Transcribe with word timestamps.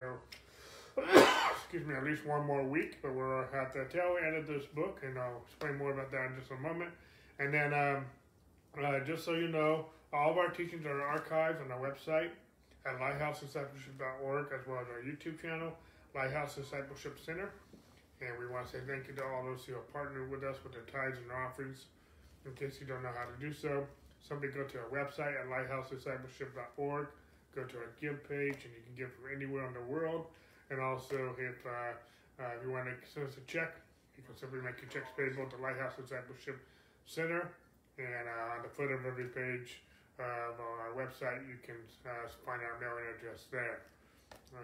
excuse 1.52 1.86
me, 1.86 1.94
at 1.94 2.04
least 2.04 2.24
one 2.24 2.46
more 2.46 2.62
week, 2.62 2.96
but 3.02 3.14
we're 3.14 3.42
at 3.42 3.74
the 3.74 3.84
tail 3.84 4.16
end 4.24 4.34
of 4.34 4.46
this 4.46 4.64
book, 4.74 5.00
and 5.02 5.18
I'll 5.18 5.42
explain 5.46 5.76
more 5.76 5.92
about 5.92 6.10
that 6.10 6.26
in 6.26 6.36
just 6.38 6.50
a 6.50 6.56
moment. 6.56 6.90
And 7.38 7.52
then, 7.52 7.74
um, 7.74 8.06
uh, 8.82 9.00
just 9.00 9.26
so 9.26 9.34
you 9.34 9.48
know, 9.48 9.86
all 10.12 10.30
of 10.30 10.38
our 10.38 10.48
teachings 10.48 10.86
are 10.86 11.00
archived 11.00 11.62
on 11.62 11.70
our 11.70 11.78
website 11.78 12.30
at 12.86 12.98
lighthousediscipleship.org, 12.98 14.46
as 14.58 14.66
well 14.66 14.80
as 14.80 14.86
our 14.88 15.02
YouTube 15.04 15.40
channel, 15.40 15.72
Lighthouse 16.14 16.54
Discipleship 16.54 17.18
Center. 17.22 17.52
And 18.22 18.38
we 18.38 18.46
want 18.46 18.66
to 18.66 18.72
say 18.72 18.78
thank 18.86 19.06
you 19.06 19.14
to 19.14 19.24
all 19.24 19.44
those 19.44 19.64
who 19.64 19.74
have 19.74 19.92
partnered 19.92 20.30
with 20.30 20.44
us 20.44 20.56
with 20.64 20.72
their 20.72 20.82
tithes 20.82 21.18
and 21.18 21.30
offerings. 21.30 21.86
In 22.46 22.52
case 22.52 22.80
you 22.80 22.86
don't 22.86 23.02
know 23.02 23.12
how 23.14 23.24
to 23.24 23.36
do 23.38 23.52
so, 23.52 23.86
somebody 24.26 24.50
go 24.50 24.64
to 24.64 24.78
our 24.78 24.88
website 24.88 25.36
at 25.38 25.46
lighthousediscipleship.org, 25.48 27.06
go 27.54 27.64
to 27.64 27.76
our 27.78 27.92
give 28.00 28.22
page, 28.28 28.64
and 28.64 28.72
you 28.74 28.82
can 28.86 28.94
give 28.96 29.10
from 29.14 29.30
anywhere 29.34 29.66
in 29.66 29.74
the 29.74 29.86
world. 29.86 30.26
And 30.70 30.80
also, 30.80 31.34
if 31.38 31.58
uh, 31.66 31.98
uh, 32.40 32.56
if 32.56 32.64
you 32.64 32.70
want 32.72 32.86
to 32.86 32.94
send 33.04 33.26
us 33.26 33.36
a 33.36 33.44
check, 33.50 33.76
you 34.16 34.22
can 34.22 34.36
simply 34.36 34.60
make 34.60 34.80
your 34.80 34.88
checks 34.88 35.10
payable 35.16 35.50
to 35.50 35.56
Lighthouse 35.60 35.96
Discipleship 36.00 36.56
Center. 37.04 37.50
And 37.98 38.24
uh, 38.28 38.56
on 38.56 38.62
the 38.62 38.72
foot 38.72 38.88
of 38.92 39.04
every 39.04 39.28
page 39.28 39.82
of 40.18 40.56
our 40.56 40.92
website, 40.96 41.44
you 41.48 41.60
can 41.60 41.76
uh, 42.06 42.28
find 42.46 42.62
our 42.62 42.80
mailing 42.80 43.04
address 43.16 43.44
there. 43.50 43.82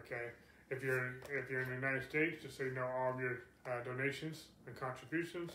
Okay. 0.05 0.33
If 0.71 0.83
you're 0.83 1.21
if 1.31 1.51
you're 1.51 1.63
in 1.63 1.69
the 1.69 1.77
United 1.77 2.03
States, 2.09 2.43
just 2.43 2.57
so 2.57 2.65
you 2.65 2.73
know, 2.73 2.87
all 2.87 3.15
of 3.15 3.21
your 3.21 3.45
uh, 3.67 3.83
donations 3.85 4.45
and 4.67 4.75
contributions 4.75 5.53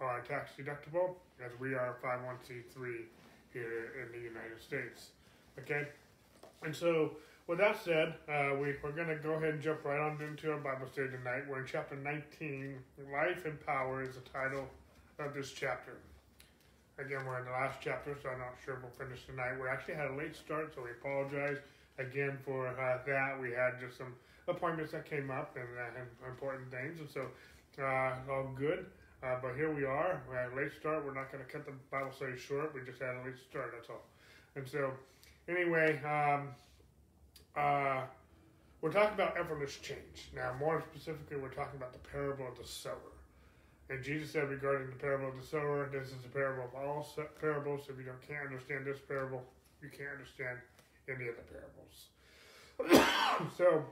are 0.00 0.20
tax 0.20 0.52
deductible, 0.58 1.14
as 1.44 1.52
we 1.58 1.74
are 1.74 1.96
501c3 2.02 3.06
here 3.52 4.02
in 4.02 4.12
the 4.12 4.22
United 4.22 4.60
States. 4.60 5.10
Okay. 5.58 5.88
And 6.64 6.74
so, 6.74 7.12
with 7.46 7.58
that 7.58 7.82
said, 7.82 8.14
uh, 8.28 8.54
we, 8.54 8.74
we're 8.82 8.92
going 8.92 9.08
to 9.08 9.16
go 9.16 9.32
ahead 9.32 9.54
and 9.54 9.62
jump 9.62 9.84
right 9.84 9.98
on 9.98 10.20
into 10.22 10.52
our 10.52 10.58
Bible 10.58 10.86
study 10.92 11.08
tonight. 11.10 11.42
We're 11.48 11.60
in 11.60 11.66
chapter 11.66 11.96
19. 11.96 12.78
Life 13.12 13.44
and 13.44 13.58
Power 13.66 14.02
is 14.02 14.14
the 14.14 14.20
title 14.20 14.68
of 15.18 15.34
this 15.34 15.50
chapter. 15.52 15.96
Again, 16.98 17.26
we're 17.26 17.38
in 17.38 17.46
the 17.46 17.50
last 17.50 17.78
chapter, 17.80 18.16
so 18.22 18.28
I'm 18.28 18.38
not 18.38 18.54
sure 18.64 18.78
we'll 18.80 18.92
finish 18.92 19.26
tonight. 19.26 19.58
We 19.60 19.68
actually 19.68 19.94
had 19.94 20.10
a 20.10 20.14
late 20.14 20.36
start, 20.36 20.72
so 20.74 20.82
we 20.82 20.90
apologize 20.90 21.58
again 21.98 22.38
for 22.44 22.68
uh, 22.68 22.98
that. 23.06 23.40
We 23.40 23.50
had 23.50 23.80
just 23.80 23.98
some 23.98 24.14
appointments 24.46 24.92
that 24.92 25.08
came 25.08 25.30
up 25.30 25.56
and, 25.56 25.66
uh, 25.66 26.28
important 26.28 26.70
things, 26.70 27.00
and 27.00 27.08
so 27.08 27.26
uh, 27.82 28.14
all 28.30 28.52
good. 28.56 28.86
Uh, 29.22 29.36
but 29.40 29.54
here 29.54 29.72
we 29.72 29.84
are. 29.84 30.20
We 30.28 30.36
had 30.36 30.52
a 30.52 30.56
late 30.56 30.72
start. 30.78 31.04
We're 31.04 31.14
not 31.14 31.30
going 31.30 31.44
to 31.44 31.50
cut 31.50 31.64
the 31.64 31.72
Bible 31.90 32.10
study 32.10 32.36
short. 32.36 32.74
We 32.74 32.82
just 32.82 33.00
had 33.00 33.14
a 33.14 33.22
late 33.24 33.38
start. 33.38 33.72
That's 33.74 33.88
all. 33.88 34.02
And 34.56 34.68
so, 34.68 34.92
anyway, 35.48 36.00
um, 36.04 36.48
uh, 37.56 38.02
we're 38.80 38.92
talking 38.92 39.14
about 39.14 39.36
effortless 39.38 39.76
change. 39.76 40.30
Now, 40.34 40.54
more 40.58 40.82
specifically, 40.92 41.36
we're 41.36 41.48
talking 41.48 41.76
about 41.76 41.92
the 41.92 42.00
parable 42.10 42.48
of 42.48 42.58
the 42.58 42.66
sower. 42.66 43.12
And 43.90 44.02
Jesus 44.02 44.30
said 44.30 44.48
regarding 44.48 44.88
the 44.88 44.96
parable 44.96 45.28
of 45.28 45.36
the 45.36 45.46
sower, 45.46 45.88
this 45.92 46.08
is 46.08 46.22
the 46.22 46.28
parable 46.28 46.64
of 46.64 46.74
all 46.74 47.08
parables. 47.40 47.82
If 47.88 47.98
you 47.98 48.04
don't, 48.04 48.26
can't 48.26 48.46
understand 48.46 48.86
this 48.86 48.98
parable, 48.98 49.42
you 49.82 49.88
can't 49.88 50.10
understand 50.12 50.58
any 51.08 51.28
of 51.28 51.36
the 51.36 51.42
parables. 52.88 53.52
so, 53.56 53.84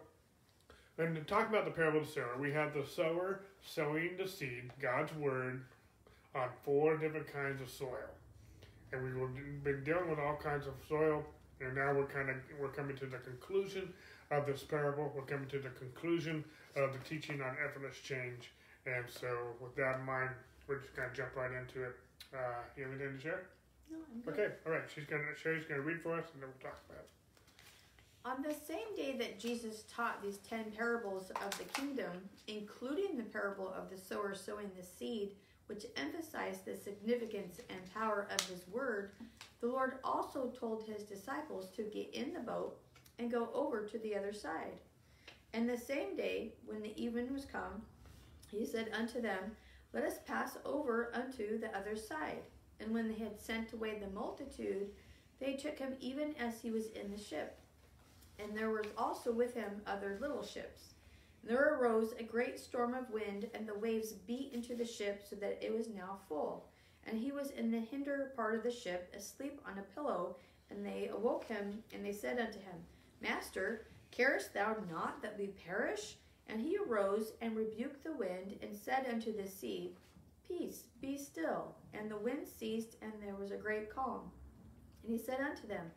and 0.99 1.15
to 1.15 1.23
talk 1.23 1.49
about 1.49 1.65
the 1.65 1.71
parable 1.71 2.01
of 2.01 2.07
the 2.07 2.13
sower, 2.13 2.37
we 2.39 2.53
have 2.53 2.75
the 2.75 2.87
sower 2.87 3.43
sowing 3.63 4.17
the 4.17 4.27
seed, 4.27 4.71
God's 4.81 5.15
word, 5.15 5.63
on 6.35 6.49
four 6.63 6.97
different 6.97 7.33
kinds 7.33 7.61
of 7.61 7.69
soil. 7.69 8.11
And 8.93 9.05
we've 9.05 9.63
been 9.65 9.85
dealing 9.85 10.09
with 10.11 10.19
all 10.19 10.37
kinds 10.37 10.67
of 10.67 10.75
soil, 10.89 11.25
and 11.61 11.75
now 11.75 11.93
we're 11.93 12.07
kind 12.07 12.31
of 12.31 12.37
we're 12.59 12.69
coming 12.69 12.97
to 12.97 13.07
the 13.07 13.19
conclusion 13.19 13.93
of 14.31 14.47
this 14.47 14.63
parable. 14.63 15.13
We're 15.15 15.23
coming 15.23 15.49
to 15.49 15.59
the 15.59 15.71
conclusion 15.71 16.45
of 16.77 16.93
the 16.93 16.99
teaching 17.01 17.41
on 17.43 17.57
effortless 17.65 17.99
change. 17.99 18.53
And 18.87 19.05
so, 19.09 19.29
with 19.61 19.75
that 19.77 20.01
in 20.01 20.07
mind, 20.07 20.31
we're 20.67 20.79
just 20.79 20.97
going 20.97 21.11
to 21.11 21.15
jump 21.15 21.37
right 21.37 21.51
into 21.53 21.85
it. 21.85 21.97
Uh, 22.33 22.39
you 22.77 22.85
have 22.85 22.93
anything 22.93 23.17
to 23.17 23.23
share? 23.23 23.47
No, 23.91 23.99
I'm 23.99 24.21
good. 24.23 24.33
Okay, 24.33 24.55
all 24.67 24.73
right. 24.73 24.83
She's 24.95 25.05
going 25.05 25.23
to 25.23 25.41
Sherry's 25.41 25.65
going 25.65 25.81
to 25.81 25.87
read 25.87 26.01
for 26.03 26.19
us, 26.19 26.25
and 26.33 26.43
then 26.43 26.49
we'll 26.49 26.71
talk 26.71 26.81
about 26.89 27.03
it. 27.03 27.11
On 28.25 28.43
the 28.43 28.55
same 28.55 28.95
day 28.97 29.17
that 29.19 29.41
Jesus 29.41 29.85
taught 29.91 30.23
these 30.23 30.39
ten 30.39 30.71
parables 30.77 31.31
of 31.45 31.59
the 31.59 31.65
kingdom, 31.65 32.13
including 32.47 33.17
the 33.17 33.25
parable 33.25 33.69
of 33.69 33.91
the 33.91 33.99
sower 33.99 34.35
sowing 34.35 34.71
the 34.77 34.85
seed, 34.85 35.33
which 35.71 35.87
emphasized 35.95 36.65
the 36.65 36.75
significance 36.75 37.61
and 37.69 37.95
power 37.95 38.27
of 38.35 38.41
his 38.49 38.67
word, 38.73 39.13
the 39.61 39.69
Lord 39.69 39.99
also 40.03 40.53
told 40.59 40.83
his 40.83 41.05
disciples 41.05 41.71
to 41.77 41.85
get 41.85 42.13
in 42.13 42.33
the 42.33 42.41
boat 42.41 42.77
and 43.21 43.31
go 43.31 43.51
over 43.55 43.87
to 43.87 43.99
the 43.99 44.17
other 44.17 44.33
side. 44.33 44.81
And 45.55 45.69
the 45.69 45.79
same 45.79 46.17
day, 46.17 46.55
when 46.67 46.83
the 46.83 46.93
even 47.01 47.33
was 47.33 47.45
come, 47.45 47.83
he 48.51 48.67
said 48.67 48.91
unto 48.93 49.21
them, 49.21 49.53
Let 49.93 50.03
us 50.03 50.19
pass 50.27 50.57
over 50.65 51.13
unto 51.15 51.61
the 51.61 51.73
other 51.77 51.95
side. 51.95 52.43
And 52.81 52.93
when 52.93 53.07
they 53.07 53.23
had 53.23 53.41
sent 53.41 53.73
away 53.73 53.97
the 54.01 54.11
multitude, 54.11 54.89
they 55.39 55.53
took 55.53 55.79
him 55.79 55.95
even 56.01 56.35
as 56.41 56.61
he 56.61 56.73
was 56.73 56.89
in 56.89 57.13
the 57.13 57.23
ship. 57.23 57.61
And 58.41 58.57
there 58.57 58.71
was 58.71 58.87
also 58.99 59.31
with 59.31 59.55
him 59.55 59.83
other 59.87 60.19
little 60.21 60.43
ships. 60.43 60.95
There 61.43 61.75
arose 61.75 62.13
a 62.19 62.23
great 62.23 62.59
storm 62.59 62.95
of 62.95 63.11
wind, 63.11 63.49
and 63.55 63.67
the 63.67 63.79
waves 63.79 64.13
beat 64.13 64.53
into 64.53 64.77
the 64.77 64.85
ship, 64.85 65.23
so 65.29 65.37
that 65.37 65.59
it 65.63 65.75
was 65.75 65.89
now 65.89 66.19
full. 66.29 66.69
And 67.05 67.19
he 67.19 67.33
was 67.33 67.51
in 67.51 67.71
the 67.71 67.81
hinder 67.81 68.33
part 68.37 68.55
of 68.55 68.63
the 68.63 68.71
ship, 68.71 69.13
asleep 69.17 69.61
on 69.67 69.79
a 69.79 69.95
pillow. 69.95 70.37
And 70.71 70.85
they 70.85 71.09
awoke 71.09 71.45
him, 71.45 71.83
and 71.93 72.05
they 72.05 72.13
said 72.13 72.39
unto 72.39 72.59
him, 72.59 72.85
Master, 73.21 73.87
carest 74.11 74.53
thou 74.55 74.77
not 74.91 75.23
that 75.23 75.39
we 75.39 75.49
perish? 75.49 76.17
And 76.47 76.61
he 76.61 76.77
arose 76.77 77.33
and 77.41 77.57
rebuked 77.57 78.05
the 78.05 78.13
wind 78.13 78.59
and 78.63 78.77
said 78.77 79.07
unto 79.09 79.35
the 79.35 79.49
sea, 79.49 79.95
Peace, 80.47 80.85
be 81.01 81.17
still. 81.17 81.75
And 81.95 82.11
the 82.11 82.19
wind 82.19 82.47
ceased, 82.47 82.97
and 83.03 83.13
there 83.21 83.37
was 83.37 83.51
a 83.51 83.57
great 83.57 83.95
calm. 83.95 84.31
And 85.03 85.13
he 85.13 85.19
said 85.19 85.41
unto 85.41 85.67
them, 85.67 85.91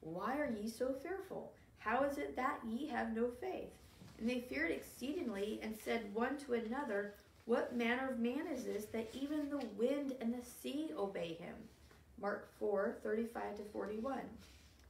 Why 0.00 0.38
are 0.38 0.50
ye 0.50 0.68
so 0.68 0.92
fearful? 0.92 1.52
How 1.78 2.04
is 2.04 2.18
it 2.18 2.36
that 2.36 2.60
ye 2.66 2.86
have 2.88 3.14
no 3.14 3.28
faith? 3.28 3.72
And 4.18 4.28
they 4.28 4.40
feared 4.40 4.70
exceedingly, 4.70 5.60
and 5.62 5.76
said 5.76 6.14
one 6.14 6.36
to 6.38 6.54
another, 6.54 7.14
What 7.46 7.76
manner 7.76 8.10
of 8.10 8.18
man 8.18 8.46
is 8.46 8.64
this, 8.64 8.86
that 8.86 9.10
even 9.12 9.50
the 9.50 9.66
wind 9.76 10.14
and 10.20 10.32
the 10.32 10.44
sea 10.44 10.90
obey 10.96 11.36
him? 11.40 11.54
Mark 12.20 12.48
4 12.58 12.96
35 13.02 13.56
to 13.56 13.62
41. 13.64 14.20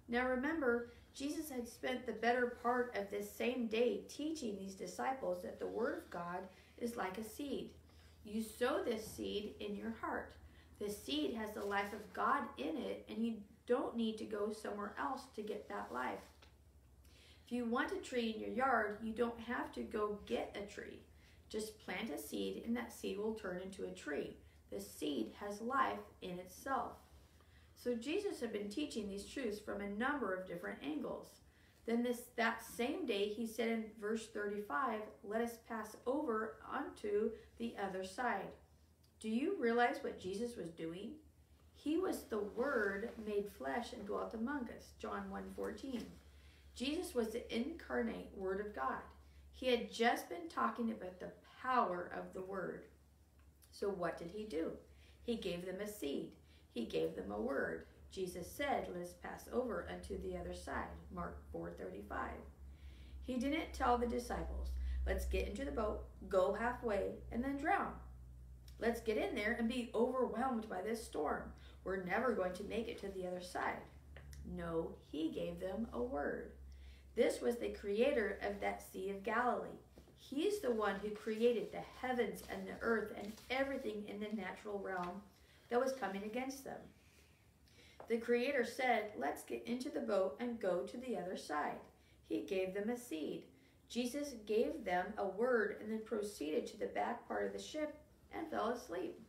Now 0.08 0.28
remember, 0.28 0.90
Jesus 1.14 1.48
had 1.48 1.68
spent 1.68 2.04
the 2.04 2.12
better 2.12 2.58
part 2.62 2.94
of 2.96 3.10
this 3.10 3.30
same 3.30 3.66
day 3.66 4.00
teaching 4.08 4.56
these 4.56 4.74
disciples 4.74 5.42
that 5.42 5.58
the 5.58 5.66
Word 5.66 5.98
of 5.98 6.10
God 6.10 6.40
is 6.78 6.96
like 6.96 7.18
a 7.18 7.24
seed. 7.24 7.70
You 8.24 8.42
sow 8.42 8.82
this 8.82 9.06
seed 9.06 9.54
in 9.60 9.76
your 9.76 9.94
heart. 10.00 10.34
The 10.80 10.90
seed 10.90 11.34
has 11.34 11.52
the 11.52 11.64
life 11.64 11.92
of 11.92 12.12
God 12.12 12.42
in 12.58 12.76
it, 12.76 13.04
and 13.08 13.24
you 13.24 13.34
don't 13.66 13.96
need 13.96 14.18
to 14.18 14.24
go 14.24 14.52
somewhere 14.52 14.94
else 14.98 15.22
to 15.36 15.42
get 15.42 15.68
that 15.68 15.88
life. 15.92 16.18
You 17.54 17.64
want 17.64 17.92
a 17.92 17.98
tree 17.98 18.34
in 18.34 18.40
your 18.40 18.50
yard, 18.50 18.98
you 19.00 19.12
don't 19.12 19.38
have 19.38 19.70
to 19.74 19.82
go 19.82 20.18
get 20.26 20.56
a 20.60 20.66
tree. 20.66 20.98
Just 21.48 21.78
plant 21.78 22.10
a 22.10 22.18
seed, 22.18 22.64
and 22.66 22.76
that 22.76 22.92
seed 22.92 23.16
will 23.16 23.34
turn 23.34 23.60
into 23.62 23.84
a 23.84 23.92
tree. 23.92 24.36
The 24.72 24.80
seed 24.80 25.30
has 25.38 25.60
life 25.60 26.00
in 26.20 26.40
itself. 26.40 26.96
So 27.76 27.94
Jesus 27.94 28.40
had 28.40 28.52
been 28.52 28.68
teaching 28.68 29.06
these 29.06 29.24
truths 29.24 29.60
from 29.60 29.80
a 29.80 29.88
number 29.88 30.34
of 30.34 30.48
different 30.48 30.80
angles. 30.82 31.28
Then 31.86 32.02
this 32.02 32.22
that 32.34 32.64
same 32.64 33.06
day 33.06 33.28
he 33.28 33.46
said 33.46 33.68
in 33.68 33.84
verse 34.00 34.26
35, 34.26 35.02
"Let 35.22 35.40
us 35.40 35.58
pass 35.68 35.96
over 36.06 36.56
onto 36.68 37.36
the 37.58 37.76
other 37.76 38.02
side." 38.02 38.50
Do 39.20 39.28
you 39.30 39.54
realize 39.60 40.02
what 40.02 40.18
Jesus 40.18 40.56
was 40.56 40.72
doing? 40.72 41.20
He 41.72 41.98
was 41.98 42.24
the 42.24 42.40
word 42.40 43.12
made 43.24 43.48
flesh 43.48 43.92
and 43.92 44.04
dwelt 44.04 44.34
among 44.34 44.70
us. 44.70 44.94
John 44.98 45.30
1:14. 45.30 46.10
Jesus 46.74 47.14
was 47.14 47.28
the 47.28 47.54
incarnate 47.54 48.30
word 48.36 48.60
of 48.60 48.74
God. 48.74 49.02
He 49.52 49.68
had 49.68 49.92
just 49.92 50.28
been 50.28 50.48
talking 50.48 50.90
about 50.90 51.20
the 51.20 51.30
power 51.62 52.10
of 52.16 52.34
the 52.34 52.42
word. 52.42 52.84
So 53.70 53.88
what 53.88 54.18
did 54.18 54.30
he 54.30 54.44
do? 54.44 54.72
He 55.22 55.36
gave 55.36 55.64
them 55.64 55.80
a 55.80 55.86
seed. 55.86 56.32
He 56.72 56.84
gave 56.84 57.14
them 57.14 57.30
a 57.30 57.40
word. 57.40 57.86
Jesus 58.10 58.50
said, 58.50 58.88
Let 58.92 59.02
us 59.02 59.14
pass 59.22 59.48
over 59.52 59.86
unto 59.90 60.20
the 60.20 60.36
other 60.36 60.54
side. 60.54 60.88
Mark 61.12 61.38
4:35. 61.54 62.30
He 63.24 63.36
didn't 63.36 63.72
tell 63.72 63.96
the 63.96 64.06
disciples, 64.06 64.70
Let's 65.06 65.26
get 65.26 65.48
into 65.48 65.64
the 65.64 65.70
boat, 65.70 66.04
go 66.28 66.52
halfway, 66.52 67.14
and 67.30 67.42
then 67.42 67.56
drown. 67.56 67.92
Let's 68.80 69.00
get 69.00 69.16
in 69.16 69.34
there 69.34 69.56
and 69.58 69.68
be 69.68 69.90
overwhelmed 69.94 70.68
by 70.68 70.82
this 70.82 71.04
storm. 71.04 71.52
We're 71.84 72.04
never 72.04 72.32
going 72.32 72.54
to 72.54 72.64
make 72.64 72.88
it 72.88 73.00
to 73.00 73.08
the 73.08 73.26
other 73.26 73.40
side. 73.40 73.78
No, 74.56 74.90
he 75.10 75.30
gave 75.30 75.60
them 75.60 75.86
a 75.92 76.02
word. 76.02 76.52
This 77.16 77.40
was 77.40 77.56
the 77.56 77.68
creator 77.68 78.38
of 78.42 78.60
that 78.60 78.82
Sea 78.82 79.10
of 79.10 79.22
Galilee. 79.22 79.78
He's 80.18 80.60
the 80.60 80.72
one 80.72 80.96
who 80.96 81.10
created 81.10 81.70
the 81.70 81.82
heavens 82.00 82.42
and 82.50 82.66
the 82.66 82.80
earth 82.80 83.12
and 83.16 83.32
everything 83.50 84.04
in 84.08 84.18
the 84.18 84.34
natural 84.34 84.78
realm 84.78 85.22
that 85.68 85.80
was 85.80 85.92
coming 85.92 86.24
against 86.24 86.64
them. 86.64 86.80
The 88.08 88.18
Creator 88.18 88.64
said, 88.64 89.12
Let's 89.16 89.44
get 89.44 89.66
into 89.66 89.90
the 89.90 90.00
boat 90.00 90.36
and 90.40 90.60
go 90.60 90.80
to 90.80 90.96
the 90.96 91.16
other 91.16 91.36
side. 91.36 91.78
He 92.28 92.40
gave 92.40 92.74
them 92.74 92.90
a 92.90 92.96
seed. 92.96 93.44
Jesus 93.88 94.34
gave 94.46 94.84
them 94.84 95.06
a 95.18 95.26
word 95.26 95.76
and 95.80 95.92
then 95.92 96.00
proceeded 96.04 96.66
to 96.66 96.78
the 96.78 96.86
back 96.86 97.26
part 97.28 97.46
of 97.46 97.52
the 97.52 97.62
ship 97.62 97.96
and 98.32 98.48
fell 98.50 98.70
asleep. 98.70 99.20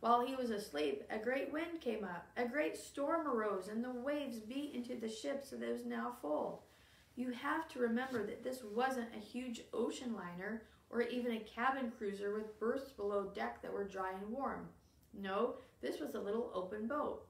While 0.00 0.26
he 0.26 0.34
was 0.34 0.50
asleep, 0.50 1.04
a 1.10 1.18
great 1.18 1.52
wind 1.52 1.80
came 1.80 2.04
up, 2.04 2.26
a 2.36 2.44
great 2.44 2.76
storm 2.76 3.26
arose, 3.28 3.68
and 3.68 3.84
the 3.84 3.92
waves 3.92 4.40
beat 4.40 4.74
into 4.74 4.96
the 4.96 5.08
ship 5.08 5.44
so 5.48 5.56
that 5.56 5.68
it 5.68 5.72
was 5.72 5.86
now 5.86 6.16
full. 6.20 6.64
You 7.14 7.30
have 7.32 7.68
to 7.68 7.78
remember 7.78 8.24
that 8.26 8.42
this 8.42 8.62
wasn't 8.64 9.14
a 9.14 9.20
huge 9.20 9.62
ocean 9.74 10.14
liner 10.14 10.62
or 10.88 11.02
even 11.02 11.32
a 11.32 11.40
cabin 11.40 11.92
cruiser 11.96 12.34
with 12.34 12.58
berths 12.58 12.90
below 12.92 13.30
deck 13.34 13.60
that 13.62 13.72
were 13.72 13.84
dry 13.84 14.12
and 14.12 14.30
warm. 14.30 14.68
No, 15.12 15.56
this 15.80 16.00
was 16.00 16.14
a 16.14 16.20
little 16.20 16.50
open 16.54 16.86
boat. 16.86 17.26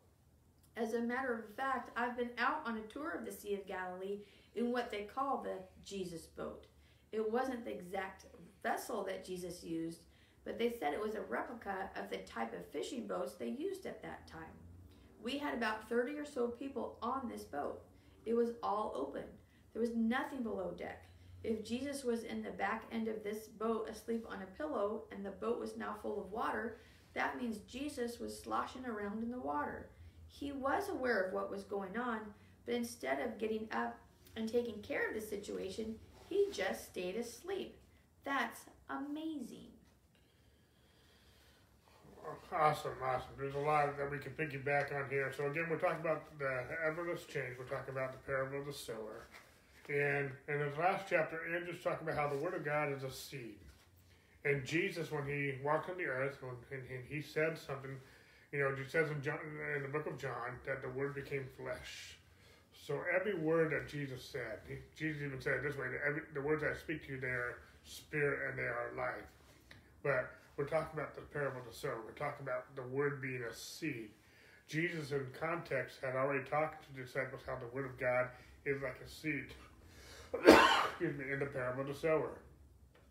As 0.77 0.95
a 0.95 1.01
matter 1.01 1.35
of 1.35 1.55
fact, 1.57 1.91
I've 1.97 2.17
been 2.17 2.31
out 2.39 2.63
on 2.65 2.79
a 2.79 2.93
tour 2.93 3.11
of 3.11 3.25
the 3.25 3.33
Sea 3.33 3.55
of 3.55 3.67
Galilee 3.67 4.21
in 4.55 4.73
what 4.73 4.91
they 4.91 5.03
call 5.03 5.43
the 5.43 5.59
Jesus 5.85 6.27
boat. 6.27 6.67
It 7.11 7.31
wasn't 7.31 7.65
the 7.65 7.73
exact 7.73 8.27
vessel 8.63 9.05
that 9.05 9.25
Jesus 9.25 9.63
used, 9.65 10.01
but 10.45 10.59
they 10.59 10.71
said 10.71 10.95
it 10.95 11.01
was 11.01 11.15
a 11.15 11.21
replica 11.21 11.91
of 11.97 12.09
the 12.09 12.19
type 12.19 12.55
of 12.55 12.67
fishing 12.67 13.07
boats 13.07 13.35
they 13.35 13.49
used 13.49 13.85
at 13.87 14.03
that 14.03 14.27
time. 14.27 14.55
We 15.23 15.39
had 15.39 15.55
about 15.55 15.89
30 15.89 16.19
or 16.19 16.25
so 16.25 16.49
people 16.49 16.99
on 17.03 17.29
this 17.29 17.45
boat. 17.45 17.83
It 18.25 18.35
was 18.35 18.53
all 18.63 18.93
open. 18.95 19.25
There 19.73 19.81
was 19.81 19.95
nothing 19.95 20.43
below 20.43 20.73
deck. 20.77 21.07
If 21.45 21.65
Jesus 21.65 22.05
was 22.05 22.23
in 22.23 22.43
the 22.43 22.51
back 22.51 22.85
end 22.93 23.09
of 23.09 23.25
this 23.25 23.49
boat 23.49 23.89
asleep 23.89 24.27
on 24.29 24.43
a 24.43 24.59
pillow 24.59 25.05
and 25.11 25.25
the 25.25 25.31
boat 25.31 25.59
was 25.59 25.77
now 25.77 25.97
full 26.01 26.21
of 26.21 26.31
water, 26.31 26.79
that 27.15 27.41
means 27.41 27.59
Jesus 27.69 28.21
was 28.21 28.39
sloshing 28.39 28.85
around 28.87 29.23
in 29.23 29.31
the 29.31 29.41
water. 29.41 29.89
He 30.29 30.53
was 30.53 30.89
aware 30.89 31.21
of 31.21 31.33
what 31.33 31.51
was 31.51 31.65
going 31.65 31.97
on, 31.97 32.21
but 32.65 32.75
instead 32.75 33.21
of 33.21 33.39
getting 33.39 33.69
up 33.73 33.99
and 34.37 34.49
taking 34.49 34.81
care 34.83 35.09
of 35.09 35.15
the 35.15 35.21
situation, 35.21 35.97
he 36.29 36.49
just 36.53 36.85
stayed 36.85 37.17
asleep. 37.17 37.77
That's 38.25 38.61
amazing. 38.89 39.69
Awesome, 42.53 42.93
awesome. 43.03 43.29
There's 43.39 43.55
a 43.55 43.59
lot 43.59 43.97
that 43.99 44.11
we 44.11 44.19
can 44.19 44.33
piggyback 44.33 44.95
on 44.95 45.11
here. 45.11 45.33
So 45.37 45.47
again, 45.47 45.67
we're 45.69 45.79
talking 45.79 46.01
about 46.01 46.39
the 46.39 46.65
effortless 46.87 47.25
change. 47.25 47.59
We're 47.59 47.65
talking 47.65 47.93
about 47.93 48.13
the 48.13 48.19
parable 48.19 48.61
of 48.61 48.67
the 48.67 48.73
sower. 48.73 49.27
And 49.89 50.31
in 50.49 50.59
the 50.59 50.73
last 50.79 51.07
chapter, 51.11 51.41
Andrew's 51.55 51.83
talking 51.83 52.07
about 52.07 52.19
how 52.19 52.29
the 52.29 52.43
Word 52.43 52.55
of 52.55 52.65
God 52.65 52.93
is 52.93 53.03
a 53.03 53.11
seed. 53.11 53.59
And 54.45 54.65
Jesus, 54.65 55.11
when 55.11 55.27
he 55.27 55.55
walked 55.65 55.91
on 55.91 55.99
the 55.99 56.05
earth, 56.05 56.39
when, 56.41 56.55
and, 56.71 57.05
he 57.09 57.21
said 57.21 57.59
something, 57.59 57.97
you 58.53 58.61
know, 58.61 58.69
it 58.69 58.91
says 58.91 59.11
in, 59.11 59.23
John, 59.23 59.39
in 59.77 59.83
the 59.83 59.89
book 59.89 60.07
of 60.07 60.19
John 60.19 60.59
that 60.67 60.83
the 60.83 60.89
Word 60.89 61.15
became 61.15 61.47
flesh. 61.57 62.17
So 62.87 62.99
every 63.15 63.35
word 63.35 63.71
that 63.73 63.89
Jesus 63.89 64.25
said, 64.25 64.59
Jesus 64.97 65.23
even 65.23 65.41
said 65.41 65.55
it 65.55 65.63
this 65.63 65.77
way: 65.77 65.87
every, 66.05 66.23
the 66.35 66.41
words 66.41 66.65
I 66.65 66.77
speak 66.77 67.07
to 67.07 67.13
you, 67.13 67.21
they 67.21 67.29
are 67.29 67.59
spirit 67.85 68.51
and 68.51 68.59
they 68.59 68.67
are 68.67 68.91
life. 68.97 69.29
But 70.03 70.31
we're 70.57 70.67
talking 70.67 70.99
about 70.99 71.15
the 71.15 71.23
parable 71.23 71.61
of 71.61 71.67
the 71.71 71.77
sower. 71.77 72.01
We're 72.05 72.19
talking 72.19 72.43
about 72.43 72.75
the 72.75 72.83
word 72.83 73.23
being 73.23 73.43
a 73.49 73.55
seed. 73.55 74.11
Jesus, 74.69 75.13
in 75.13 75.27
context, 75.39 75.99
had 76.03 76.17
already 76.17 76.45
talked 76.45 76.85
to 76.85 76.97
the 76.97 77.05
disciples 77.05 77.43
how 77.47 77.57
the 77.57 77.73
word 77.75 77.87
of 77.87 77.99
God 78.01 78.29
is 78.67 78.83
like 78.83 79.01
a 79.05 79.09
seed. 79.09 79.47
Excuse 80.35 81.19
me, 81.19 81.33
in 81.33 81.39
the 81.39 81.47
parable 81.47 81.83
of 81.83 81.89
the 81.89 81.95
sower. 81.95 82.39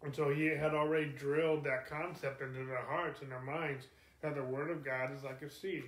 And 0.04 0.16
so 0.16 0.34
he 0.34 0.46
had 0.46 0.74
already 0.74 1.10
drilled 1.10 1.64
that 1.64 1.88
concept 1.88 2.42
into 2.42 2.66
their 2.66 2.84
hearts 2.84 3.22
and 3.22 3.32
their 3.32 3.42
minds 3.42 3.86
that 4.22 4.36
the 4.36 4.44
word 4.44 4.72
of 4.72 4.84
God 4.84 5.16
is 5.16 5.24
like 5.24 5.42
a 5.42 5.50
seed. 5.50 5.84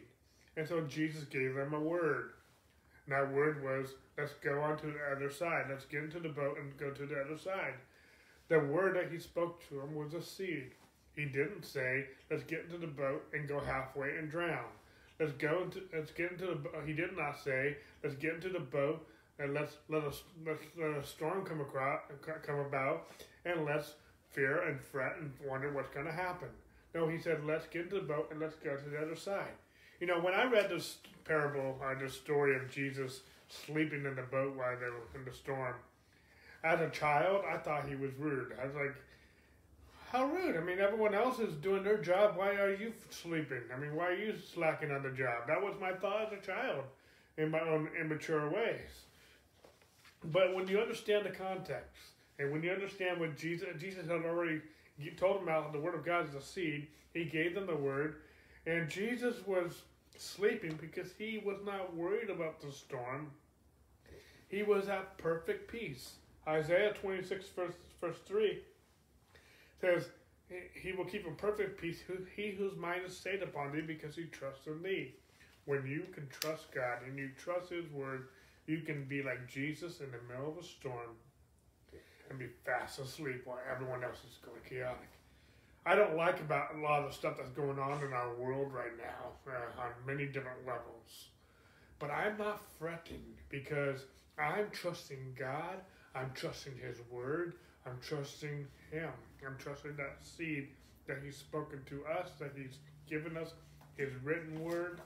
And 0.56 0.68
so 0.68 0.82
Jesus 0.82 1.24
gave 1.24 1.56
them 1.56 1.74
a 1.74 1.80
word. 1.80 2.32
And 3.06 3.16
that 3.16 3.34
word 3.34 3.64
was, 3.64 3.96
let's 4.18 4.34
go 4.34 4.62
on 4.62 4.78
to 4.78 4.88
the 4.88 5.16
other 5.16 5.32
side. 5.32 5.66
Let's 5.70 5.86
get 5.86 6.04
into 6.04 6.20
the 6.20 6.30
boat 6.30 6.58
and 6.60 6.78
go 6.78 6.92
to 6.92 7.06
the 7.06 7.22
other 7.22 7.38
side. 7.38 7.74
The 8.50 8.60
word 8.60 8.96
that 8.96 9.12
he 9.12 9.20
spoke 9.20 9.68
to 9.70 9.76
them 9.76 9.96
was 9.96 10.14
a 10.14 10.22
seed. 10.22 10.72
He 11.16 11.26
didn't 11.26 11.66
say, 11.66 12.06
let's 12.30 12.44
get 12.44 12.66
into 12.66 12.78
the 12.78 12.88
boat 12.88 13.24
and 13.34 13.48
go 13.48 13.60
halfway 13.60 14.18
and 14.18 14.30
drown. 14.30 14.66
Let's 15.20 15.34
go 15.34 15.64
into, 15.64 15.82
let's 15.94 16.12
get 16.12 16.32
into 16.32 16.46
the, 16.46 16.60
he 16.86 16.94
did 16.94 17.16
not 17.16 17.40
say, 17.40 17.78
let's 18.04 18.16
get 18.16 18.34
into 18.34 18.50
the 18.50 18.60
boat 18.60 19.06
and 19.40 19.54
let's 19.54 19.78
let 19.90 20.04
us 20.04 20.24
let 20.46 20.58
a 20.92 21.06
storm 21.06 21.46
come 21.46 21.62
across 21.62 22.02
come 22.44 22.60
about 22.60 23.08
and 23.46 23.66
let's 23.66 23.94
fear 24.32 24.68
and 24.68 24.80
fret 24.80 25.16
and 25.20 25.32
wonder 25.46 25.72
what's 25.72 25.94
going 25.94 26.06
to 26.06 26.12
happen. 26.12 26.50
No, 26.94 27.08
he 27.08 27.20
said, 27.20 27.44
let's 27.46 27.66
get 27.68 27.84
into 27.84 27.96
the 27.96 28.02
boat 28.02 28.30
and 28.32 28.40
let's 28.40 28.56
go 28.56 28.76
to 28.76 28.90
the 28.90 28.98
other 28.98 29.16
side. 29.16 29.54
You 30.00 30.08
know, 30.08 30.20
when 30.20 30.34
I 30.34 30.44
read 30.44 30.70
this 30.70 30.98
parable, 31.26 31.80
uh, 31.84 31.98
this 32.00 32.14
story 32.14 32.56
of 32.56 32.70
Jesus 32.70 33.22
sleeping 33.48 34.06
in 34.06 34.16
the 34.16 34.24
boat 34.24 34.56
while 34.56 34.78
they 34.80 34.86
were 34.86 35.20
in 35.20 35.26
the 35.26 35.34
storm, 35.34 35.76
as 36.64 36.80
a 36.82 36.90
child, 36.90 37.44
I 37.50 37.58
thought 37.58 37.88
he 37.88 37.96
was 37.96 38.12
rude. 38.20 38.54
I 38.62 38.66
was 38.66 38.76
like, 38.76 38.96
how 40.12 40.26
rude. 40.26 40.56
I 40.56 40.62
mean, 40.62 40.80
everyone 40.80 41.16
else 41.16 41.40
is 41.40 41.54
doing 41.56 41.84
their 41.84 41.98
job. 41.98 42.38
Why 42.38 42.52
are 42.52 42.74
you 42.74 42.94
sleeping? 43.10 43.64
I 43.76 43.80
mean, 43.80 43.96
why 43.96 44.10
are 44.10 44.16
you 44.16 44.36
slacking 44.54 44.92
on 44.92 45.04
the 45.04 45.10
job? 45.10 45.48
That 45.48 45.62
was 45.62 45.74
my 45.82 45.94
thought 45.94 46.32
as 46.32 46.40
a 46.40 46.46
child 46.46 46.84
in 47.38 47.50
my 47.50 47.60
own 47.60 47.90
immature 48.00 48.50
ways. 48.50 49.06
But 50.26 50.56
when 50.56 50.68
you 50.68 50.80
understand 50.80 51.26
the 51.26 51.32
context, 51.32 52.12
and 52.40 52.52
when 52.52 52.64
you 52.64 52.72
understand 52.72 53.20
what 53.20 53.38
Jesus, 53.38 53.68
Jesus 53.80 54.08
had 54.08 54.26
already 54.26 54.62
told 55.18 55.38
them 55.38 55.44
about 55.44 55.74
the 55.74 55.80
word 55.80 55.96
of 55.96 56.06
God 56.06 56.28
is 56.28 56.36
a 56.36 56.42
seed, 56.42 56.88
he 57.14 57.26
gave 57.26 57.56
them 57.56 57.68
the 57.68 57.76
word, 57.76 58.16
and 58.66 58.90
Jesus 58.90 59.46
was 59.46 59.82
sleeping 60.18 60.78
because 60.80 61.12
he 61.18 61.42
was 61.44 61.58
not 61.66 61.96
worried 61.96 62.30
about 62.30 62.62
the 62.62 62.72
storm. 62.72 63.32
He 64.48 64.64
was 64.64 64.88
at 64.88 65.18
perfect 65.18 65.72
peace. 65.72 66.14
Isaiah 66.48 66.94
26, 66.94 67.48
verse, 67.50 67.74
verse 68.00 68.18
3 68.26 68.60
says, 69.82 70.10
He 70.74 70.92
will 70.92 71.06
keep 71.06 71.26
in 71.26 71.36
perfect 71.36 71.80
peace 71.82 72.00
he 72.36 72.52
whose 72.52 72.76
mind 72.78 73.02
is 73.06 73.18
stayed 73.18 73.42
upon 73.42 73.72
thee 73.72 73.82
because 73.82 74.16
he 74.16 74.26
trusts 74.26 74.68
in 74.68 74.82
thee. 74.82 75.14
When 75.66 75.88
you 75.88 76.04
can 76.14 76.28
trust 76.28 76.72
God 76.74 77.00
and 77.08 77.18
you 77.18 77.30
trust 77.38 77.70
His 77.70 77.90
word, 77.92 78.28
you 78.68 78.80
can 78.80 79.06
be 79.06 79.22
like 79.22 79.48
Jesus 79.48 80.00
in 80.00 80.08
the 80.12 80.34
middle 80.34 80.52
of 80.52 80.58
a 80.58 80.64
storm 80.64 81.16
and 82.30 82.40
be 82.40 82.48
fast 82.66 83.00
asleep 83.00 83.42
while 83.46 83.60
everyone 83.70 84.04
else 84.04 84.20
is 84.30 84.38
going 84.44 84.62
chaotic. 84.68 85.10
I 85.86 85.96
don't 85.96 86.16
like 86.16 86.40
about 86.40 86.76
a 86.76 86.80
lot 86.80 87.04
of 87.04 87.10
the 87.10 87.16
stuff 87.16 87.36
that's 87.38 87.50
going 87.50 87.78
on 87.78 88.04
in 88.04 88.14
our 88.14 88.34
world 88.36 88.72
right 88.72 88.96
now 88.98 89.52
uh, 89.52 89.82
on 89.82 89.90
many 90.08 90.26
different 90.26 90.66
levels. 90.66 91.28
But 92.00 92.10
I'm 92.10 92.38
not 92.38 92.62
fretting 92.80 93.24
because 93.50 94.06
I'm 94.40 94.70
trusting 94.72 95.36
God. 95.38 95.76
I'm 96.16 96.32
trusting 96.34 96.74
His 96.78 97.00
Word. 97.12 97.56
I'm 97.86 97.98
trusting 98.02 98.66
Him. 98.92 99.12
I'm 99.46 99.58
trusting 99.58 99.98
that 99.98 100.18
seed 100.22 100.70
that 101.08 101.18
He's 101.24 101.38
spoken 101.38 101.82
to 101.88 102.06
us, 102.06 102.30
that 102.40 102.52
He's 102.56 102.78
given 103.10 103.36
us 103.36 103.54
His 103.98 104.10
written 104.24 104.64
Word. 104.64 105.02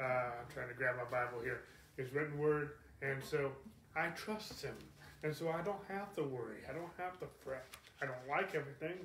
Uh, 0.00 0.04
I'm 0.04 0.52
trying 0.52 0.68
to 0.68 0.74
grab 0.74 0.96
my 0.96 1.04
Bible 1.04 1.42
here. 1.42 1.60
His 1.98 2.10
written 2.12 2.38
Word. 2.38 2.70
And 3.02 3.22
so 3.22 3.50
I 3.96 4.08
trust 4.08 4.62
Him. 4.62 4.74
And 5.24 5.34
so 5.34 5.50
I 5.50 5.62
don't 5.62 5.82
have 5.88 6.14
to 6.14 6.22
worry. 6.22 6.58
I 6.68 6.72
don't 6.72 6.90
have 6.96 7.18
to 7.20 7.26
fret. 7.44 7.66
I 8.00 8.06
don't 8.06 8.28
like 8.28 8.54
everything. 8.54 8.96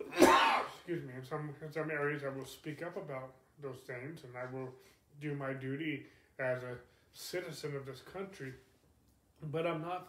Excuse 0.08 1.04
me. 1.04 1.12
In 1.16 1.24
some 1.24 1.50
in 1.62 1.72
some 1.72 1.90
areas, 1.90 2.22
I 2.24 2.36
will 2.36 2.44
speak 2.44 2.82
up 2.82 2.96
about 2.96 3.32
those 3.62 3.78
things, 3.86 4.22
and 4.24 4.32
I 4.36 4.52
will 4.52 4.70
do 5.20 5.34
my 5.36 5.52
duty 5.52 6.06
as 6.38 6.62
a 6.62 6.76
citizen 7.12 7.76
of 7.76 7.86
this 7.86 8.00
country. 8.00 8.52
But 9.52 9.66
I'm 9.66 9.82
not 9.82 10.08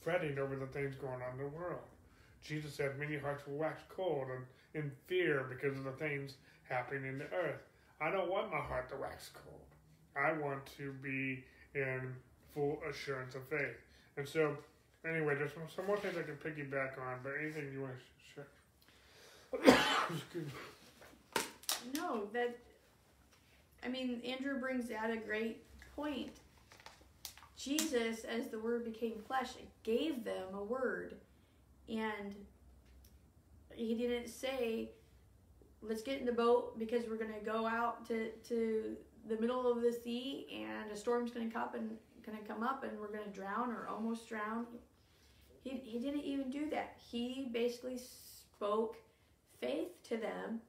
fretting 0.00 0.38
over 0.38 0.56
the 0.56 0.66
things 0.66 0.94
going 0.96 1.22
on 1.22 1.38
in 1.38 1.38
the 1.38 1.56
world. 1.56 1.82
Jesus 2.42 2.74
said, 2.74 2.98
"Many 2.98 3.16
hearts 3.16 3.46
will 3.46 3.56
wax 3.56 3.82
cold 3.88 4.28
and 4.30 4.44
in 4.74 4.90
fear 5.06 5.44
because 5.44 5.78
of 5.78 5.84
the 5.84 5.92
things 5.92 6.36
happening 6.68 7.06
in 7.06 7.18
the 7.18 7.32
earth." 7.32 7.62
I 8.00 8.10
don't 8.10 8.28
want 8.28 8.50
my 8.50 8.60
heart 8.60 8.88
to 8.88 8.96
wax 8.96 9.30
cold. 9.32 9.60
I 10.16 10.32
want 10.32 10.66
to 10.76 10.92
be 10.94 11.44
in 11.74 12.14
full 12.52 12.78
assurance 12.88 13.34
of 13.34 13.46
faith. 13.48 13.76
And 14.16 14.28
so, 14.28 14.56
anyway, 15.06 15.34
there's 15.34 15.52
some 15.74 15.86
more 15.86 15.96
things 15.96 16.14
I 16.16 16.22
can 16.22 16.36
piggyback 16.36 16.98
on, 16.98 17.18
but 17.22 17.32
anything 17.40 17.72
you 17.72 17.82
want 17.82 17.94
to 17.94 19.64
share? 19.64 19.84
no, 21.94 22.28
that, 22.32 22.56
I 23.84 23.88
mean, 23.88 24.20
Andrew 24.24 24.58
brings 24.58 24.90
out 24.90 25.10
a 25.10 25.16
great 25.16 25.62
point. 25.96 26.30
Jesus, 27.56 28.24
as 28.24 28.48
the 28.48 28.58
Word 28.58 28.84
became 28.84 29.14
flesh, 29.26 29.52
gave 29.84 30.24
them 30.24 30.54
a 30.54 30.62
word. 30.62 31.14
And 31.88 32.34
he 33.74 33.94
didn't 33.94 34.28
say, 34.28 34.90
let's 35.86 36.02
get 36.02 36.20
in 36.20 36.26
the 36.26 36.32
boat 36.32 36.78
because 36.78 37.04
we're 37.08 37.16
to 37.16 37.44
go 37.44 37.66
out 37.66 38.06
to, 38.08 38.30
to 38.48 38.96
the 39.28 39.36
middle 39.38 39.70
of 39.70 39.82
the 39.82 39.92
sea 39.92 40.46
and 40.52 40.90
a 40.90 40.96
storm's 40.96 41.30
to 41.48 41.54
come 41.54 41.68
and 41.74 41.90
to 42.24 42.44
come 42.46 42.62
up 42.62 42.84
and 42.84 42.98
we're 42.98 43.08
to 43.08 43.30
drown 43.30 43.70
or 43.70 43.88
almost 43.88 44.28
drown. 44.28 44.66
He, 45.62 45.70
he 45.84 45.98
didn't 45.98 46.24
even 46.24 46.50
do 46.50 46.68
that. 46.70 46.96
He 47.10 47.48
basically 47.52 47.98
spoke 47.98 48.96
faith 49.60 50.02
to 50.04 50.16
them. 50.16 50.60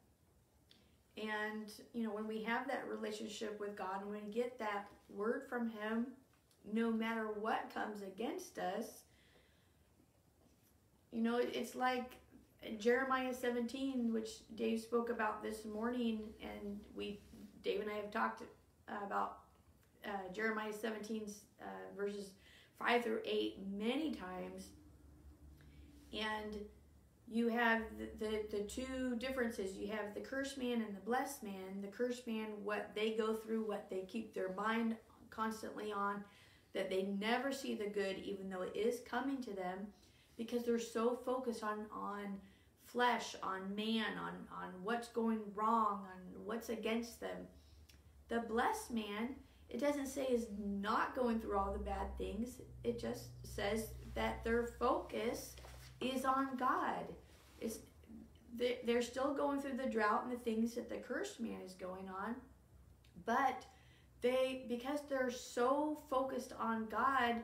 And, 1.17 1.71
you 1.93 2.03
know, 2.03 2.13
when 2.13 2.27
we 2.27 2.43
have 2.43 2.67
that 2.67 2.85
relationship 2.89 3.59
with 3.59 3.75
God 3.75 4.01
and 4.01 4.11
we 4.11 4.19
get 4.31 4.59
that 4.59 4.87
word 5.09 5.43
from 5.49 5.69
Him, 5.69 6.07
no 6.73 6.91
matter 6.91 7.27
what 7.39 7.73
comes 7.73 8.01
against 8.01 8.59
us, 8.59 9.03
You 11.15 11.21
know, 11.21 11.37
it's 11.37 11.75
like 11.75 12.17
Jeremiah 12.79 13.33
17, 13.33 14.11
which 14.13 14.29
Dave 14.55 14.79
spoke 14.79 15.09
about 15.09 15.43
this 15.43 15.65
morning, 15.65 16.21
and 16.41 16.79
we, 16.95 17.19
Dave 17.63 17.81
and 17.81 17.89
I 17.89 17.95
have 17.95 18.11
talked 18.11 18.43
about 19.05 19.39
uh, 20.05 20.31
Jeremiah 20.33 20.73
17 20.73 21.23
uh, 21.61 21.65
verses 21.97 22.31
5 22.79 23.03
through 23.03 23.21
8 23.25 23.59
many 23.71 24.11
times. 24.11 24.67
And 26.13 26.55
you 27.27 27.47
have 27.49 27.81
the, 27.97 28.25
the, 28.25 28.57
the 28.57 28.63
two 28.63 29.15
differences. 29.17 29.75
You 29.75 29.87
have 29.87 30.13
the 30.13 30.21
cursed 30.21 30.57
man 30.57 30.81
and 30.81 30.95
the 30.95 31.01
blessed 31.05 31.43
man. 31.43 31.81
The 31.81 31.87
cursed 31.87 32.27
man, 32.27 32.47
what 32.63 32.91
they 32.95 33.11
go 33.11 33.33
through, 33.33 33.67
what 33.67 33.89
they 33.89 34.01
keep 34.01 34.33
their 34.33 34.53
mind 34.53 34.95
constantly 35.29 35.91
on, 35.91 36.23
that 36.73 36.89
they 36.89 37.03
never 37.19 37.51
see 37.51 37.75
the 37.75 37.87
good, 37.87 38.19
even 38.19 38.49
though 38.49 38.61
it 38.61 38.75
is 38.75 38.99
coming 38.99 39.41
to 39.41 39.51
them, 39.51 39.87
because 40.37 40.63
they're 40.63 40.79
so 40.79 41.15
focused 41.25 41.63
on 41.63 41.85
on 41.91 42.37
flesh, 42.95 43.35
on 43.43 43.75
man, 43.75 44.17
on 44.17 44.31
on 44.57 44.69
what's 44.81 45.09
going 45.09 45.41
wrong, 45.53 46.07
on 46.13 46.45
what's 46.45 46.69
against 46.69 47.19
them. 47.19 47.35
The 48.29 48.39
blessed 48.39 48.91
man, 48.91 49.35
it 49.69 49.81
doesn't 49.81 50.07
say 50.07 50.23
is 50.23 50.47
not 50.57 51.13
going 51.13 51.41
through 51.41 51.57
all 51.57 51.73
the 51.73 51.79
bad 51.79 52.17
things. 52.17 52.61
It 52.85 52.97
just 52.97 53.25
says 53.43 53.89
that 54.13 54.45
their 54.45 54.67
focus 54.79 55.57
is 55.99 56.23
on 56.23 56.55
God. 56.55 57.03
It's 57.59 57.79
they're 58.85 59.01
still 59.01 59.33
going 59.33 59.61
through 59.61 59.75
the 59.75 59.89
drought 59.89 60.23
and 60.23 60.31
the 60.31 60.41
things 60.41 60.75
that 60.75 60.87
the 60.89 60.95
cursed 60.95 61.41
man 61.41 61.59
is 61.65 61.73
going 61.73 62.07
on, 62.07 62.35
but 63.25 63.65
they 64.21 64.63
because 64.69 64.99
they're 65.09 65.29
so 65.29 66.01
focused 66.09 66.53
on 66.57 66.85
God, 66.85 67.43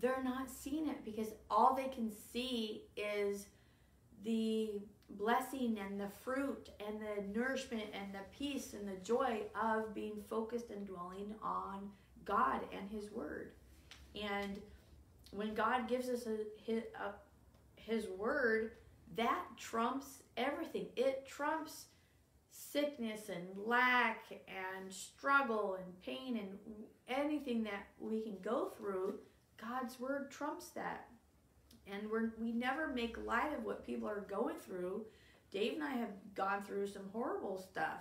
they're 0.00 0.22
not 0.22 0.48
seeing 0.48 0.88
it 0.88 1.04
because 1.04 1.30
all 1.50 1.74
they 1.74 1.88
can 1.88 2.12
see 2.32 2.84
is 2.96 3.46
the 4.26 4.72
blessing 5.10 5.78
and 5.78 5.98
the 5.98 6.08
fruit 6.22 6.68
and 6.86 7.00
the 7.00 7.38
nourishment 7.38 7.84
and 7.94 8.12
the 8.12 8.18
peace 8.36 8.74
and 8.74 8.86
the 8.86 9.00
joy 9.02 9.40
of 9.60 9.94
being 9.94 10.20
focused 10.28 10.70
and 10.70 10.86
dwelling 10.86 11.34
on 11.42 11.88
God 12.24 12.60
and 12.76 12.90
His 12.90 13.10
Word. 13.12 13.52
And 14.20 14.60
when 15.30 15.54
God 15.54 15.88
gives 15.88 16.08
us 16.08 16.26
a, 16.26 16.38
his, 16.70 16.82
a, 17.00 17.12
his 17.80 18.08
Word, 18.18 18.72
that 19.14 19.44
trumps 19.56 20.22
everything. 20.36 20.86
It 20.96 21.26
trumps 21.26 21.86
sickness 22.50 23.28
and 23.28 23.46
lack 23.64 24.24
and 24.30 24.92
struggle 24.92 25.78
and 25.82 26.02
pain 26.02 26.36
and 26.38 26.58
anything 27.08 27.62
that 27.64 27.86
we 28.00 28.20
can 28.22 28.36
go 28.42 28.72
through, 28.76 29.14
God's 29.60 30.00
word 30.00 30.30
trumps 30.30 30.70
that. 30.70 31.08
And 31.90 32.10
we're, 32.10 32.30
we 32.40 32.52
never 32.52 32.88
make 32.88 33.16
light 33.24 33.52
of 33.56 33.64
what 33.64 33.86
people 33.86 34.08
are 34.08 34.26
going 34.28 34.56
through. 34.56 35.04
Dave 35.50 35.74
and 35.74 35.84
I 35.84 35.92
have 35.92 36.10
gone 36.34 36.64
through 36.64 36.88
some 36.88 37.04
horrible 37.12 37.58
stuff. 37.58 38.00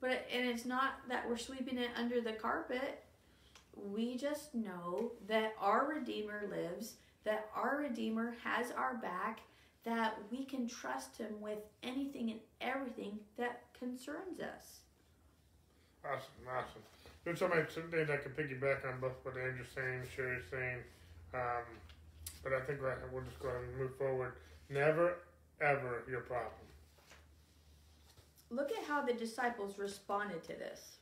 But 0.00 0.26
and 0.32 0.46
it's 0.46 0.64
not 0.64 1.00
that 1.08 1.28
we're 1.28 1.36
sweeping 1.36 1.78
it 1.78 1.90
under 1.96 2.20
the 2.20 2.32
carpet. 2.32 3.02
We 3.74 4.16
just 4.16 4.54
know 4.54 5.12
that 5.26 5.54
our 5.60 5.86
Redeemer 5.86 6.44
lives, 6.50 6.94
that 7.24 7.48
our 7.54 7.78
Redeemer 7.78 8.34
has 8.44 8.70
our 8.70 8.94
back, 8.96 9.40
that 9.84 10.18
we 10.30 10.44
can 10.44 10.68
trust 10.68 11.16
Him 11.16 11.40
with 11.40 11.58
anything 11.82 12.30
and 12.30 12.40
everything 12.60 13.18
that 13.36 13.62
concerns 13.78 14.40
us. 14.40 14.80
Awesome, 16.04 16.46
awesome. 16.48 16.82
There's 17.24 17.40
so 17.40 17.48
many 17.48 17.62
things 17.62 18.10
I 18.10 18.16
can 18.16 18.32
piggyback 18.32 18.86
on 18.88 19.00
both 19.00 19.12
what 19.22 19.36
Andrew's 19.36 19.68
saying, 19.74 20.02
Sherry's 20.14 20.44
saying, 20.50 20.78
um, 21.34 21.64
but 22.42 22.52
I 22.52 22.60
think 22.60 22.80
we'll 23.12 23.24
just 23.24 23.40
go 23.40 23.48
ahead 23.48 23.62
and 23.62 23.78
move 23.78 23.96
forward. 23.96 24.34
Never, 24.70 25.18
ever 25.60 26.04
your 26.08 26.20
problem. 26.20 26.52
Look 28.50 28.70
at 28.70 28.84
how 28.84 29.02
the 29.04 29.12
disciples 29.12 29.78
responded 29.78 30.42
to 30.44 30.52
this. 30.52 30.96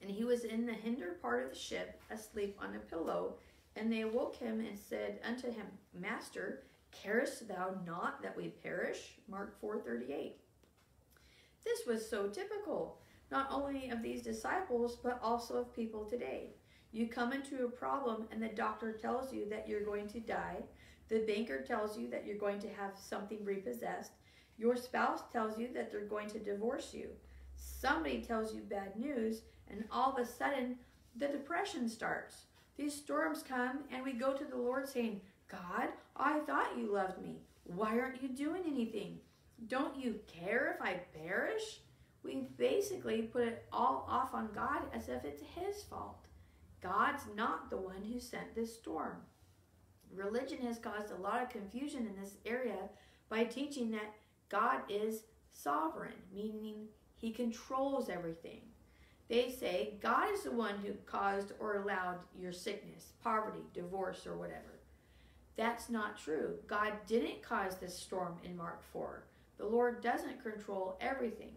And 0.00 0.10
he 0.10 0.24
was 0.24 0.44
in 0.44 0.66
the 0.66 0.72
hinder 0.72 1.16
part 1.20 1.44
of 1.44 1.50
the 1.50 1.58
ship, 1.58 2.00
asleep 2.10 2.58
on 2.60 2.74
a 2.74 2.78
pillow. 2.78 3.34
And 3.76 3.92
they 3.92 4.02
awoke 4.02 4.36
him 4.36 4.60
and 4.60 4.78
said 4.78 5.20
unto 5.24 5.48
him, 5.48 5.66
Master, 5.94 6.62
Carest 6.92 7.48
thou 7.48 7.74
not 7.86 8.22
that 8.22 8.36
we 8.36 8.48
perish? 8.48 9.14
Mark 9.28 9.58
4:38. 9.60 10.34
This 11.64 11.86
was 11.86 12.08
so 12.08 12.28
typical, 12.28 12.98
not 13.30 13.50
only 13.50 13.88
of 13.90 14.02
these 14.02 14.22
disciples, 14.22 14.96
but 14.96 15.18
also 15.22 15.56
of 15.58 15.74
people 15.74 16.04
today. 16.04 16.50
You 16.92 17.08
come 17.08 17.32
into 17.32 17.64
a 17.64 17.70
problem 17.70 18.26
and 18.30 18.42
the 18.42 18.48
doctor 18.48 18.92
tells 18.92 19.32
you 19.32 19.48
that 19.48 19.66
you're 19.66 19.84
going 19.84 20.08
to 20.08 20.20
die. 20.20 20.58
The 21.08 21.20
banker 21.20 21.62
tells 21.62 21.98
you 21.98 22.08
that 22.10 22.26
you're 22.26 22.36
going 22.36 22.60
to 22.60 22.68
have 22.68 22.92
something 22.96 23.44
repossessed. 23.44 24.12
Your 24.58 24.76
spouse 24.76 25.22
tells 25.32 25.58
you 25.58 25.68
that 25.74 25.90
they're 25.90 26.02
going 26.02 26.28
to 26.30 26.38
divorce 26.38 26.92
you. 26.92 27.08
Somebody 27.56 28.20
tells 28.20 28.54
you 28.54 28.60
bad 28.60 28.96
news, 28.96 29.42
and 29.68 29.84
all 29.90 30.12
of 30.12 30.18
a 30.18 30.26
sudden, 30.26 30.76
the 31.16 31.28
depression 31.28 31.88
starts. 31.88 32.46
These 32.76 32.94
storms 32.94 33.42
come, 33.42 33.80
and 33.90 34.04
we 34.04 34.12
go 34.12 34.34
to 34.34 34.44
the 34.44 34.56
Lord 34.56 34.88
saying, 34.88 35.20
God, 35.48 35.88
I 36.16 36.40
thought 36.40 36.76
you 36.78 36.92
loved 36.92 37.20
me. 37.22 37.40
Why 37.64 37.98
aren't 37.98 38.22
you 38.22 38.28
doing 38.28 38.62
anything? 38.66 39.18
Don't 39.66 39.96
you 39.96 40.20
care 40.26 40.74
if 40.74 40.82
I 40.82 41.00
perish? 41.26 41.80
We 42.22 42.48
basically 42.56 43.22
put 43.22 43.48
it 43.48 43.64
all 43.72 44.06
off 44.08 44.34
on 44.34 44.50
God 44.54 44.82
as 44.94 45.08
if 45.08 45.24
it's 45.24 45.42
his 45.54 45.82
fault. 45.84 46.21
God's 46.82 47.22
not 47.36 47.70
the 47.70 47.76
one 47.76 48.02
who 48.12 48.18
sent 48.18 48.54
this 48.54 48.74
storm. 48.74 49.16
Religion 50.14 50.58
has 50.62 50.78
caused 50.78 51.10
a 51.10 51.22
lot 51.22 51.42
of 51.42 51.48
confusion 51.48 52.06
in 52.06 52.20
this 52.20 52.34
area 52.44 52.88
by 53.28 53.44
teaching 53.44 53.90
that 53.92 54.12
God 54.48 54.80
is 54.88 55.22
sovereign, 55.52 56.12
meaning 56.34 56.88
he 57.16 57.30
controls 57.30 58.08
everything. 58.08 58.60
They 59.28 59.50
say 59.50 59.94
God 60.02 60.32
is 60.34 60.42
the 60.42 60.50
one 60.50 60.74
who 60.84 60.92
caused 61.06 61.52
or 61.58 61.76
allowed 61.76 62.18
your 62.38 62.52
sickness, 62.52 63.12
poverty, 63.22 63.62
divorce, 63.72 64.26
or 64.26 64.36
whatever. 64.36 64.80
That's 65.56 65.88
not 65.88 66.18
true. 66.18 66.56
God 66.66 66.92
didn't 67.06 67.42
cause 67.42 67.76
this 67.76 67.96
storm 67.96 68.36
in 68.44 68.56
Mark 68.56 68.82
4. 68.92 69.22
The 69.58 69.66
Lord 69.66 70.02
doesn't 70.02 70.42
control 70.42 70.98
everything. 71.00 71.54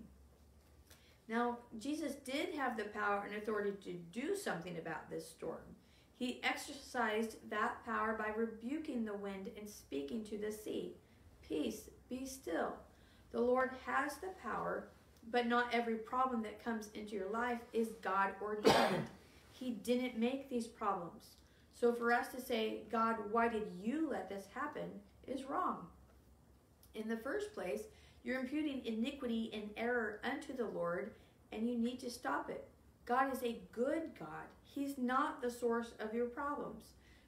Now, 1.28 1.58
Jesus 1.80 2.16
did 2.16 2.54
have 2.56 2.78
the 2.78 2.86
power 2.86 3.26
and 3.28 3.36
authority 3.36 3.72
to 3.84 3.94
do 4.20 4.36
something 4.36 4.78
about 4.78 5.10
this 5.10 5.28
storm. 5.28 5.76
He 6.18 6.40
exercised 6.44 7.38
that 7.50 7.84
power 7.86 8.16
by 8.18 8.30
rebuking 8.36 9.04
the 9.04 9.18
wind 9.18 9.50
and 9.58 9.70
speaking 9.70 10.24
to 10.26 10.38
the 10.38 10.52
sea 10.52 10.94
Peace, 11.48 11.90
be 12.10 12.26
still. 12.26 12.74
The 13.32 13.40
Lord 13.40 13.72
has 13.86 14.16
the 14.18 14.30
power, 14.42 14.88
but 15.30 15.46
not 15.46 15.72
every 15.72 15.96
problem 15.96 16.42
that 16.42 16.64
comes 16.64 16.90
into 16.96 17.16
your 17.16 17.30
life 17.30 17.60
is 17.72 17.90
God 18.02 18.32
ordained. 18.42 19.06
he 19.52 19.72
didn't 19.72 20.18
make 20.18 20.50
these 20.50 20.66
problems. 20.66 21.36
So 21.74 21.94
for 21.94 22.12
us 22.12 22.30
to 22.30 22.42
say, 22.42 22.80
God, 22.92 23.18
why 23.32 23.48
did 23.48 23.68
you 23.80 24.10
let 24.10 24.30
this 24.30 24.46
happen, 24.54 24.90
is 25.28 25.44
wrong. 25.44 25.88
In 26.94 27.08
the 27.08 27.18
first 27.18 27.54
place, 27.54 27.82
you're 28.26 28.40
imputing 28.40 28.84
iniquity 28.86 29.52
and 29.54 29.70
error 29.78 30.20
unto 30.24 30.56
the 30.56 30.66
Lord, 30.66 31.12
and 31.52 31.70
you 31.70 31.78
need 31.78 32.00
to 32.00 32.10
stop 32.10 32.50
it. 32.50 32.68
God 33.06 33.32
is 33.32 33.44
a 33.44 33.62
good 33.72 34.02
God. 34.18 34.48
He's 34.64 34.98
not 34.98 35.42
the 35.42 35.52
source 35.52 35.94
of 36.00 36.14
your 36.14 36.26
problems. 36.26 36.86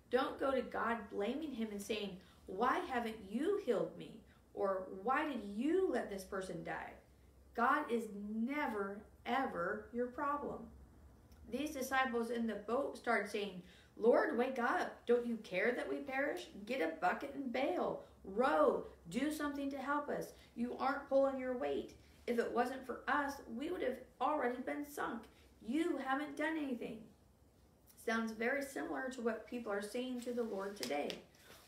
Don't 0.10 0.40
go 0.40 0.52
to 0.52 0.62
God 0.62 0.98
blaming 1.12 1.54
Him 1.54 1.68
and 1.72 1.82
saying, 1.82 2.18
Why 2.48 2.80
haven't 2.80 3.18
you 3.30 3.62
healed 3.64 3.96
me? 3.98 4.12
Or 4.56 4.88
why 5.04 5.28
did 5.28 5.42
you 5.56 5.88
let 5.92 6.10
this 6.10 6.24
person 6.24 6.64
die? 6.64 6.94
God 7.56 7.92
is 7.92 8.06
never, 8.36 8.98
ever 9.28 9.86
your 9.94 10.08
problem. 10.08 10.58
These 11.52 11.72
disciples 11.72 12.32
in 12.32 12.48
the 12.48 12.56
boat 12.56 12.98
started 12.98 13.30
saying, 13.30 13.62
Lord, 13.96 14.38
wake 14.38 14.60
up. 14.60 14.96
Don't 15.06 15.28
you 15.28 15.38
care 15.38 15.74
that 15.76 15.90
we 15.90 15.98
perish? 15.98 16.48
Get 16.66 16.82
a 16.82 17.00
bucket 17.00 17.34
and 17.36 17.54
bail. 17.54 18.02
Row. 18.24 18.86
Do 19.10 19.32
something 19.32 19.70
to 19.72 19.78
help 19.78 20.10
us. 20.10 20.34
You 20.56 20.76
aren't 20.80 21.08
pulling 21.08 21.40
your 21.40 21.58
weight. 21.58 21.94
If 22.26 22.40
it 22.40 22.52
wasn't 22.52 22.86
for 22.86 23.02
us, 23.08 23.34
we 23.56 23.70
would 23.70 23.82
have 23.82 24.00
already 24.20 24.60
been 24.62 24.86
sunk. 24.88 25.24
You 25.66 25.98
haven't 26.06 26.38
done 26.38 26.58
anything. 26.58 27.00
Sounds 28.06 28.32
very 28.32 28.64
similar 28.64 29.10
to 29.10 29.22
what 29.22 29.50
people 29.50 29.72
are 29.72 29.82
saying 29.82 30.22
to 30.22 30.34
the 30.34 30.44
Lord 30.44 30.76
today. 30.76 31.10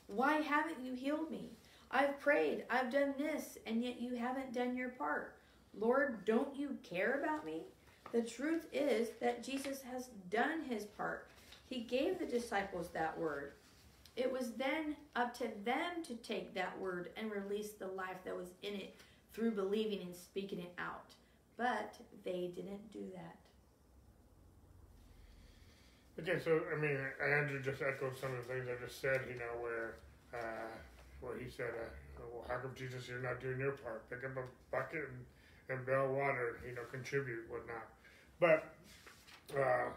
Why 0.07 0.35
haven't 0.35 0.83
you 0.83 0.93
healed 0.93 1.29
me? 1.29 1.51
I've 1.91 2.19
prayed, 2.19 2.65
I've 2.69 2.91
done 2.91 3.13
this, 3.17 3.57
and 3.65 3.83
yet 3.83 3.99
you 3.99 4.15
haven't 4.15 4.53
done 4.53 4.77
your 4.77 4.89
part. 4.89 5.35
Lord, 5.77 6.25
don't 6.25 6.55
you 6.55 6.77
care 6.83 7.19
about 7.21 7.45
me? 7.45 7.63
The 8.11 8.21
truth 8.21 8.67
is 8.73 9.09
that 9.21 9.43
Jesus 9.43 9.81
has 9.81 10.09
done 10.29 10.63
his 10.63 10.85
part. 10.85 11.27
He 11.67 11.81
gave 11.81 12.19
the 12.19 12.25
disciples 12.25 12.89
that 12.89 13.17
word. 13.17 13.53
It 14.15 14.31
was 14.31 14.51
then 14.51 14.95
up 15.15 15.33
to 15.37 15.45
them 15.63 16.03
to 16.03 16.15
take 16.15 16.53
that 16.53 16.77
word 16.79 17.09
and 17.15 17.31
release 17.31 17.71
the 17.71 17.87
life 17.87 18.17
that 18.25 18.35
was 18.35 18.49
in 18.63 18.73
it 18.75 18.95
through 19.33 19.51
believing 19.51 20.01
and 20.01 20.15
speaking 20.15 20.59
it 20.59 20.73
out. 20.77 21.13
But 21.57 21.95
they 22.23 22.51
didn't 22.55 22.91
do 22.91 23.05
that. 23.15 23.35
Okay, 26.21 26.39
so 26.43 26.61
I 26.75 26.79
mean, 26.79 26.97
Andrew 27.23 27.61
just 27.61 27.81
echoed 27.81 28.17
some 28.17 28.35
of 28.35 28.45
the 28.45 28.53
things 28.53 28.67
I 28.67 28.83
just 28.83 28.99
said. 28.99 29.21
You 29.29 29.39
know, 29.39 29.61
where 29.61 29.95
uh, 30.33 30.67
where 31.21 31.37
he 31.37 31.49
said, 31.49 31.69
uh, 31.69 32.23
"Well, 32.33 32.45
how 32.47 32.57
come 32.57 32.71
Jesus, 32.75 33.07
you're 33.07 33.21
not 33.21 33.39
doing 33.39 33.59
your 33.59 33.71
part? 33.71 34.09
Pick 34.09 34.25
up 34.25 34.35
a 34.35 34.43
bucket 34.71 35.07
and, 35.07 35.77
and 35.77 35.85
bail 35.85 36.11
water, 36.11 36.59
you 36.67 36.75
know, 36.75 36.81
contribute 36.91 37.45
whatnot." 37.49 37.87
But 38.39 38.75
uh, 39.57 39.91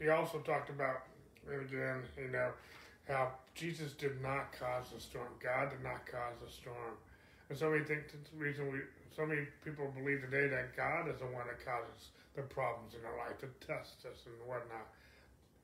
he 0.00 0.08
also 0.08 0.38
talked 0.38 0.70
about 0.70 1.02
and 1.48 1.62
again, 1.62 2.02
you 2.16 2.28
know, 2.28 2.50
how 3.10 3.34
Jesus 3.54 3.92
did 3.92 4.22
not 4.22 4.54
cause 4.54 4.88
the 4.94 5.00
storm. 5.00 5.28
God 5.42 5.70
did 5.70 5.82
not 5.82 6.06
cause 6.06 6.38
the 6.38 6.50
storm. 6.50 6.94
And 7.50 7.58
so 7.58 7.70
we 7.70 7.82
think 7.82 8.06
that's 8.06 8.30
the 8.30 8.38
reason 8.38 8.70
we, 8.70 8.78
so 9.10 9.26
many 9.26 9.42
people 9.66 9.90
believe 9.90 10.22
today 10.22 10.46
that 10.46 10.76
God 10.78 11.10
is 11.10 11.18
the 11.18 11.26
one 11.26 11.50
that 11.50 11.58
causes 11.66 12.14
the 12.38 12.42
problems 12.46 12.94
in 12.94 13.02
our 13.02 13.18
life 13.26 13.42
to 13.42 13.50
test 13.66 14.06
us 14.06 14.22
and 14.24 14.38
whatnot. 14.46 14.86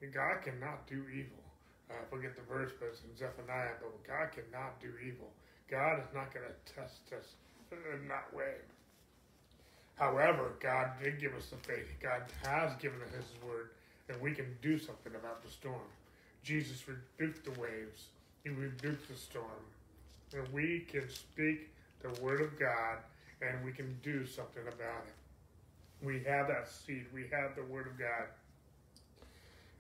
And 0.03 0.13
God 0.13 0.43
cannot 0.43 0.87
do 0.91 1.07
evil. 1.09 1.41
Uh, 1.89 2.03
forget 2.11 2.35
the 2.35 2.43
verse, 2.43 2.75
but 2.83 2.91
it's 2.91 3.07
in 3.07 3.15
Zephaniah. 3.15 3.79
But 3.79 3.95
God 4.03 4.35
cannot 4.35 4.83
do 4.83 4.91
evil. 4.99 5.31
God 5.71 6.03
is 6.03 6.11
not 6.13 6.35
going 6.35 6.45
to 6.45 6.57
test 6.75 7.07
us 7.15 7.39
in 7.71 8.09
that 8.09 8.27
way. 8.35 8.59
However, 9.95 10.59
God 10.61 10.99
did 11.03 11.21
give 11.21 11.35
us 11.35 11.47
the 11.47 11.57
faith. 11.63 11.87
God 12.03 12.23
has 12.43 12.75
given 12.83 13.01
us 13.03 13.15
His 13.15 13.43
word, 13.43 13.71
and 14.09 14.21
we 14.21 14.35
can 14.35 14.47
do 14.61 14.79
something 14.79 15.15
about 15.15 15.43
the 15.43 15.51
storm. 15.51 15.89
Jesus 16.47 16.85
rebuked 16.87 17.45
the 17.45 17.61
waves. 17.61 18.07
He 18.45 18.51
rebuked 18.51 19.09
the 19.09 19.17
storm. 19.17 19.67
And 20.33 20.47
we 20.53 20.87
can 20.89 21.09
speak 21.11 21.71
the 22.01 22.23
word 22.23 22.41
of 22.41 22.57
God 22.57 22.99
and 23.43 23.65
we 23.65 23.73
can 23.73 23.99
do 24.05 24.25
something 24.25 24.63
about 24.63 25.03
it. 25.09 26.07
We 26.07 26.23
have 26.23 26.47
that 26.47 26.69
seed, 26.69 27.07
we 27.13 27.23
have 27.33 27.57
the 27.57 27.65
word 27.65 27.89
of 27.89 27.99
God, 27.99 28.31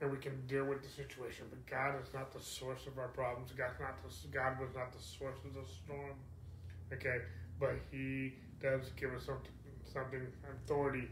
and 0.00 0.10
we 0.10 0.18
can 0.18 0.34
deal 0.48 0.64
with 0.64 0.82
the 0.82 0.88
situation. 0.88 1.46
But 1.50 1.64
God 1.70 1.94
is 2.02 2.12
not 2.12 2.32
the 2.32 2.42
source 2.42 2.84
of 2.88 2.98
our 2.98 3.08
problems. 3.08 3.52
God's 3.56 3.78
not 3.78 3.94
the, 4.02 4.10
God 4.28 4.58
was 4.58 4.70
not 4.74 4.92
the 4.92 5.02
source 5.02 5.38
of 5.44 5.54
the 5.54 5.64
storm. 5.70 6.18
Okay, 6.92 7.22
but 7.60 7.76
He 7.92 8.34
does 8.60 8.90
give 8.98 9.14
us 9.14 9.24
something, 9.24 9.52
something 9.92 10.26
authority. 10.64 11.06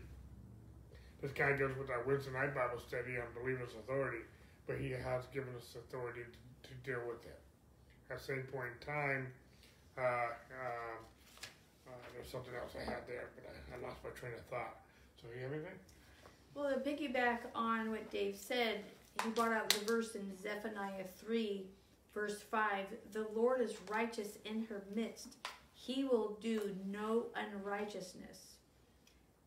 This 1.23 1.31
kind 1.31 1.53
of 1.53 1.59
goes 1.61 1.79
with 1.79 1.91
our 1.91 2.03
Wednesday 2.05 2.33
night 2.33 2.55
Bible 2.55 2.81
study 2.81 3.17
on 3.17 3.31
believers' 3.41 3.71
authority, 3.79 4.27
but 4.67 4.79
He 4.79 4.91
has 4.91 5.27
given 5.33 5.55
us 5.57 5.75
authority 5.77 6.21
to, 6.21 6.69
to 6.69 6.75
deal 6.85 7.01
with 7.07 7.25
it. 7.25 7.39
At 8.11 8.19
the 8.19 8.25
same 8.25 8.43
point 8.53 8.69
in 8.81 8.87
time, 8.87 9.27
uh, 9.97 10.01
uh, 10.01 10.99
uh, 11.87 11.91
there's 12.15 12.31
something 12.31 12.55
else 12.55 12.73
I 12.75 12.85
had 12.85 13.07
there, 13.07 13.29
but 13.35 13.45
I, 13.49 13.77
I 13.77 13.87
lost 13.87 14.03
my 14.05 14.11
train 14.11 14.33
of 14.35 14.45
thought. 14.47 14.77
So 15.21 15.29
you 15.35 15.43
have 15.45 15.53
anything? 15.53 15.79
Well, 16.55 16.71
to 16.73 16.79
piggyback 16.79 17.41
on 17.55 17.91
what 17.91 18.11
Dave 18.11 18.37
said, 18.37 18.85
he 19.23 19.31
brought 19.31 19.53
out 19.53 19.69
the 19.71 19.85
verse 19.85 20.15
in 20.15 20.31
Zephaniah 20.41 21.05
3, 21.19 21.67
verse 22.13 22.43
5 22.43 22.87
The 23.13 23.27
Lord 23.35 23.61
is 23.61 23.75
righteous 23.91 24.39
in 24.45 24.65
her 24.67 24.83
midst, 24.95 25.37
he 25.75 26.05
will 26.05 26.39
do 26.41 26.75
no 26.87 27.27
unrighteousness. 27.35 28.55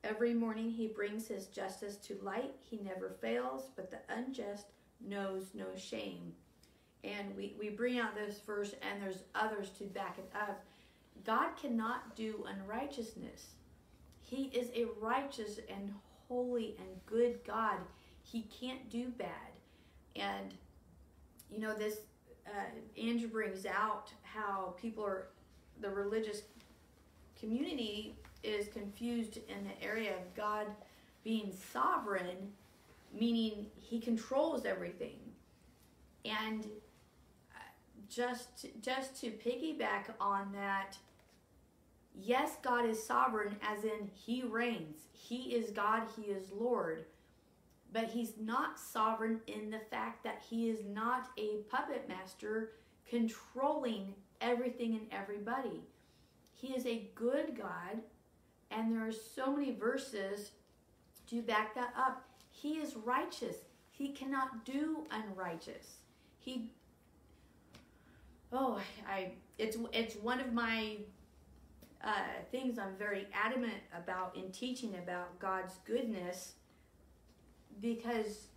Every 0.04 0.34
morning 0.34 0.70
he 0.70 0.88
brings 0.88 1.28
his 1.28 1.48
justice 1.48 1.98
to 1.98 2.20
light. 2.22 2.54
He 2.62 2.78
never 2.78 3.10
fails, 3.10 3.70
but 3.76 3.90
the 3.90 4.00
unjust 4.10 4.68
knows 5.06 5.46
no 5.54 5.66
shame. 5.76 6.34
And 7.04 7.36
we, 7.36 7.56
we 7.60 7.70
bring 7.70 8.00
out 8.00 8.16
this 8.16 8.40
verse, 8.40 8.74
and 8.82 9.02
there's 9.02 9.24
others 9.36 9.70
to 9.78 9.86
back 9.86 10.18
it 10.18 10.32
up. 10.36 10.64
God 11.26 11.56
cannot 11.62 12.16
do 12.16 12.46
unrighteousness. 12.48 13.48
He 14.22 14.46
is 14.54 14.70
a 14.76 14.88
righteous 15.00 15.60
and 15.70 15.94
holy 16.28 16.76
and 16.80 16.88
good 17.06 17.40
God. 17.46 17.78
He 18.24 18.44
can't 18.44 18.90
do 18.90 19.10
bad. 19.10 19.30
And, 20.16 20.54
you 21.50 21.60
know, 21.60 21.74
this, 21.74 22.00
uh, 22.46 23.02
Andrew 23.02 23.30
brings 23.30 23.66
out 23.66 24.12
how 24.24 24.76
people 24.82 25.06
are, 25.06 25.28
the 25.80 25.90
religious 25.90 26.42
community 27.40 28.16
is 28.44 28.68
confused 28.68 29.38
in 29.38 29.64
the 29.64 29.86
area 29.86 30.12
of 30.12 30.36
God 30.36 30.68
being 31.24 31.54
sovereign, 31.72 32.52
meaning 33.14 33.68
he 33.76 34.00
controls 34.00 34.66
everything. 34.66 35.20
And 36.26 36.66
uh, 37.56 37.60
just 38.10 38.68
just 38.82 39.20
to 39.22 39.32
piggyback 39.32 40.14
on 40.20 40.52
that, 40.54 40.98
yes, 42.14 42.58
God 42.62 42.86
is 42.86 43.02
sovereign, 43.02 43.56
as 43.62 43.84
in 43.84 44.10
He 44.14 44.44
reigns. 44.44 44.98
He 45.14 45.56
is 45.56 45.72
God, 45.72 46.04
He 46.16 46.24
is 46.24 46.52
Lord. 46.52 47.06
But 47.94 48.06
He's 48.06 48.34
not 48.40 48.80
sovereign 48.80 49.40
in 49.48 49.70
the 49.70 49.80
fact 49.90 50.24
that 50.24 50.42
He 50.50 50.70
is 50.70 50.80
not 50.86 51.30
a 51.38 51.62
puppet 51.70 52.08
master 52.10 52.72
controlling 53.10 54.14
everything 54.42 54.94
and 54.94 55.08
everybody. 55.12 55.82
He 56.54 56.74
is 56.74 56.86
a 56.86 57.10
good 57.16 57.58
God, 57.58 58.02
and 58.72 58.92
there 58.92 59.08
are 59.08 59.12
so 59.12 59.56
many 59.56 59.72
verses 59.72 60.52
to 61.30 61.42
back 61.42 61.76
that 61.76 61.94
up. 61.98 62.27
He 62.62 62.74
is 62.74 62.96
righteous. 62.96 63.58
He 63.92 64.10
cannot 64.10 64.66
do 64.66 65.06
unrighteous. 65.12 65.98
He 66.40 66.72
oh 68.52 68.82
I 69.08 69.32
it's 69.60 69.78
it's 69.94 70.16
one 70.16 70.40
of 70.40 70.54
my 70.54 70.98
uh, 72.04 72.12
things 72.52 72.80
I'm 72.80 72.96
very 72.98 73.28
adamant 73.34 73.82
about 73.96 74.36
in 74.36 74.52
teaching 74.52 74.96
about 74.96 75.38
God's 75.40 75.74
goodness 75.86 76.54
because 77.82 78.48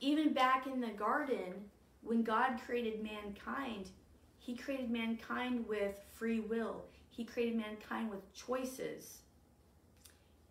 even 0.00 0.32
back 0.32 0.66
in 0.66 0.80
the 0.80 0.88
garden, 0.88 1.54
when 2.02 2.22
God 2.22 2.60
created 2.64 3.02
mankind, 3.02 3.90
He 4.38 4.54
created 4.54 4.90
mankind 4.90 5.66
with 5.66 6.00
free 6.12 6.40
will, 6.40 6.84
He 7.10 7.24
created 7.24 7.56
mankind 7.56 8.10
with 8.10 8.32
choices. 8.34 9.18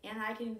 And 0.04 0.21
I 0.21 0.34
can 0.34 0.58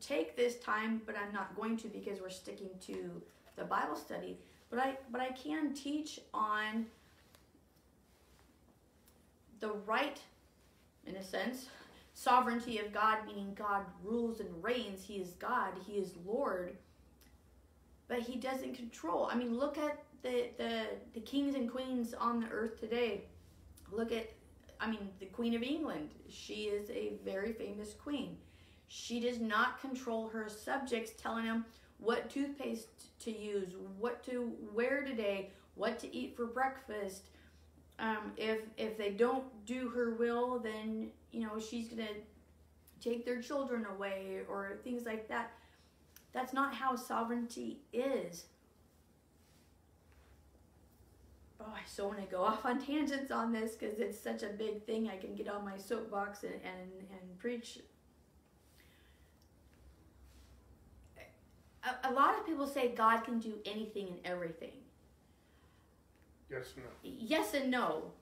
take 0.00 0.36
this 0.36 0.56
time, 0.58 1.02
but 1.06 1.16
I'm 1.16 1.32
not 1.32 1.54
going 1.56 1.76
to 1.78 1.88
because 1.88 2.20
we're 2.20 2.30
sticking 2.30 2.70
to 2.86 3.22
the 3.56 3.64
Bible 3.64 3.96
study. 3.96 4.38
But 4.70 4.78
I 4.78 4.96
but 5.10 5.20
I 5.20 5.30
can 5.30 5.74
teach 5.74 6.20
on 6.32 6.86
the 9.60 9.72
right, 9.86 10.18
in 11.06 11.16
a 11.16 11.22
sense, 11.22 11.66
sovereignty 12.14 12.78
of 12.78 12.92
God, 12.92 13.18
meaning 13.26 13.54
God 13.54 13.84
rules 14.02 14.40
and 14.40 14.48
reigns. 14.62 15.04
He 15.04 15.14
is 15.14 15.30
God, 15.34 15.72
He 15.86 15.94
is 15.94 16.12
Lord, 16.26 16.76
but 18.08 18.20
He 18.20 18.36
doesn't 18.36 18.74
control. 18.74 19.28
I 19.30 19.36
mean, 19.36 19.58
look 19.58 19.78
at 19.78 20.02
the, 20.22 20.48
the, 20.58 20.82
the 21.14 21.20
kings 21.20 21.54
and 21.54 21.70
queens 21.70 22.14
on 22.14 22.40
the 22.40 22.48
earth 22.48 22.78
today. 22.78 23.22
Look 23.90 24.12
at, 24.12 24.30
I 24.78 24.90
mean, 24.90 25.08
the 25.18 25.26
Queen 25.26 25.54
of 25.54 25.62
England. 25.62 26.10
She 26.28 26.64
is 26.64 26.90
a 26.90 27.14
very 27.24 27.52
famous 27.52 27.92
queen. 27.92 28.36
She 28.92 29.20
does 29.20 29.40
not 29.40 29.80
control 29.80 30.28
her 30.28 30.48
subjects, 30.48 31.12
telling 31.16 31.46
them 31.46 31.64
what 31.98 32.28
toothpaste 32.28 32.88
to 33.20 33.30
use, 33.30 33.70
what 33.98 34.24
to 34.24 34.52
wear 34.74 35.02
today, 35.02 35.50
what 35.76 35.98
to 36.00 36.14
eat 36.14 36.36
for 36.36 36.46
breakfast, 36.46 37.22
um, 38.00 38.32
if 38.36 38.60
if 38.78 38.96
they 38.96 39.10
don't 39.10 39.44
do 39.66 39.88
her 39.90 40.14
will, 40.14 40.58
then 40.58 41.10
you 41.30 41.42
know 41.42 41.60
she's 41.60 41.86
gonna 41.88 42.08
take 43.00 43.24
their 43.24 43.40
children 43.40 43.86
away 43.94 44.40
or 44.48 44.78
things 44.82 45.04
like 45.04 45.28
that. 45.28 45.52
That's 46.32 46.52
not 46.52 46.74
how 46.74 46.96
sovereignty 46.96 47.78
is. 47.92 48.46
Oh, 51.60 51.72
I 51.74 51.82
so 51.86 52.08
want 52.08 52.20
to 52.20 52.26
go 52.26 52.42
off 52.42 52.64
on 52.64 52.84
tangents 52.84 53.30
on 53.30 53.52
this 53.52 53.76
because 53.76 53.98
it's 53.98 54.18
such 54.18 54.42
a 54.42 54.48
big 54.48 54.84
thing. 54.84 55.08
I 55.08 55.16
can 55.16 55.34
get 55.34 55.48
on 55.48 55.64
my 55.64 55.76
soapbox 55.76 56.42
and, 56.42 56.54
and, 56.54 56.90
and 57.10 57.38
preach. 57.38 57.78
A, 61.84 62.10
a 62.10 62.12
lot 62.12 62.38
of 62.38 62.46
people 62.46 62.66
say 62.66 62.88
God 62.88 63.24
can 63.24 63.38
do 63.38 63.54
anything 63.64 64.08
and 64.08 64.18
everything. 64.24 64.72
Yes, 66.50 66.72
and 66.76 66.84
no. 66.84 66.90
Yes 67.02 67.54
and 67.54 67.70
no. 67.70 68.12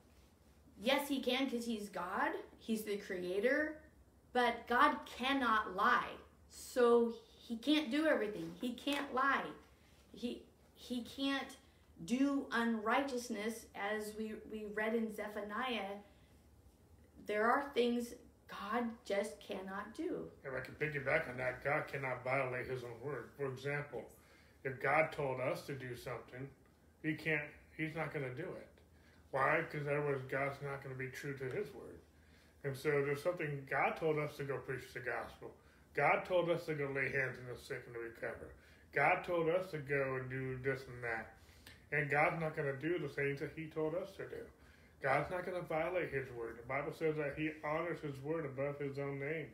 Yes, 0.80 1.08
he 1.08 1.20
can 1.20 1.46
because 1.46 1.66
he's 1.66 1.88
God, 1.88 2.30
he's 2.58 2.82
the 2.82 2.96
creator, 2.96 3.78
but 4.32 4.66
God 4.68 4.96
cannot 5.06 5.74
lie. 5.74 6.12
So 6.50 7.14
he 7.48 7.56
can't 7.56 7.90
do 7.90 8.06
everything. 8.06 8.52
He 8.60 8.72
can't 8.72 9.14
lie. 9.14 9.44
He 10.12 10.42
he 10.74 11.02
can't 11.02 11.56
do 12.04 12.46
unrighteousness 12.52 13.66
as 13.74 14.12
we 14.16 14.34
we 14.52 14.66
read 14.74 14.94
in 14.94 15.14
Zephaniah. 15.14 15.96
There 17.26 17.50
are 17.50 17.70
things 17.74 18.14
God 18.50 18.84
just 19.04 19.40
cannot 19.40 19.94
do. 19.94 20.24
If 20.44 20.52
I 20.54 20.60
can 20.60 20.74
piggyback 20.74 21.28
on 21.28 21.36
that, 21.36 21.62
God 21.62 21.84
cannot 21.86 22.24
violate 22.24 22.66
His 22.66 22.82
own 22.84 22.98
word. 23.04 23.28
For 23.36 23.46
example, 23.46 24.04
if 24.64 24.80
God 24.82 25.12
told 25.12 25.40
us 25.40 25.62
to 25.62 25.74
do 25.74 25.96
something, 25.96 26.48
He 27.02 27.14
can't 27.14 27.42
he's 27.78 27.94
not 27.94 28.12
going 28.12 28.26
to 28.26 28.34
do 28.34 28.48
it. 28.58 28.68
Why? 29.30 29.62
Because 29.62 29.86
otherwise 29.86 30.20
God's 30.28 30.60
not 30.62 30.82
going 30.82 30.94
to 30.94 30.98
be 30.98 31.08
true 31.08 31.32
to 31.38 31.44
his 31.44 31.72
word. 31.72 32.02
And 32.64 32.76
so 32.76 32.90
there's 32.90 33.22
something 33.22 33.64
God 33.70 33.96
told 33.96 34.18
us 34.18 34.36
to 34.36 34.44
go 34.44 34.58
preach 34.58 34.92
the 34.92 35.00
gospel. 35.00 35.50
God 35.94 36.26
told 36.26 36.50
us 36.50 36.66
to 36.66 36.74
go 36.74 36.90
lay 36.94 37.08
hands 37.08 37.38
on 37.38 37.54
the 37.54 37.58
sick 37.58 37.82
and 37.86 37.94
to 37.94 38.00
recover. 38.00 38.50
God 38.92 39.22
told 39.24 39.48
us 39.48 39.70
to 39.70 39.78
go 39.78 40.18
and 40.20 40.28
do 40.28 40.58
this 40.62 40.82
and 40.92 41.02
that. 41.04 41.34
And 41.92 42.10
God's 42.10 42.40
not 42.40 42.56
going 42.56 42.68
to 42.68 42.76
do 42.76 42.98
the 42.98 43.08
things 43.08 43.40
that 43.40 43.52
He 43.54 43.66
told 43.66 43.94
us 43.94 44.10
to 44.16 44.24
do. 44.24 44.42
God's 45.02 45.30
not 45.30 45.46
going 45.46 45.60
to 45.60 45.66
violate 45.66 46.10
His 46.12 46.26
word. 46.36 46.58
The 46.58 46.68
Bible 46.68 46.92
says 46.98 47.16
that 47.16 47.34
He 47.36 47.50
honors 47.64 48.00
His 48.00 48.16
word 48.22 48.44
above 48.44 48.78
His 48.78 48.98
own 48.98 49.20
name. 49.20 49.46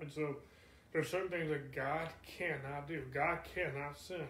And 0.00 0.10
so 0.10 0.36
there's 0.92 1.08
certain 1.08 1.28
things 1.28 1.50
that 1.50 1.74
God 1.74 2.08
cannot 2.26 2.88
do. 2.88 3.02
God 3.12 3.40
cannot 3.54 3.98
sin. 3.98 4.26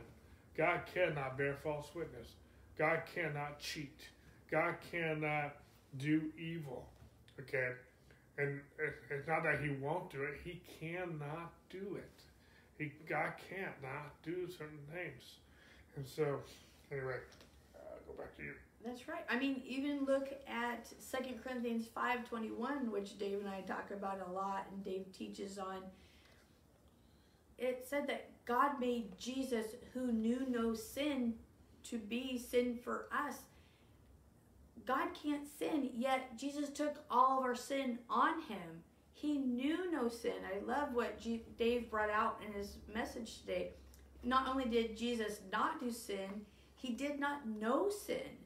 God 0.56 0.80
cannot 0.92 1.38
bear 1.38 1.56
false 1.62 1.88
witness. 1.94 2.28
God 2.78 3.02
cannot 3.14 3.60
cheat. 3.60 4.08
God 4.50 4.74
cannot 4.90 5.56
do 5.98 6.22
evil. 6.38 6.86
Okay? 7.40 7.70
And 8.38 8.60
it's 9.10 9.28
not 9.28 9.44
that 9.44 9.60
He 9.62 9.70
won't 9.70 10.10
do 10.10 10.22
it, 10.22 10.40
He 10.42 10.60
cannot 10.80 11.52
do 11.70 11.96
it. 11.96 12.10
He, 12.78 12.92
God 13.08 13.34
can't 13.48 13.80
not 13.82 14.20
do 14.24 14.48
certain 14.50 14.80
things. 14.92 15.22
And 15.96 16.06
so, 16.06 16.40
anyway, 16.90 17.18
uh, 17.76 17.78
go 18.06 18.14
back 18.20 18.36
to 18.36 18.42
you. 18.42 18.54
That's 18.84 19.08
right. 19.08 19.24
I 19.30 19.38
mean, 19.38 19.62
even 19.64 20.04
look 20.04 20.28
at 20.46 20.86
Second 20.98 21.42
Corinthians 21.42 21.86
5.21, 21.96 22.90
which 22.90 23.18
Dave 23.18 23.38
and 23.40 23.48
I 23.48 23.62
talk 23.62 23.90
about 23.90 24.20
a 24.28 24.30
lot, 24.30 24.66
and 24.70 24.84
Dave 24.84 25.06
teaches 25.16 25.58
on. 25.58 25.78
It 27.56 27.86
said 27.88 28.06
that 28.08 28.30
God 28.44 28.78
made 28.78 29.16
Jesus, 29.18 29.66
who 29.94 30.12
knew 30.12 30.44
no 30.48 30.74
sin, 30.74 31.34
to 31.84 31.96
be 31.98 32.36
sin 32.36 32.78
for 32.82 33.06
us. 33.10 33.38
God 34.86 35.08
can't 35.14 35.46
sin, 35.58 35.90
yet 35.94 36.36
Jesus 36.36 36.68
took 36.68 36.96
all 37.10 37.38
of 37.38 37.44
our 37.44 37.54
sin 37.54 37.98
on 38.10 38.42
him. 38.42 38.82
He 39.14 39.38
knew 39.38 39.90
no 39.90 40.08
sin. 40.08 40.34
I 40.44 40.62
love 40.64 40.92
what 40.92 41.18
G- 41.18 41.44
Dave 41.56 41.90
brought 41.90 42.10
out 42.10 42.40
in 42.46 42.52
his 42.52 42.76
message 42.92 43.40
today. 43.40 43.70
Not 44.22 44.46
only 44.46 44.66
did 44.66 44.96
Jesus 44.96 45.40
not 45.50 45.80
do 45.80 45.90
sin, 45.90 46.42
he 46.74 46.92
did 46.92 47.18
not 47.18 47.48
know 47.48 47.88
sin. 47.88 48.36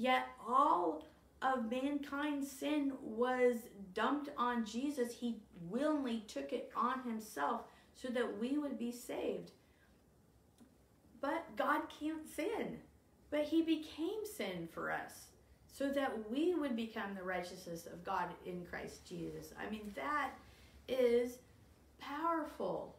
Yet 0.00 0.28
all 0.48 1.04
of 1.42 1.70
mankind's 1.70 2.50
sin 2.50 2.94
was 3.02 3.56
dumped 3.92 4.30
on 4.38 4.64
Jesus. 4.64 5.12
He 5.12 5.42
willingly 5.68 6.24
took 6.26 6.54
it 6.54 6.72
on 6.74 7.02
himself 7.02 7.64
so 7.94 8.08
that 8.08 8.38
we 8.40 8.56
would 8.56 8.78
be 8.78 8.92
saved. 8.92 9.50
But 11.20 11.54
God 11.54 11.82
can't 12.00 12.26
sin. 12.26 12.78
But 13.30 13.42
he 13.42 13.60
became 13.60 14.24
sin 14.24 14.70
for 14.72 14.90
us 14.90 15.26
so 15.66 15.90
that 15.90 16.30
we 16.30 16.54
would 16.54 16.76
become 16.76 17.14
the 17.14 17.22
righteousness 17.22 17.84
of 17.84 18.02
God 18.02 18.30
in 18.46 18.64
Christ 18.64 19.06
Jesus. 19.06 19.52
I 19.60 19.68
mean, 19.68 19.92
that 19.96 20.30
is 20.88 21.40
powerful. 21.98 22.96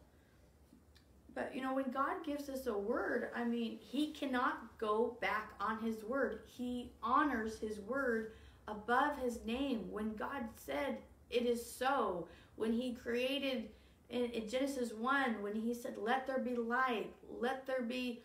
But 1.34 1.54
you 1.54 1.62
know, 1.62 1.74
when 1.74 1.90
God 1.90 2.24
gives 2.24 2.48
us 2.48 2.66
a 2.66 2.76
word, 2.76 3.30
I 3.34 3.44
mean, 3.44 3.78
He 3.80 4.12
cannot 4.12 4.78
go 4.78 5.16
back 5.20 5.52
on 5.60 5.82
His 5.82 6.04
word. 6.04 6.40
He 6.46 6.92
honors 7.02 7.58
His 7.58 7.80
word 7.80 8.32
above 8.68 9.18
His 9.18 9.44
name. 9.44 9.90
When 9.90 10.14
God 10.14 10.44
said, 10.54 10.98
It 11.30 11.46
is 11.46 11.64
so, 11.64 12.28
when 12.56 12.72
He 12.72 12.94
created 12.94 13.70
in, 14.10 14.26
in 14.26 14.48
Genesis 14.48 14.92
1, 14.92 15.42
when 15.42 15.54
He 15.54 15.74
said, 15.74 15.94
Let 15.98 16.26
there 16.26 16.38
be 16.38 16.56
light, 16.56 17.12
let 17.40 17.66
there 17.66 17.82
be 17.82 18.22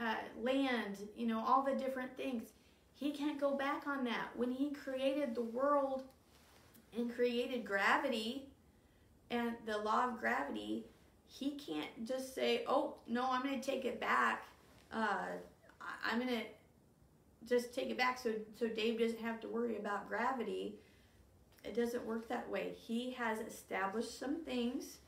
uh, 0.00 0.16
land, 0.40 0.96
you 1.16 1.26
know, 1.26 1.44
all 1.46 1.62
the 1.62 1.74
different 1.74 2.16
things 2.16 2.52
he 3.02 3.10
can't 3.10 3.40
go 3.40 3.56
back 3.56 3.88
on 3.88 4.04
that. 4.04 4.28
When 4.36 4.52
he 4.52 4.70
created 4.70 5.34
the 5.34 5.42
world 5.42 6.04
and 6.96 7.12
created 7.12 7.64
gravity 7.64 8.46
and 9.28 9.54
the 9.66 9.78
law 9.78 10.08
of 10.08 10.20
gravity, 10.20 10.86
he 11.32 11.52
can't 11.52 12.06
just 12.06 12.34
say, 12.34 12.64
"Oh 12.66 12.96
no, 13.06 13.26
I'm 13.30 13.42
going 13.42 13.60
to 13.60 13.70
take 13.70 13.84
it 13.84 14.00
back. 14.00 14.44
Uh, 14.92 15.26
I'm 16.04 16.18
going 16.18 16.28
to 16.28 16.44
just 17.48 17.74
take 17.74 17.90
it 17.90 17.96
back 17.96 18.18
so 18.18 18.32
so 18.58 18.68
Dave 18.68 18.98
doesn't 18.98 19.20
have 19.20 19.40
to 19.40 19.48
worry 19.48 19.76
about 19.76 20.08
gravity." 20.08 20.76
It 21.64 21.76
doesn't 21.76 22.04
work 22.04 22.28
that 22.28 22.50
way. 22.50 22.74
He 22.74 23.12
has 23.12 23.38
established 23.38 24.18
some 24.18 24.44
things, 24.44 24.98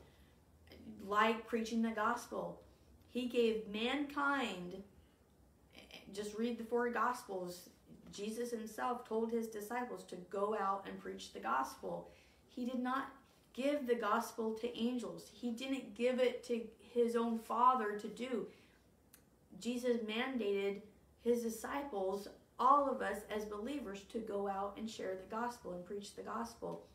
like 1.05 1.45
preaching 1.47 1.81
the 1.81 1.89
gospel. 1.89 2.61
He 3.09 3.27
gave 3.27 3.67
mankind. 3.67 4.81
Just 6.13 6.37
read 6.37 6.57
the 6.57 6.63
four 6.63 6.89
gospels 6.91 7.69
Jesus 8.15 8.51
himself 8.51 9.07
told 9.07 9.31
his 9.31 9.47
disciples 9.47 10.03
to 10.05 10.15
go 10.29 10.55
out 10.57 10.85
and 10.87 10.97
preach 10.99 11.33
the 11.33 11.39
gospel. 11.39 12.09
He 12.47 12.65
did 12.65 12.79
not 12.79 13.11
give 13.55 13.87
the 13.87 13.95
gospel 13.95 14.53
to 14.53 14.77
angels, 14.77 15.29
he 15.33 15.51
didn't 15.51 15.95
give 15.95 16.19
it 16.19 16.43
to 16.45 16.61
his 16.93 17.15
own 17.15 17.37
father 17.37 17.97
to 17.97 18.07
do. 18.07 18.47
Jesus 19.59 19.97
mandated 19.97 20.81
his 21.23 21.41
disciples, 21.41 22.27
all 22.59 22.89
of 22.89 23.01
us 23.01 23.19
as 23.33 23.45
believers, 23.45 24.01
to 24.11 24.19
go 24.19 24.47
out 24.47 24.75
and 24.77 24.89
share 24.89 25.15
the 25.15 25.35
gospel 25.35 25.73
and 25.73 25.85
preach 25.85 26.15
the 26.15 26.21
gospel. 26.21 26.85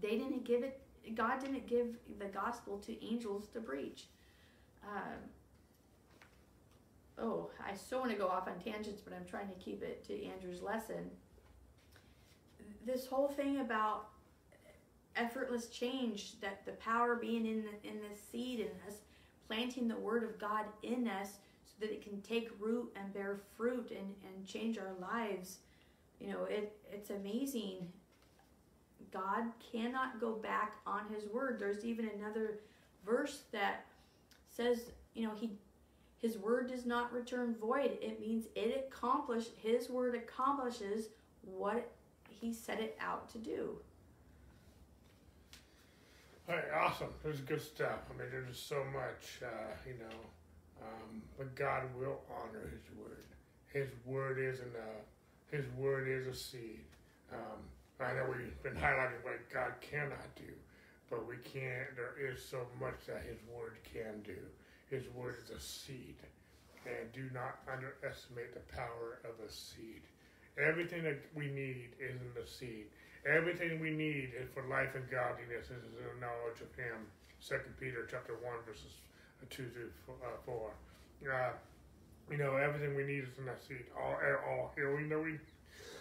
They 0.00 0.18
didn't 0.18 0.44
give 0.44 0.62
it, 0.62 0.80
God 1.14 1.40
didn't 1.40 1.66
give 1.66 1.96
the 2.18 2.26
gospel 2.26 2.78
to 2.80 3.04
angels 3.04 3.48
to 3.54 3.60
preach. 3.60 4.04
Um, 4.84 5.18
oh, 7.18 7.50
I 7.64 7.74
so 7.74 7.98
want 8.00 8.10
to 8.10 8.16
go 8.16 8.28
off 8.28 8.46
on 8.46 8.58
tangents, 8.60 9.00
but 9.00 9.14
I'm 9.14 9.24
trying 9.24 9.48
to 9.48 9.54
keep 9.54 9.82
it 9.82 10.04
to 10.06 10.24
Andrew's 10.26 10.62
lesson. 10.62 11.10
This 12.84 13.06
whole 13.06 13.28
thing 13.28 13.60
about 13.60 14.08
effortless 15.16 15.68
change, 15.68 16.40
that 16.40 16.64
the 16.64 16.72
power 16.72 17.16
being 17.16 17.46
in 17.46 17.64
the, 17.64 17.88
in 17.88 17.96
the 17.96 18.16
seed 18.30 18.60
in 18.60 18.68
us, 18.86 18.98
planting 19.46 19.88
the 19.88 19.96
word 19.96 20.24
of 20.24 20.38
God 20.38 20.64
in 20.82 21.08
us 21.08 21.38
so 21.64 21.74
that 21.80 21.92
it 21.92 22.02
can 22.02 22.20
take 22.20 22.50
root 22.58 22.92
and 22.96 23.12
bear 23.12 23.40
fruit 23.56 23.90
and, 23.90 24.14
and 24.24 24.46
change 24.46 24.78
our 24.78 24.94
lives. 25.00 25.58
You 26.20 26.28
know, 26.28 26.44
it 26.44 26.76
it's 26.90 27.10
amazing. 27.10 27.88
God 29.12 29.44
cannot 29.72 30.20
go 30.20 30.32
back 30.32 30.74
on 30.86 31.02
his 31.14 31.28
word. 31.30 31.58
There's 31.58 31.84
even 31.84 32.10
another 32.18 32.60
verse 33.04 33.42
that 33.52 33.86
says, 34.50 34.90
you 35.14 35.26
know, 35.26 35.32
he 35.34 35.52
his 36.18 36.38
word 36.38 36.68
does 36.68 36.86
not 36.86 37.12
return 37.12 37.54
void. 37.60 37.98
It 38.00 38.20
means 38.20 38.46
it 38.54 38.88
accomplished, 38.88 39.50
his 39.62 39.90
word 39.90 40.14
accomplishes 40.14 41.08
what 41.42 41.90
he 42.28 42.52
set 42.52 42.80
it 42.80 42.96
out 43.00 43.28
to 43.30 43.38
do. 43.38 43.76
Right, 46.48 46.62
awesome. 46.78 47.08
There's 47.24 47.40
good 47.40 47.60
stuff. 47.60 48.06
I 48.08 48.16
mean, 48.16 48.28
there's 48.30 48.58
so 48.58 48.84
much, 48.92 49.42
uh, 49.42 49.74
you 49.84 49.94
know, 49.98 50.16
um, 50.80 51.22
but 51.36 51.56
God 51.56 51.82
will 51.98 52.20
honor 52.30 52.70
His 52.70 52.86
word. 52.96 53.24
His 53.66 53.88
word 54.04 54.38
is 54.38 54.60
a, 54.60 55.54
His 55.56 55.64
word 55.76 56.06
is 56.06 56.28
a 56.28 56.34
seed. 56.34 56.84
Um, 57.32 57.58
I 57.98 58.14
know 58.14 58.26
we've 58.28 58.62
been 58.62 58.80
highlighting 58.80 59.24
what 59.24 59.50
God 59.52 59.72
cannot 59.80 60.36
do, 60.36 60.52
but 61.10 61.26
we 61.26 61.34
can't. 61.38 61.96
There 61.96 62.14
is 62.30 62.44
so 62.44 62.58
much 62.78 63.06
that 63.08 63.24
His 63.26 63.38
word 63.52 63.78
can 63.82 64.22
do. 64.22 64.38
His 64.88 65.02
word 65.16 65.34
is 65.42 65.50
a 65.50 65.60
seed. 65.60 66.14
And 66.86 67.10
do 67.12 67.28
not 67.34 67.58
underestimate 67.66 68.54
the 68.54 68.62
power 68.72 69.18
of 69.24 69.34
a 69.44 69.50
seed. 69.50 70.02
Everything 70.56 71.02
that 71.02 71.18
we 71.34 71.48
need 71.48 71.88
is 71.98 72.20
in 72.20 72.40
the 72.40 72.48
seed. 72.48 72.86
Everything 73.26 73.80
we 73.80 73.90
need 73.90 74.30
for 74.54 74.62
life 74.68 74.94
and 74.94 75.08
godliness 75.10 75.66
is 75.66 75.82
in 75.82 75.90
the 75.98 76.20
knowledge 76.20 76.60
of 76.60 76.70
Him. 76.76 77.06
Second 77.40 77.74
Peter 77.78 78.06
chapter 78.10 78.34
one 78.34 78.62
verses 78.64 79.02
two 79.50 79.66
through 79.70 79.90
uh, 80.22 80.28
four. 80.44 80.70
Uh, 81.22 81.50
you 82.30 82.36
know, 82.36 82.56
everything 82.56 82.94
we 82.96 83.04
need 83.04 83.24
is 83.24 83.38
in 83.38 83.46
that 83.46 83.60
seed. 83.66 83.84
All 83.98 84.16
all 84.48 84.72
healing 84.76 85.08
that 85.08 85.18
we 85.18 85.38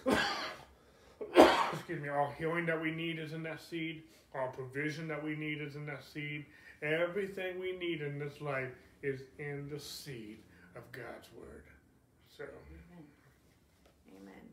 excuse 1.74 2.02
me, 2.02 2.10
all 2.10 2.34
healing 2.38 2.66
that 2.68 2.82
we 2.82 2.92
need 2.92 3.20
is 3.20 3.34
in 3.34 3.44
that 3.44 3.62
seed. 3.62 4.04
All 4.36 4.50
provision 4.50 5.08
that 5.08 5.24
we 5.24 5.36
need 5.36 5.62
is 5.62 5.76
in 5.76 5.86
that 5.86 6.04
seed. 6.04 6.46
Everything 6.82 7.60
we 7.60 7.72
need 7.78 8.02
in 8.02 8.20
this 8.20 8.42
life 8.42 8.72
is 9.02 9.22
in 9.40 9.70
the 9.72 9.80
seed 9.80 10.40
of 10.76 10.84
God's 10.92 11.30
word. 11.38 11.64
So. 12.38 12.44
Amen. 12.44 13.06
Amen. 14.22 14.46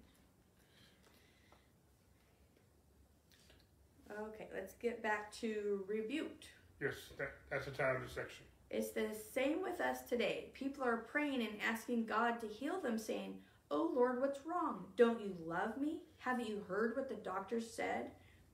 Okay, 4.21 4.49
let's 4.55 4.75
get 4.75 5.03
back 5.03 5.33
to 5.41 5.85
rebuked. 5.89 6.47
Yes, 6.81 6.95
that, 7.19 7.33
that's 7.51 7.67
the 7.67 7.73
title 7.73 7.97
of 7.97 8.03
the 8.03 8.09
section. 8.09 8.45
It's 8.71 8.91
the 8.91 9.11
same 9.33 9.63
with 9.63 9.81
us 9.81 10.03
today. 10.03 10.47
People 10.55 10.85
are 10.85 10.97
praying 10.97 11.41
and 11.43 11.61
asking 11.67 12.07
God 12.07 12.41
to 12.41 12.47
heal 12.47 12.81
them, 12.81 12.99
saying, 12.99 13.35
Oh 13.71 13.91
Lord, 13.95 14.21
what's 14.21 14.41
wrong? 14.47 14.87
Don't 14.97 15.21
you 15.21 15.35
love 15.47 15.79
me? 15.79 16.01
Haven't 16.19 16.49
you 16.49 16.63
heard 16.69 16.97
what 16.97 17.09
the 17.09 17.17
doctors 17.17 17.71
said? 17.71 18.11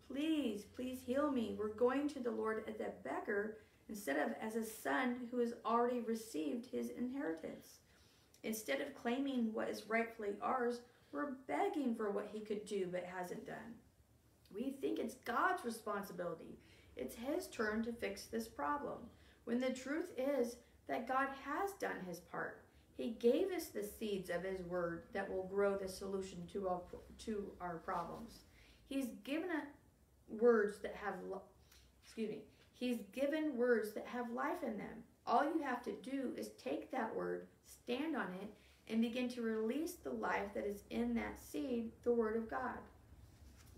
Please, 0.08 0.64
please 0.64 1.00
heal 1.04 1.30
me. 1.30 1.54
We're 1.58 1.68
going 1.68 2.08
to 2.08 2.20
the 2.20 2.30
Lord 2.30 2.64
as 2.68 2.80
a 2.80 2.92
beggar 3.04 3.58
instead 3.88 4.16
of 4.16 4.34
as 4.40 4.56
a 4.56 4.64
son 4.64 5.28
who 5.30 5.38
has 5.38 5.54
already 5.64 6.00
received 6.00 6.66
his 6.66 6.90
inheritance. 6.90 7.78
Instead 8.42 8.80
of 8.80 8.94
claiming 8.94 9.52
what 9.52 9.68
is 9.68 9.88
rightfully 9.88 10.30
ours, 10.40 10.80
we're 11.12 11.32
begging 11.46 11.94
for 11.94 12.10
what 12.10 12.28
he 12.32 12.40
could 12.40 12.64
do 12.64 12.88
but 12.90 13.04
hasn't 13.04 13.46
done. 13.46 13.74
We 14.54 14.70
think 14.80 14.98
it's 14.98 15.14
God's 15.24 15.64
responsibility. 15.64 16.58
It's 16.96 17.14
his 17.14 17.46
turn 17.48 17.82
to 17.84 17.92
fix 17.92 18.24
this 18.24 18.48
problem. 18.48 18.98
When 19.44 19.60
the 19.60 19.70
truth 19.70 20.12
is 20.16 20.56
that 20.88 21.08
God 21.08 21.28
has 21.44 21.72
done 21.80 22.00
his 22.06 22.20
part. 22.20 22.62
He 22.98 23.10
gave 23.10 23.52
us 23.52 23.66
the 23.66 23.84
seeds 23.84 24.28
of 24.28 24.42
His 24.42 24.60
Word 24.62 25.04
that 25.12 25.30
will 25.30 25.44
grow 25.44 25.76
the 25.76 25.88
solution 25.88 26.44
to 26.52 26.68
our, 26.68 26.80
to 27.26 27.52
our 27.60 27.76
problems. 27.76 28.40
He's 28.88 29.10
given 29.22 29.50
words 30.28 30.78
that 30.78 30.96
have, 30.96 31.14
excuse 32.04 32.28
me, 32.28 32.42
He's 32.74 32.98
given 33.12 33.56
words 33.56 33.92
that 33.92 34.06
have 34.06 34.32
life 34.32 34.64
in 34.66 34.76
them. 34.76 35.04
All 35.26 35.44
you 35.44 35.62
have 35.62 35.82
to 35.84 35.92
do 36.02 36.32
is 36.36 36.50
take 36.62 36.90
that 36.90 37.14
word, 37.14 37.46
stand 37.64 38.16
on 38.16 38.34
it, 38.42 38.50
and 38.88 39.00
begin 39.00 39.28
to 39.28 39.42
release 39.42 39.92
the 39.92 40.10
life 40.10 40.52
that 40.54 40.66
is 40.66 40.82
in 40.90 41.14
that 41.14 41.38
seed, 41.38 41.92
the 42.02 42.12
Word 42.12 42.36
of 42.36 42.50
God. 42.50 42.78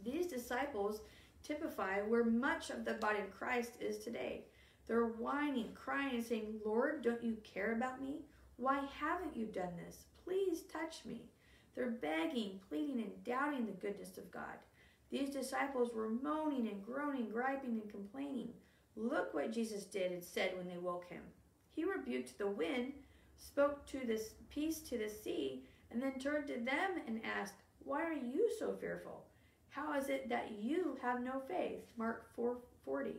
These 0.04 0.26
disciples 0.26 1.00
typify 1.42 2.00
where 2.02 2.24
much 2.24 2.70
of 2.70 2.84
the 2.84 2.94
body 2.94 3.20
of 3.20 3.30
Christ 3.30 3.72
is 3.80 3.98
today. 3.98 4.44
They're 4.86 5.06
whining, 5.06 5.72
crying, 5.74 6.16
and 6.16 6.24
saying, 6.24 6.60
Lord, 6.64 7.02
don't 7.02 7.22
you 7.22 7.36
care 7.44 7.72
about 7.72 8.00
me? 8.02 8.22
Why 8.56 8.84
haven't 8.98 9.36
you 9.36 9.46
done 9.46 9.72
this? 9.86 10.04
Please 10.24 10.62
touch 10.62 11.04
me. 11.04 11.22
They're 11.74 11.90
begging, 11.90 12.60
pleading, 12.68 13.00
and 13.00 13.24
doubting 13.24 13.66
the 13.66 13.72
goodness 13.72 14.18
of 14.18 14.30
God. 14.30 14.58
These 15.10 15.30
disciples 15.30 15.92
were 15.94 16.08
moaning 16.08 16.68
and 16.68 16.84
groaning, 16.84 17.30
griping 17.30 17.80
and 17.80 17.90
complaining. 17.90 18.50
Look 18.96 19.32
what 19.32 19.52
Jesus 19.52 19.84
did 19.84 20.12
and 20.12 20.22
said 20.22 20.56
when 20.56 20.68
they 20.68 20.78
woke 20.78 21.08
him. 21.08 21.22
He 21.72 21.84
rebuked 21.84 22.36
the 22.36 22.48
wind, 22.48 22.92
spoke 23.36 23.86
to 23.86 24.00
this 24.06 24.34
peace 24.50 24.80
to 24.80 24.98
the 24.98 25.08
sea, 25.08 25.64
and 25.90 26.02
then 26.02 26.18
turned 26.18 26.46
to 26.48 26.54
them 26.54 27.00
and 27.06 27.20
asked, 27.24 27.54
Why 27.84 28.02
are 28.02 28.12
you 28.12 28.48
so 28.58 28.74
fearful? 28.74 29.24
How 29.80 29.98
is 29.98 30.10
it 30.10 30.28
that 30.28 30.52
you 30.60 30.98
have 31.00 31.22
no 31.22 31.40
faith? 31.48 31.84
Mark 31.96 32.26
4:40. 32.36 33.14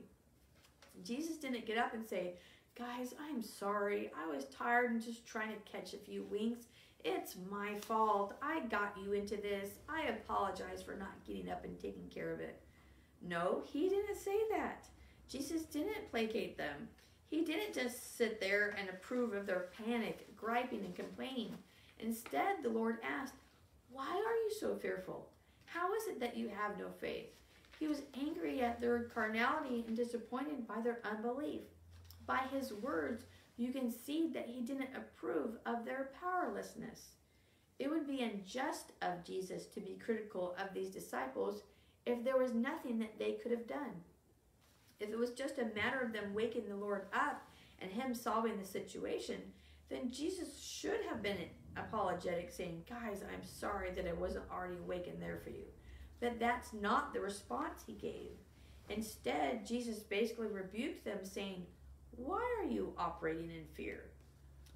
Jesus 1.04 1.38
didn't 1.38 1.66
get 1.66 1.78
up 1.78 1.94
and 1.94 2.06
say, 2.06 2.36
Guys, 2.76 3.16
I'm 3.20 3.42
sorry. 3.42 4.12
I 4.16 4.28
was 4.28 4.46
tired 4.46 4.92
and 4.92 5.02
just 5.02 5.26
trying 5.26 5.50
to 5.50 5.72
catch 5.72 5.94
a 5.94 5.98
few 5.98 6.24
winks. 6.24 6.68
It's 7.04 7.36
my 7.50 7.76
fault. 7.80 8.36
I 8.44 8.60
got 8.68 8.96
you 9.04 9.14
into 9.14 9.38
this. 9.38 9.80
I 9.90 10.04
apologize 10.04 10.84
for 10.84 10.94
not 10.94 11.26
getting 11.26 11.50
up 11.50 11.66
and 11.66 11.80
taking 11.80 12.08
care 12.10 12.32
of 12.32 12.40
it. 12.40 12.62
No, 13.22 13.64
he 13.66 13.90
didn't 13.90 14.18
say 14.18 14.38
that. 14.52 14.88
Jesus 15.28 15.64
didn't 15.64 16.12
placate 16.12 16.58
them. 16.58 16.88
He 17.28 17.42
didn't 17.42 17.74
just 17.74 18.18
sit 18.18 18.40
there 18.40 18.76
and 18.78 18.88
approve 18.88 19.34
of 19.34 19.48
their 19.48 19.70
panic, 19.84 20.36
griping, 20.36 20.86
and 20.86 20.96
complaining. 20.96 21.58
Instead, 22.00 22.58
the 22.62 22.70
Lord 22.70 23.00
asked, 23.04 23.36
Why 23.90 24.10
are 24.10 24.36
you 24.36 24.52
so 24.60 24.76
fearful? 24.76 25.31
How 25.74 25.94
is 25.94 26.08
it 26.08 26.20
that 26.20 26.36
you 26.36 26.50
have 26.50 26.78
no 26.78 26.88
faith? 27.00 27.30
He 27.80 27.88
was 27.88 28.02
angry 28.20 28.60
at 28.60 28.82
their 28.82 29.04
carnality 29.04 29.86
and 29.88 29.96
disappointed 29.96 30.68
by 30.68 30.82
their 30.82 31.00
unbelief. 31.06 31.62
By 32.28 32.42
his 32.54 32.74
words, 32.74 33.24
you 33.56 33.72
can 33.72 33.90
see 33.90 34.30
that 34.34 34.48
he 34.48 34.62
didn't 34.62 34.90
approve 34.96 35.56
of 35.66 35.86
their 35.86 36.12
powerlessness. 36.20 37.12
It 37.80 37.90
would 37.90 38.06
be 38.06 38.22
unjust 38.22 38.92
of 39.02 39.24
Jesus 39.24 39.66
to 39.68 39.80
be 39.80 39.98
critical 40.04 40.56
of 40.60 40.74
these 40.74 40.90
disciples 40.90 41.64
if 42.06 42.22
there 42.24 42.38
was 42.38 42.54
nothing 42.54 43.00
that 43.00 43.18
they 43.18 43.34
could 43.34 43.52
have 43.52 43.66
done. 43.66 44.04
If 45.00 45.10
it 45.10 45.18
was 45.18 45.32
just 45.32 45.58
a 45.58 45.74
matter 45.74 46.02
of 46.02 46.12
them 46.12 46.34
waking 46.34 46.68
the 46.68 46.76
Lord 46.76 47.06
up 47.14 47.48
and 47.80 47.90
him 47.90 48.14
solving 48.14 48.60
the 48.60 48.66
situation, 48.66 49.42
then 49.92 50.10
Jesus 50.10 50.64
should 50.64 51.02
have 51.10 51.22
been 51.22 51.38
apologetic, 51.76 52.50
saying, 52.50 52.86
Guys, 52.90 53.24
I'm 53.32 53.44
sorry 53.44 53.92
that 53.92 54.08
I 54.08 54.14
wasn't 54.14 54.46
already 54.50 54.78
awake 54.78 55.08
and 55.08 55.22
there 55.22 55.40
for 55.44 55.50
you. 55.50 55.66
But 56.22 56.40
that's 56.40 56.72
not 56.74 57.14
the 57.14 57.20
response 57.20 57.84
he 57.86 57.94
gave. 57.94 58.32
Instead, 58.90 59.66
Jesus 59.66 60.00
basically 60.00 60.48
rebuked 60.48 61.04
them, 61.04 61.20
saying, 61.24 61.66
Why 62.16 62.42
are 62.60 62.66
you 62.66 62.94
operating 62.98 63.52
in 63.52 63.66
fear? 63.74 64.06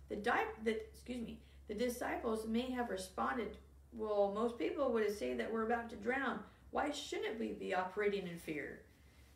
The, 0.10 0.18
di- 0.18 0.44
the 0.64 0.82
excuse 0.82 1.26
me, 1.26 1.40
the 1.68 1.74
disciples 1.74 2.46
may 2.46 2.70
have 2.72 2.90
responded, 2.90 3.58
Well, 3.94 4.34
most 4.36 4.60
people 4.60 4.92
would 4.92 5.18
say 5.18 5.34
that 5.34 5.52
we're 5.52 5.66
about 5.66 5.90
to 5.92 5.96
drown. 5.96 6.40
Why 6.72 6.92
shouldn't 6.92 7.40
we 7.40 7.54
be 7.54 7.74
operating 7.74 8.28
in 8.28 8.38
fear? 8.38 8.82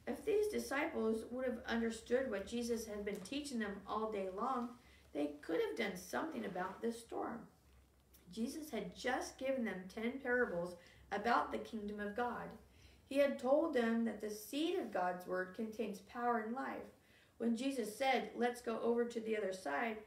If 0.08 0.26
these 0.26 0.48
disciples 0.48 1.24
would 1.32 1.46
have 1.46 1.60
understood 1.68 2.30
what 2.30 2.48
Jesus 2.48 2.86
had 2.86 3.06
been 3.06 3.20
teaching 3.22 3.60
them 3.60 3.76
all 3.88 4.12
day 4.12 4.28
long, 4.36 4.70
they 5.14 5.32
could 5.42 5.60
have 5.68 5.78
done 5.78 5.98
something 5.98 6.46
about 6.46 6.82
this 6.82 7.00
storm. 7.00 7.40
Jesus 8.32 8.70
had 8.70 8.96
just 8.96 9.38
given 9.38 9.66
them 9.66 9.84
ten 9.94 10.20
parables 10.22 10.76
about 11.12 11.52
the 11.52 11.58
kingdom 11.58 12.00
of 12.00 12.16
God. 12.16 12.50
He 13.08 13.18
had 13.18 13.40
told 13.40 13.74
them 13.74 14.06
that 14.06 14.22
the 14.22 14.30
seed 14.30 14.78
of 14.78 14.94
God's 14.94 15.26
word 15.26 15.56
contains 15.56 16.00
power 16.02 16.44
and 16.46 16.56
life. 16.56 16.94
When 17.40 17.58
Jesus 17.58 17.96
said, 17.96 18.30
Let's 18.36 18.62
go 18.62 18.80
over 18.84 19.06
to 19.06 19.20
the 19.20 19.36
other 19.36 19.54
side, 19.54 19.98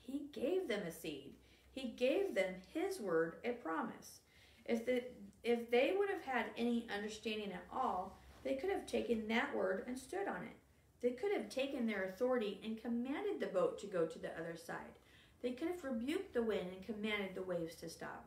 he 0.00 0.26
gave 0.32 0.66
them 0.66 0.82
a 0.86 0.90
seed. 0.90 1.34
He 1.70 1.88
gave 1.90 2.34
them 2.34 2.54
his 2.74 3.00
word, 3.00 3.36
a 3.44 3.50
promise. 3.50 4.20
If, 4.66 4.84
the, 4.84 5.04
if 5.44 5.70
they 5.70 5.94
would 5.96 6.10
have 6.10 6.24
had 6.24 6.46
any 6.56 6.86
understanding 6.94 7.52
at 7.52 7.64
all, 7.72 8.18
they 8.42 8.54
could 8.54 8.70
have 8.70 8.86
taken 8.86 9.28
that 9.28 9.54
word 9.54 9.84
and 9.86 9.96
stood 9.96 10.26
on 10.26 10.42
it. 10.42 10.56
They 11.02 11.10
could 11.10 11.32
have 11.32 11.48
taken 11.48 11.86
their 11.86 12.04
authority 12.04 12.60
and 12.64 12.80
commanded 12.80 13.40
the 13.40 13.46
boat 13.46 13.78
to 13.80 13.86
go 13.86 14.06
to 14.06 14.18
the 14.18 14.30
other 14.38 14.56
side. 14.56 14.98
They 15.42 15.50
could 15.50 15.68
have 15.68 15.82
rebuked 15.82 16.32
the 16.32 16.42
wind 16.42 16.68
and 16.72 16.86
commanded 16.86 17.34
the 17.34 17.42
waves 17.42 17.74
to 17.76 17.90
stop. 17.90 18.24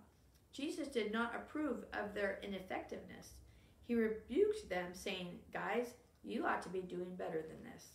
Jesus 0.51 0.89
did 0.89 1.13
not 1.13 1.35
approve 1.35 1.85
of 1.93 2.13
their 2.13 2.39
ineffectiveness. 2.43 3.31
He 3.87 3.95
rebuked 3.95 4.69
them, 4.69 4.87
saying, 4.93 5.39
Guys, 5.53 5.93
you 6.23 6.45
ought 6.45 6.61
to 6.63 6.69
be 6.69 6.81
doing 6.81 7.15
better 7.15 7.41
than 7.41 7.71
this. 7.71 7.85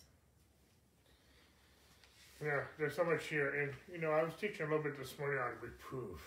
Yeah, 2.42 2.62
there's 2.78 2.96
so 2.96 3.04
much 3.04 3.26
here. 3.26 3.50
And, 3.60 3.72
you 3.92 4.00
know, 4.00 4.12
I 4.12 4.22
was 4.22 4.32
teaching 4.40 4.66
a 4.66 4.68
little 4.68 4.82
bit 4.82 4.98
this 4.98 5.18
morning 5.18 5.38
on 5.38 5.52
reproof. 5.60 6.20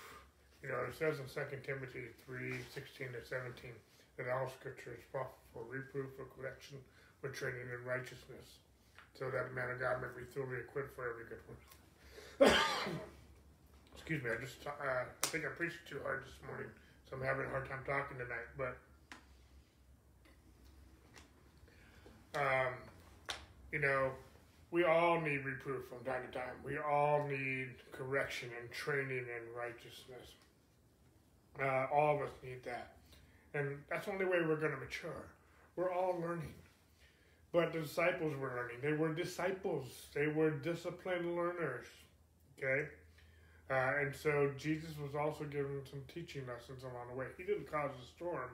You 0.61 0.69
know, 0.69 0.79
it 0.87 0.93
says 0.97 1.17
in 1.17 1.25
2 1.25 1.57
Timothy 1.65 2.05
3 2.25 2.53
16 2.73 3.07
to 3.13 3.25
17 3.25 3.71
that 4.17 4.29
all 4.29 4.47
scripture 4.47 4.93
is 4.93 5.03
profitable 5.11 5.41
for 5.53 5.63
reproof, 5.65 6.13
for 6.15 6.25
correction, 6.37 6.77
for 7.23 7.29
training 7.29 7.63
in 7.71 7.87
righteousness, 7.87 8.59
so 9.17 9.31
that 9.31 9.55
man 9.55 9.71
of 9.71 9.79
God 9.79 10.03
may 10.03 10.11
be 10.11 10.27
thoroughly 10.27 10.59
equipped 10.59 10.93
for 10.93 11.07
every 11.07 11.23
good 11.31 11.39
work. 11.47 12.51
Excuse 13.95 14.21
me, 14.21 14.29
I 14.29 14.43
just 14.43 14.59
uh, 14.67 14.71
I 14.83 15.05
think 15.31 15.45
I 15.45 15.55
preached 15.55 15.87
too 15.89 15.99
hard 16.03 16.23
this 16.27 16.35
morning, 16.45 16.67
so 17.09 17.15
I'm 17.15 17.23
having 17.23 17.45
a 17.45 17.49
hard 17.49 17.69
time 17.69 17.79
talking 17.87 18.17
tonight. 18.19 18.51
But 18.59 18.75
um, 22.35 22.73
you 23.71 23.79
know, 23.79 24.11
we 24.71 24.83
all 24.83 25.21
need 25.21 25.45
reproof 25.45 25.87
from 25.87 26.03
time 26.03 26.27
to 26.27 26.37
time. 26.37 26.59
We 26.65 26.77
all 26.77 27.25
need 27.25 27.69
correction 27.93 28.49
and 28.59 28.69
training 28.69 29.31
in 29.31 29.43
righteousness. 29.55 30.35
Uh, 31.61 31.87
all 31.95 32.17
of 32.17 32.23
us 32.23 32.33
need 32.43 32.65
that. 32.65 32.91
And 33.53 33.77
that's 33.89 34.07
the 34.07 34.11
only 34.11 34.25
way 34.25 34.39
we're 34.41 34.57
going 34.57 34.73
to 34.73 34.79
mature. 34.79 35.29
We're 35.77 35.93
all 35.93 36.17
learning. 36.19 36.53
But 37.53 37.71
the 37.71 37.81
disciples 37.81 38.35
were 38.35 38.49
learning. 38.49 38.77
They 38.81 38.93
were 38.93 39.13
disciples, 39.13 39.85
they 40.13 40.27
were 40.27 40.49
disciplined 40.49 41.35
learners. 41.35 41.85
Okay? 42.57 42.87
Uh, 43.69 44.01
and 44.01 44.13
so 44.13 44.51
Jesus 44.57 44.97
was 45.01 45.15
also 45.15 45.45
giving 45.45 45.81
some 45.89 46.01
teaching 46.13 46.45
lessons 46.47 46.83
along 46.83 47.07
the 47.09 47.15
way. 47.15 47.27
He 47.37 47.43
didn't 47.43 47.71
cause 47.71 47.91
a 47.91 48.05
storm, 48.15 48.49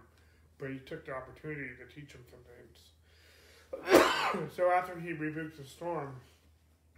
but 0.60 0.70
he 0.70 0.78
took 0.80 1.06
the 1.06 1.14
opportunity 1.14 1.70
to 1.80 1.86
teach 1.94 2.12
them 2.12 2.22
some 2.30 2.40
things. 2.46 4.52
so 4.56 4.70
after 4.70 5.00
he 5.00 5.14
rebuked 5.14 5.58
the 5.58 5.64
storm, 5.64 6.16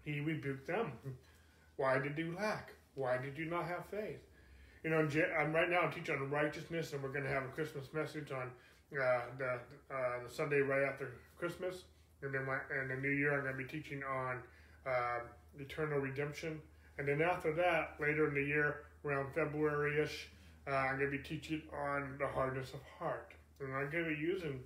he 0.04 0.20
rebuked 0.20 0.68
them. 0.68 0.92
Why 1.78 2.00
did 2.00 2.18
you 2.18 2.36
lack? 2.38 2.74
Why 2.96 3.18
did 3.18 3.38
you 3.38 3.46
not 3.46 3.66
have 3.66 3.86
faith? 3.86 4.20
You 4.84 4.90
know, 4.90 5.08
I'm 5.40 5.54
right 5.54 5.70
now 5.70 5.88
teaching 5.88 6.16
on 6.16 6.30
righteousness, 6.30 6.92
and 6.94 7.04
we're 7.04 7.12
going 7.12 7.26
to 7.26 7.30
have 7.30 7.44
a 7.44 7.50
Christmas 7.50 7.94
message 7.94 8.32
on 8.32 8.50
uh, 8.94 9.22
the 9.38 9.60
uh, 9.94 10.24
the 10.28 10.34
Sunday 10.34 10.60
right 10.60 10.84
after 10.84 11.14
Christmas, 11.42 11.86
and 12.22 12.32
then 12.32 12.46
my, 12.46 12.60
and 12.70 12.92
the 12.92 12.96
New 12.96 13.10
Year 13.10 13.34
I'm 13.34 13.42
going 13.44 13.58
to 13.58 13.64
be 13.64 13.68
teaching 13.68 14.04
on 14.04 14.38
uh, 14.86 15.22
eternal 15.58 15.98
redemption, 15.98 16.62
and 17.00 17.08
then 17.08 17.20
after 17.20 17.52
that, 17.56 17.96
later 18.00 18.28
in 18.28 18.36
the 18.36 18.44
year, 18.44 18.84
around 19.04 19.34
February 19.34 20.04
ish, 20.04 20.30
uh, 20.68 20.76
I'm 20.76 21.00
going 21.00 21.10
to 21.10 21.18
be 21.18 21.24
teaching 21.24 21.64
on 21.76 22.18
the 22.20 22.28
hardness 22.28 22.76
of 22.76 22.82
heart, 23.00 23.34
and 23.60 23.74
I'm 23.74 23.90
going 23.90 24.04
to 24.04 24.12
be 24.12 24.22
using 24.22 24.60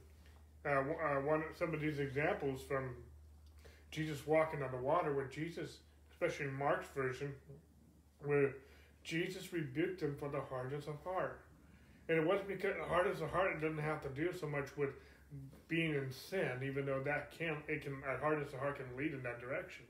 uh, 0.66 0.72
uh, 0.72 1.22
one 1.22 1.44
some 1.58 1.74
of 1.74 1.80
these 1.80 2.00
examples 2.00 2.62
from 2.62 2.94
Jesus 3.90 4.28
walking 4.28 4.62
on 4.62 4.72
the 4.72 4.78
water, 4.78 5.14
where 5.14 5.28
Jesus, 5.28 5.78
especially 6.12 6.48
in 6.48 6.54
Mark's 6.56 6.88
version, 6.94 7.34
where 8.26 8.52
Jesus 9.06 9.54
rebuked 9.54 10.02
him 10.02 10.18
for 10.20 10.28
the 10.28 10.42
hardness 10.50 10.88
of 10.88 10.96
heart. 11.06 11.40
And 12.10 12.18
it 12.18 12.28
wasn't 12.28 12.50
because 12.50 12.76
the 12.76 12.84
hardness 12.84 13.22
of 13.22 13.30
heart 13.30 13.54
it 13.56 13.62
doesn't 13.62 13.80
have 13.80 14.02
to 14.02 14.10
do 14.10 14.38
so 14.38 14.46
much 14.46 14.76
with 14.76 14.90
being 15.68 15.96
in 15.96 16.12
sin, 16.12 16.62
even 16.64 16.86
though 16.86 17.02
that 17.04 17.32
can 17.38 17.58
it 17.68 17.82
can 17.82 17.98
a 18.08 18.18
hardness 18.20 18.54
of 18.54 18.60
heart 18.60 18.78
can 18.78 18.86
lead 18.98 19.14
in 19.14 19.24
that 19.24 19.40
direction. 19.40 19.86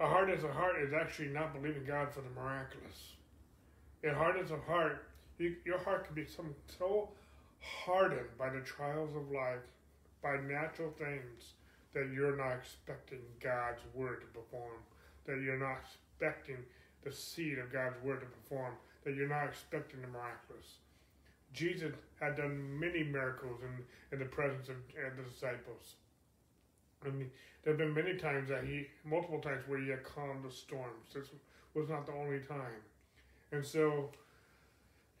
A 0.00 0.06
hardness 0.06 0.42
of 0.42 0.50
heart 0.50 0.76
is 0.82 0.94
actually 0.94 1.28
not 1.28 1.52
believing 1.52 1.84
God 1.84 2.10
for 2.10 2.22
the 2.22 2.30
miraculous. 2.30 3.12
A 4.02 4.14
hardness 4.14 4.50
of 4.50 4.64
heart, 4.64 5.04
you, 5.38 5.56
your 5.66 5.78
heart 5.78 6.06
can 6.06 6.14
be 6.14 6.24
some, 6.24 6.54
so 6.78 7.10
hardened 7.60 8.30
by 8.38 8.48
the 8.48 8.60
trials 8.60 9.14
of 9.14 9.30
life, 9.30 9.60
by 10.22 10.38
natural 10.38 10.90
things, 10.98 11.52
that 11.92 12.08
you're 12.14 12.36
not 12.36 12.52
expecting 12.52 13.18
God's 13.42 13.82
word 13.94 14.22
to 14.22 14.26
perform, 14.28 14.80
that 15.26 15.40
you're 15.44 15.58
not 15.58 15.80
expecting 15.84 16.56
the 17.04 17.12
seed 17.12 17.58
of 17.58 17.70
God's 17.70 18.02
word 18.02 18.20
to 18.20 18.26
perform, 18.26 18.74
that 19.04 19.14
you're 19.14 19.28
not 19.28 19.44
expecting 19.44 20.00
the 20.00 20.08
miraculous. 20.08 20.78
Jesus 21.52 21.92
had 22.20 22.36
done 22.36 22.78
many 22.78 23.02
miracles 23.02 23.60
in, 23.62 23.84
in 24.12 24.18
the 24.18 24.30
presence 24.30 24.68
of, 24.68 24.76
the 24.94 25.22
disciples. 25.22 25.94
I 27.04 27.10
mean, 27.10 27.30
there 27.62 27.72
have 27.72 27.78
been 27.78 27.94
many 27.94 28.16
times 28.16 28.48
that 28.50 28.64
he, 28.64 28.86
multiple 29.04 29.40
times, 29.40 29.62
where 29.66 29.80
he 29.80 29.88
had 29.88 30.04
calmed 30.04 30.44
the 30.44 30.50
storms. 30.50 31.12
This 31.14 31.28
was 31.74 31.88
not 31.88 32.06
the 32.06 32.12
only 32.12 32.40
time. 32.40 32.82
And 33.52 33.64
so, 33.64 34.10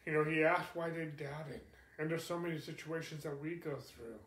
you 0.06 0.12
know, 0.12 0.24
he 0.24 0.44
asked 0.44 0.74
why 0.74 0.90
they 0.90 1.06
doubted. 1.06 1.60
And 1.98 2.10
there's 2.10 2.24
so 2.24 2.38
many 2.38 2.58
situations 2.58 3.24
that 3.24 3.40
we 3.40 3.56
go 3.56 3.76
through. 3.76 4.18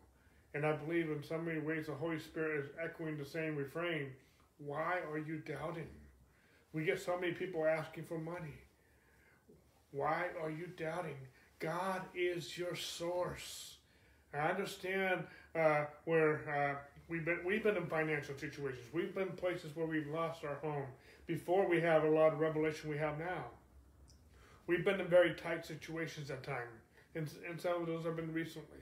And 0.54 0.64
I 0.64 0.72
believe 0.72 1.10
in 1.10 1.22
so 1.22 1.38
many 1.38 1.58
ways 1.58 1.86
the 1.86 1.94
Holy 1.94 2.20
Spirit 2.20 2.64
is 2.64 2.70
echoing 2.82 3.18
the 3.18 3.24
same 3.24 3.56
refrain. 3.56 4.10
Why 4.58 4.98
are 5.10 5.18
you 5.18 5.38
doubting? 5.38 5.88
We 6.72 6.84
get 6.84 7.00
so 7.00 7.18
many 7.18 7.32
people 7.32 7.66
asking 7.66 8.04
for 8.04 8.18
money. 8.18 8.54
Why 9.90 10.26
are 10.40 10.50
you 10.50 10.68
doubting? 10.76 11.16
God 11.58 12.02
is 12.14 12.56
your 12.58 12.74
source. 12.76 13.76
I 14.32 14.48
understand 14.48 15.24
uh, 15.54 15.84
where 16.04 16.40
uh, 16.48 16.74
we've 17.08 17.24
been 17.24 17.40
we've 17.44 17.62
been 17.62 17.76
in 17.76 17.86
financial 17.86 18.36
situations. 18.36 18.86
We've 18.92 19.14
been 19.14 19.30
places 19.30 19.74
where 19.74 19.86
we've 19.86 20.08
lost 20.08 20.44
our 20.44 20.56
home 20.56 20.86
before 21.26 21.68
we 21.68 21.80
have 21.80 22.04
a 22.04 22.10
lot 22.10 22.32
of 22.32 22.40
revelation 22.40 22.90
we 22.90 22.98
have 22.98 23.18
now. 23.18 23.44
We've 24.66 24.84
been 24.84 25.00
in 25.00 25.08
very 25.08 25.34
tight 25.34 25.64
situations 25.64 26.30
at 26.30 26.42
times, 26.42 26.82
and, 27.14 27.30
and 27.48 27.60
some 27.60 27.82
of 27.82 27.86
those 27.86 28.04
have 28.04 28.16
been 28.16 28.32
recently, 28.32 28.80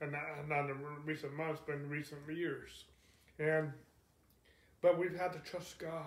and 0.00 0.12
not, 0.12 0.48
not 0.48 0.70
in 0.70 0.76
recent 1.04 1.34
months, 1.34 1.60
but 1.64 1.76
in 1.76 1.88
recent 1.88 2.20
years. 2.28 2.84
And 3.38 3.72
but 4.82 4.98
we've 4.98 5.16
had 5.16 5.32
to 5.34 5.38
trust 5.40 5.78
God. 5.78 6.06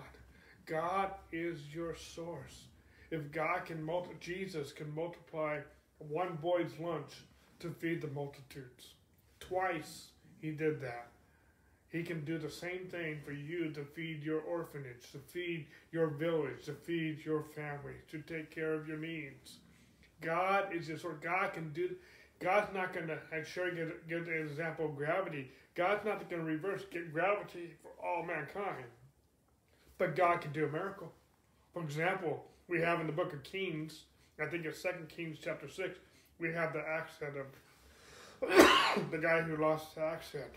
God 0.66 1.12
is 1.32 1.74
your 1.74 1.94
source. 1.94 2.64
If 3.10 3.30
God 3.30 3.66
can 3.66 3.82
multi- 3.82 4.16
Jesus 4.20 4.72
can 4.72 4.92
multiply 4.94 5.60
one 6.08 6.38
boy's 6.40 6.72
lunch 6.80 7.12
to 7.60 7.70
feed 7.70 8.00
the 8.00 8.08
multitudes, 8.08 8.94
twice 9.40 10.08
he 10.40 10.50
did 10.50 10.80
that. 10.80 11.08
He 11.88 12.02
can 12.02 12.24
do 12.24 12.38
the 12.38 12.50
same 12.50 12.86
thing 12.90 13.20
for 13.24 13.32
you 13.32 13.70
to 13.70 13.84
feed 13.84 14.24
your 14.24 14.40
orphanage, 14.40 15.12
to 15.12 15.18
feed 15.18 15.66
your 15.92 16.08
village, 16.08 16.64
to 16.64 16.72
feed 16.72 17.24
your 17.24 17.44
family, 17.54 17.94
to 18.10 18.18
take 18.22 18.50
care 18.50 18.74
of 18.74 18.88
your 18.88 18.98
needs. 18.98 19.58
God 20.20 20.74
is 20.74 20.88
just 20.88 21.04
what 21.04 21.22
God 21.22 21.52
can 21.52 21.72
do. 21.72 21.94
God's 22.40 22.74
not 22.74 22.92
going 22.92 23.06
to, 23.06 23.18
I'm 23.32 23.44
sure, 23.44 23.70
give, 23.70 23.92
give 24.08 24.26
the 24.26 24.42
example 24.42 24.86
of 24.86 24.96
gravity. 24.96 25.52
God's 25.76 26.04
not 26.04 26.28
going 26.28 26.42
to 26.42 26.50
reverse 26.50 26.82
gravity 27.12 27.74
for 27.80 27.90
all 28.04 28.24
mankind. 28.24 28.86
But 29.96 30.16
God 30.16 30.40
can 30.40 30.52
do 30.52 30.64
a 30.64 30.70
miracle. 30.72 31.12
For 31.72 31.82
example, 31.82 32.44
we 32.68 32.80
have 32.80 33.00
in 33.00 33.06
the 33.06 33.12
book 33.12 33.32
of 33.32 33.44
Kings, 33.44 34.02
I 34.40 34.46
think 34.46 34.64
it's 34.64 34.80
Second 34.80 35.08
Kings 35.08 35.38
chapter 35.42 35.68
6, 35.68 35.98
we 36.40 36.52
have 36.52 36.72
the 36.72 36.80
accent 36.80 37.34
of 37.36 37.46
the 39.10 39.18
guy 39.18 39.40
who 39.42 39.56
lost 39.56 39.94
the 39.94 40.02
accent 40.02 40.50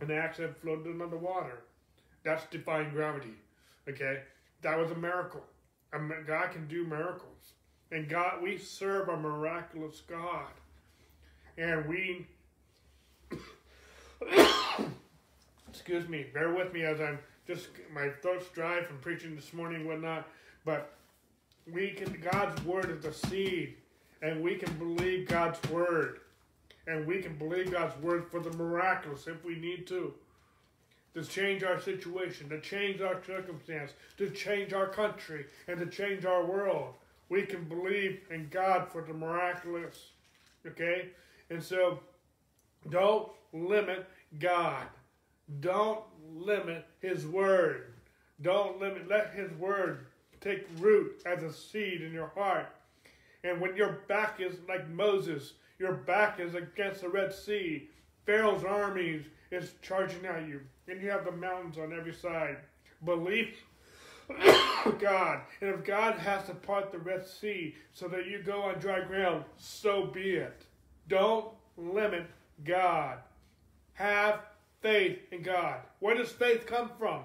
and 0.00 0.10
the 0.10 0.16
accident 0.16 0.60
floated 0.60 1.00
under 1.00 1.16
water. 1.16 1.62
That's 2.24 2.44
defying 2.50 2.90
gravity. 2.90 3.34
Okay? 3.88 4.20
That 4.62 4.78
was 4.78 4.90
a 4.90 4.96
miracle. 4.96 5.44
God 6.26 6.50
can 6.50 6.66
do 6.68 6.84
miracles. 6.84 7.52
And 7.90 8.08
God, 8.08 8.42
we 8.42 8.58
serve 8.58 9.08
a 9.08 9.16
miraculous 9.16 10.00
God. 10.08 10.50
And 11.58 11.86
we, 11.86 12.26
excuse 15.68 16.08
me, 16.08 16.26
bear 16.32 16.54
with 16.54 16.72
me 16.72 16.82
as 16.82 17.00
I'm 17.00 17.18
just, 17.46 17.68
my 17.94 18.08
throat's 18.22 18.48
dry 18.48 18.82
from 18.82 18.98
preaching 18.98 19.36
this 19.36 19.52
morning 19.52 19.82
and 19.82 19.88
whatnot. 19.88 20.26
But 20.64 20.94
we 21.70 21.90
can, 21.90 22.20
God's 22.20 22.62
word 22.64 22.90
is 22.90 23.04
the 23.04 23.12
seed. 23.12 23.74
And 24.22 24.40
we 24.40 24.54
can 24.54 24.72
believe 24.78 25.28
God's 25.28 25.60
word 25.68 26.20
and 26.86 27.06
we 27.06 27.22
can 27.22 27.34
believe 27.36 27.70
God's 27.70 28.00
word 28.02 28.26
for 28.30 28.40
the 28.40 28.50
miraculous 28.50 29.26
if 29.26 29.44
we 29.44 29.56
need 29.56 29.86
to. 29.88 30.12
To 31.14 31.22
change 31.22 31.62
our 31.62 31.78
situation, 31.78 32.48
to 32.48 32.60
change 32.60 33.00
our 33.02 33.22
circumstance, 33.26 33.92
to 34.16 34.30
change 34.30 34.72
our 34.72 34.88
country, 34.88 35.46
and 35.68 35.78
to 35.78 35.86
change 35.86 36.24
our 36.24 36.44
world. 36.44 36.94
We 37.28 37.42
can 37.42 37.64
believe 37.64 38.20
in 38.30 38.48
God 38.50 38.88
for 38.90 39.02
the 39.02 39.12
miraculous. 39.12 40.06
Okay? 40.66 41.08
And 41.50 41.62
so, 41.62 42.00
don't 42.88 43.28
limit 43.52 44.06
God. 44.38 44.86
Don't 45.60 46.02
limit 46.34 46.86
His 47.00 47.26
Word. 47.26 47.92
Don't 48.40 48.80
limit, 48.80 49.06
let 49.06 49.34
His 49.34 49.52
Word 49.52 50.06
take 50.42 50.66
root 50.78 51.22
as 51.24 51.42
a 51.42 51.52
seed 51.52 52.02
in 52.02 52.12
your 52.12 52.32
heart. 52.34 52.66
And 53.44 53.60
when 53.60 53.76
your 53.76 54.00
back 54.08 54.40
is 54.40 54.56
like 54.68 54.88
Moses, 54.88 55.54
your 55.78 55.94
back 55.94 56.40
is 56.40 56.54
against 56.54 57.00
the 57.00 57.08
Red 57.08 57.32
Sea. 57.32 57.88
Pharaoh's 58.26 58.64
armies 58.64 59.24
is 59.50 59.72
charging 59.82 60.24
at 60.26 60.46
you, 60.46 60.60
and 60.88 61.00
you 61.00 61.10
have 61.10 61.24
the 61.24 61.32
mountains 61.32 61.78
on 61.78 61.92
every 61.92 62.14
side. 62.14 62.58
Believe 63.04 63.56
God. 64.98 65.40
And 65.60 65.70
if 65.70 65.84
God 65.84 66.14
has 66.14 66.46
to 66.46 66.54
part 66.54 66.92
the 66.92 66.98
Red 66.98 67.26
Sea 67.26 67.74
so 67.92 68.08
that 68.08 68.26
you 68.26 68.42
go 68.42 68.62
on 68.62 68.78
dry 68.78 69.00
ground, 69.00 69.44
so 69.56 70.06
be 70.06 70.32
it. 70.32 70.64
Don't 71.08 71.48
limit 71.76 72.26
God. 72.64 73.18
Have 73.94 74.40
faith 74.80 75.18
in 75.30 75.42
God. 75.42 75.80
Where 76.00 76.14
does 76.14 76.30
faith 76.30 76.66
come 76.66 76.90
from? 76.98 77.22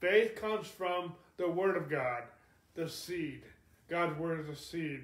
Faith 0.00 0.36
comes 0.36 0.66
from 0.66 1.12
the 1.40 1.48
Word 1.48 1.78
of 1.78 1.88
God, 1.88 2.24
the 2.74 2.86
seed. 2.86 3.42
God's 3.88 4.16
Word 4.18 4.40
is 4.40 4.48
a 4.50 4.54
seed. 4.54 5.00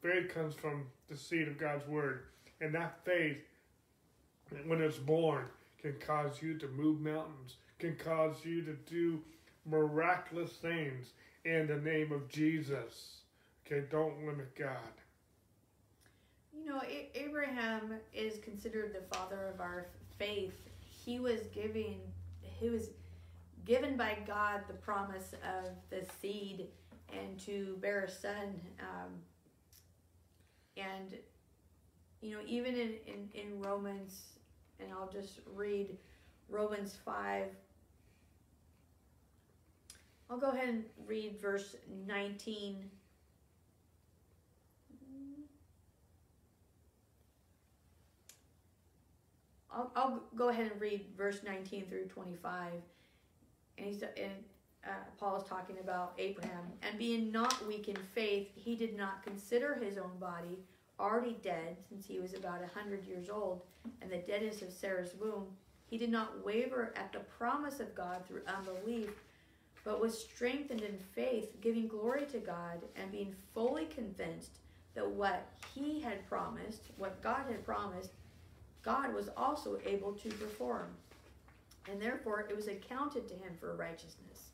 Faith 0.00 0.32
comes 0.32 0.54
from 0.54 0.84
the 1.10 1.16
seed 1.16 1.48
of 1.48 1.58
God's 1.58 1.86
word. 1.88 2.26
And 2.60 2.72
that 2.72 3.04
faith, 3.04 3.38
when 4.66 4.80
it's 4.80 4.96
born, 4.96 5.46
can 5.80 5.94
cause 5.94 6.40
you 6.40 6.56
to 6.58 6.68
move 6.68 7.00
mountains, 7.00 7.56
can 7.80 7.96
cause 7.96 8.44
you 8.44 8.62
to 8.62 8.74
do 8.88 9.20
miraculous 9.66 10.52
things 10.52 11.14
in 11.44 11.66
the 11.66 11.76
name 11.76 12.12
of 12.12 12.28
Jesus. 12.28 13.16
Okay, 13.66 13.84
don't 13.90 14.24
limit 14.24 14.54
God. 14.54 14.76
You 16.56 16.64
know, 16.64 16.80
Abraham 17.16 17.94
is 18.14 18.38
considered 18.38 18.94
the 18.94 19.16
father 19.16 19.52
of 19.52 19.60
our 19.60 19.86
faith. 20.16 20.54
He 21.04 21.18
was 21.18 21.40
giving, 21.52 21.98
he 22.40 22.70
was 22.70 22.90
given 23.64 23.96
by 23.96 24.18
God 24.26 24.62
the 24.68 24.74
promise 24.74 25.34
of 25.42 25.70
the 25.90 26.06
seed 26.20 26.68
and 27.12 27.38
to 27.40 27.76
bear 27.80 28.04
a 28.04 28.10
son. 28.10 28.60
Um, 28.80 29.12
and 30.76 31.14
you 32.20 32.30
know 32.30 32.40
even 32.46 32.74
in, 32.74 32.94
in, 33.06 33.28
in 33.34 33.60
romans 33.60 34.22
and 34.80 34.88
i'll 34.92 35.10
just 35.10 35.40
read 35.54 35.96
romans 36.48 36.96
5 37.04 37.46
i'll 40.30 40.38
go 40.38 40.50
ahead 40.50 40.68
and 40.68 40.84
read 41.06 41.38
verse 41.40 41.76
19 42.06 42.90
I'll, 49.74 49.90
I'll 49.96 50.22
go 50.36 50.50
ahead 50.50 50.70
and 50.70 50.78
read 50.78 51.06
verse 51.16 51.40
19 51.46 51.86
through 51.86 52.04
25 52.08 52.72
and 53.78 53.86
he's 53.86 54.02
and 54.02 54.32
uh, 54.84 54.90
Paul 55.18 55.36
is 55.36 55.44
talking 55.48 55.76
about 55.80 56.14
Abraham, 56.18 56.64
and 56.82 56.98
being 56.98 57.30
not 57.30 57.66
weak 57.66 57.88
in 57.88 57.96
faith, 58.14 58.48
he 58.54 58.74
did 58.74 58.96
not 58.96 59.22
consider 59.22 59.74
his 59.74 59.96
own 59.96 60.18
body 60.18 60.58
already 60.98 61.36
dead, 61.42 61.76
since 61.88 62.06
he 62.06 62.18
was 62.18 62.34
about 62.34 62.62
a 62.62 62.78
hundred 62.78 63.04
years 63.04 63.28
old, 63.30 63.62
and 64.00 64.10
the 64.10 64.18
deadness 64.18 64.62
of 64.62 64.72
Sarah's 64.72 65.14
womb. 65.20 65.46
He 65.88 65.98
did 65.98 66.10
not 66.10 66.44
waver 66.44 66.92
at 66.96 67.12
the 67.12 67.20
promise 67.20 67.80
of 67.80 67.94
God 67.94 68.26
through 68.26 68.42
unbelief, 68.46 69.10
but 69.84 70.00
was 70.00 70.18
strengthened 70.18 70.82
in 70.82 70.96
faith, 71.14 71.60
giving 71.60 71.88
glory 71.88 72.24
to 72.26 72.38
God, 72.38 72.80
and 72.96 73.12
being 73.12 73.34
fully 73.52 73.86
convinced 73.86 74.58
that 74.94 75.08
what 75.08 75.46
he 75.74 76.00
had 76.00 76.26
promised, 76.28 76.82
what 76.98 77.22
God 77.22 77.46
had 77.48 77.64
promised, 77.64 78.10
God 78.82 79.14
was 79.14 79.28
also 79.36 79.78
able 79.84 80.12
to 80.12 80.28
perform. 80.30 80.86
And 81.90 82.00
therefore 82.00 82.46
it 82.48 82.56
was 82.56 82.68
accounted 82.68 83.28
to 83.28 83.34
him 83.34 83.54
for 83.58 83.74
righteousness. 83.76 84.50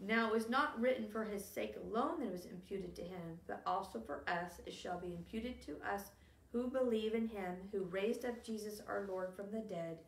Now 0.00 0.28
it 0.28 0.34
was 0.34 0.50
not 0.50 0.78
written 0.80 1.08
for 1.08 1.24
his 1.24 1.44
sake 1.44 1.76
alone 1.76 2.20
that 2.20 2.26
it 2.26 2.32
was 2.32 2.46
imputed 2.46 2.94
to 2.96 3.02
him, 3.02 3.38
but 3.46 3.62
also 3.66 4.00
for 4.00 4.22
us 4.28 4.60
it 4.66 4.72
shall 4.72 4.98
be 4.98 5.14
imputed 5.14 5.60
to 5.62 5.76
us 5.88 6.10
who 6.52 6.68
believe 6.68 7.14
in 7.14 7.28
him 7.28 7.56
who 7.72 7.84
raised 7.84 8.24
up 8.24 8.44
Jesus 8.44 8.80
our 8.86 9.06
Lord 9.08 9.34
from 9.34 9.50
the 9.50 9.60
dead, 9.60 9.98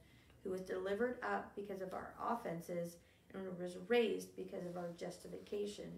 who 0.44 0.50
was 0.50 0.60
delivered 0.60 1.18
up 1.22 1.50
because 1.56 1.80
of 1.80 1.92
our 1.92 2.14
offenses 2.22 2.96
and 3.34 3.58
was 3.58 3.76
raised 3.88 4.36
because 4.36 4.64
of 4.66 4.76
our 4.76 4.90
justification. 4.96 5.90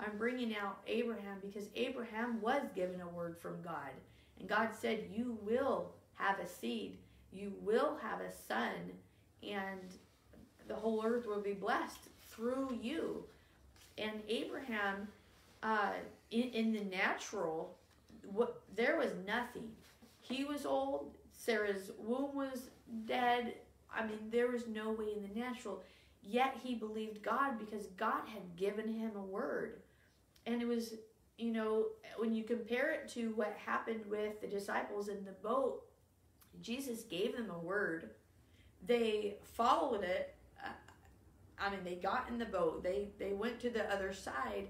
I'm 0.00 0.16
bringing 0.16 0.56
out 0.56 0.80
Abraham 0.86 1.38
because 1.40 1.68
Abraham 1.74 2.40
was 2.40 2.62
given 2.74 3.00
a 3.00 3.08
word 3.08 3.36
from 3.38 3.62
God. 3.62 3.90
And 4.38 4.48
God 4.48 4.70
said, 4.72 5.08
You 5.12 5.38
will 5.42 5.92
have 6.14 6.38
a 6.38 6.46
seed, 6.46 6.98
you 7.32 7.52
will 7.62 7.96
have 8.02 8.20
a 8.20 8.32
son, 8.32 8.92
and 9.42 9.80
the 10.66 10.74
whole 10.74 11.02
earth 11.04 11.26
will 11.26 11.40
be 11.40 11.54
blessed 11.54 12.08
through 12.30 12.78
you. 12.80 13.24
And 13.96 14.12
Abraham, 14.28 15.08
uh, 15.62 15.92
in, 16.30 16.50
in 16.50 16.72
the 16.72 16.84
natural, 16.84 17.76
what 18.32 18.60
there 18.76 18.98
was 18.98 19.12
nothing. 19.26 19.70
He 20.20 20.44
was 20.44 20.66
old. 20.66 21.12
Sarah's 21.32 21.90
womb 21.98 22.34
was 22.34 22.68
dead. 23.06 23.54
I 23.94 24.06
mean, 24.06 24.18
there 24.30 24.48
was 24.48 24.66
no 24.66 24.90
way 24.90 25.06
in 25.16 25.22
the 25.22 25.40
natural. 25.40 25.82
Yet 26.22 26.56
he 26.62 26.74
believed 26.74 27.22
God 27.22 27.58
because 27.58 27.86
God 27.96 28.22
had 28.26 28.56
given 28.56 28.92
him 28.92 29.12
a 29.16 29.22
word. 29.22 29.80
And 30.46 30.60
it 30.60 30.68
was, 30.68 30.94
you 31.38 31.52
know, 31.52 31.86
when 32.18 32.34
you 32.34 32.44
compare 32.44 32.92
it 32.92 33.08
to 33.14 33.32
what 33.34 33.56
happened 33.64 34.04
with 34.08 34.40
the 34.40 34.46
disciples 34.46 35.08
in 35.08 35.24
the 35.24 35.32
boat, 35.42 35.82
Jesus 36.60 37.02
gave 37.02 37.36
them 37.36 37.50
a 37.50 37.58
word. 37.58 38.10
They 38.86 39.36
followed 39.42 40.04
it. 40.04 40.34
I 41.60 41.70
mean, 41.70 41.80
they 41.84 41.96
got 41.96 42.28
in 42.28 42.38
the 42.38 42.44
boat. 42.44 42.82
They 42.82 43.08
they 43.18 43.32
went 43.32 43.60
to 43.60 43.70
the 43.70 43.92
other 43.92 44.12
side. 44.12 44.68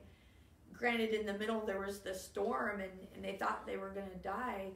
Granted, 0.73 1.13
in 1.13 1.27
the 1.27 1.35
middle 1.35 1.65
there 1.67 1.81
was 1.81 2.01
the 2.01 2.15
storm, 2.15 2.81
and, 2.81 2.91
and 3.15 3.25
they 3.25 3.37
thought 3.37 3.67
they 3.67 3.77
were 3.77 3.91
going 3.91 4.11
to 4.11 4.17
die. 4.19 4.69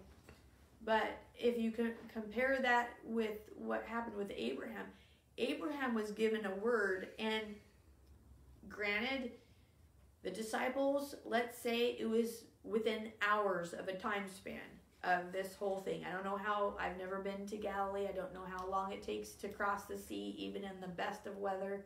But 0.84 1.18
if 1.38 1.58
you 1.58 1.70
can 1.70 1.92
compare 2.12 2.58
that 2.60 2.90
with 3.04 3.38
what 3.56 3.84
happened 3.84 4.16
with 4.16 4.32
Abraham, 4.36 4.86
Abraham 5.38 5.94
was 5.94 6.10
given 6.10 6.44
a 6.44 6.54
word, 6.56 7.08
and 7.18 7.54
granted, 8.68 9.30
the 10.22 10.30
disciples, 10.30 11.14
let's 11.24 11.58
say 11.58 11.96
it 11.98 12.08
was 12.08 12.44
within 12.64 13.12
hours 13.26 13.72
of 13.72 13.88
a 13.88 13.94
time 13.94 14.28
span 14.28 14.60
of 15.04 15.32
this 15.32 15.54
whole 15.54 15.78
thing. 15.78 16.04
I 16.08 16.12
don't 16.12 16.24
know 16.24 16.36
how, 16.36 16.76
I've 16.78 16.96
never 16.96 17.18
been 17.18 17.46
to 17.46 17.56
Galilee. 17.56 18.06
I 18.08 18.12
don't 18.12 18.32
know 18.32 18.44
how 18.46 18.68
long 18.68 18.92
it 18.92 19.02
takes 19.02 19.30
to 19.32 19.48
cross 19.48 19.84
the 19.84 19.98
sea, 19.98 20.34
even 20.38 20.62
in 20.64 20.80
the 20.80 20.88
best 20.88 21.26
of 21.26 21.36
weather. 21.38 21.84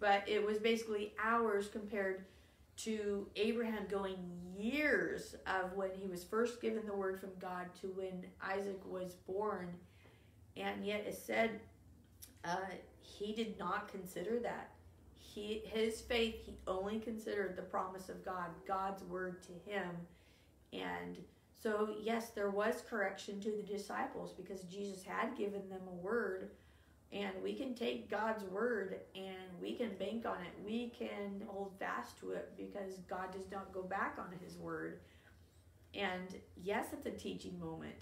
But 0.00 0.22
it 0.26 0.44
was 0.44 0.58
basically 0.58 1.14
hours 1.22 1.68
compared 1.68 2.26
to 2.78 3.28
Abraham 3.36 3.86
going 3.88 4.16
years 4.56 5.34
of 5.46 5.72
when 5.74 5.90
he 5.98 6.06
was 6.06 6.24
first 6.24 6.60
given 6.60 6.86
the 6.86 6.94
word 6.94 7.18
from 7.20 7.30
God 7.40 7.66
to 7.80 7.88
when 7.88 8.24
Isaac 8.42 8.80
was 8.84 9.14
born. 9.26 9.74
And 10.56 10.84
yet 10.84 11.04
it 11.06 11.16
said 11.16 11.60
uh, 12.44 12.56
he 13.00 13.32
did 13.32 13.58
not 13.58 13.88
consider 13.88 14.38
that. 14.40 14.70
He, 15.14 15.62
his 15.64 16.00
faith, 16.00 16.36
he 16.44 16.58
only 16.66 16.98
considered 16.98 17.56
the 17.56 17.62
promise 17.62 18.08
of 18.08 18.24
God, 18.24 18.50
God's 18.68 19.02
word 19.04 19.42
to 19.44 19.70
him. 19.70 19.90
And 20.72 21.18
so, 21.62 21.94
yes, 22.00 22.30
there 22.30 22.50
was 22.50 22.82
correction 22.88 23.40
to 23.40 23.50
the 23.50 23.62
disciples 23.62 24.32
because 24.32 24.62
Jesus 24.62 25.02
had 25.02 25.36
given 25.36 25.68
them 25.68 25.80
a 25.88 25.94
word. 25.94 26.50
And 27.12 27.30
we 27.42 27.54
can 27.54 27.74
take 27.74 28.10
God's 28.10 28.42
word 28.44 28.96
and 29.14 29.60
we 29.62 29.74
can 29.74 29.90
bank 29.98 30.26
on 30.26 30.38
it. 30.42 30.52
We 30.66 30.92
can 30.98 31.42
hold 31.46 31.72
fast 31.78 32.18
to 32.20 32.32
it 32.32 32.52
because 32.56 32.98
God 33.08 33.32
does 33.32 33.50
not 33.52 33.72
go 33.72 33.82
back 33.82 34.16
on 34.18 34.36
his 34.44 34.56
word. 34.58 34.98
And 35.94 36.34
yes, 36.62 36.88
it's 36.92 37.06
a 37.06 37.10
teaching 37.10 37.58
moment. 37.60 37.94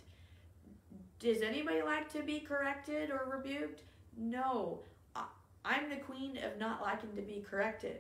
Does 1.21 1.43
anybody 1.43 1.83
like 1.83 2.11
to 2.15 2.23
be 2.23 2.41
corrected 2.41 3.11
or 3.11 3.31
rebuked? 3.37 3.83
No. 4.17 4.81
I'm 5.65 5.89
the 5.91 5.97
queen 5.97 6.39
of 6.39 6.59
not 6.59 6.83
liking 6.83 7.15
to 7.15 7.23
be 7.23 7.45
corrected. 7.49 7.99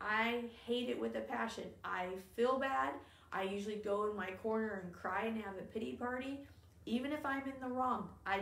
I 0.00 0.44
hate 0.66 0.88
it 0.88 0.98
with 0.98 1.16
a 1.16 1.20
passion. 1.20 1.64
I 1.84 2.06
feel 2.36 2.58
bad. 2.58 2.94
I 3.32 3.42
usually 3.42 3.76
go 3.76 4.08
in 4.10 4.16
my 4.16 4.30
corner 4.42 4.82
and 4.84 4.92
cry 4.92 5.24
and 5.24 5.36
have 5.42 5.54
a 5.58 5.62
pity 5.72 5.92
party, 5.92 6.40
even 6.86 7.12
if 7.12 7.24
I'm 7.24 7.42
in 7.42 7.54
the 7.60 7.68
wrong. 7.68 8.08
I 8.26 8.40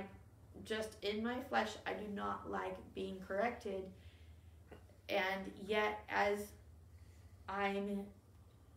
just, 0.64 0.96
in 1.02 1.22
my 1.22 1.40
flesh, 1.48 1.70
I 1.86 1.92
do 1.92 2.06
not 2.14 2.50
like 2.50 2.76
being 2.94 3.18
corrected. 3.26 3.84
And 5.08 5.50
yet, 5.66 6.00
as 6.08 6.40
I'm 7.48 8.04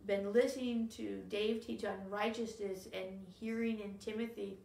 been 0.05 0.33
listening 0.33 0.89
to 0.89 1.21
Dave 1.29 1.65
teach 1.65 1.85
on 1.85 1.95
righteousness 2.09 2.89
and 2.93 3.25
hearing 3.39 3.79
in 3.79 3.93
Timothy 3.99 4.57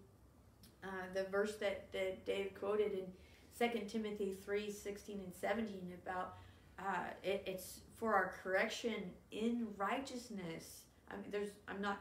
uh, 0.83 0.89
the 1.15 1.25
verse 1.25 1.57
that, 1.57 1.93
that 1.93 2.25
Dave 2.25 2.53
quoted 2.59 2.93
in 2.93 3.05
Second 3.53 3.89
Timothy 3.89 4.37
3 4.45 4.71
16 4.71 5.21
and 5.21 5.33
17 5.35 5.93
about 6.05 6.37
uh, 6.79 7.11
it, 7.23 7.43
it's 7.47 7.81
for 7.97 8.15
our 8.15 8.35
correction 8.43 8.95
in 9.33 9.67
righteousness. 9.77 10.83
I 11.11 11.17
mean, 11.17 11.31
there's 11.31 11.51
I'm 11.67 11.81
not 11.81 12.01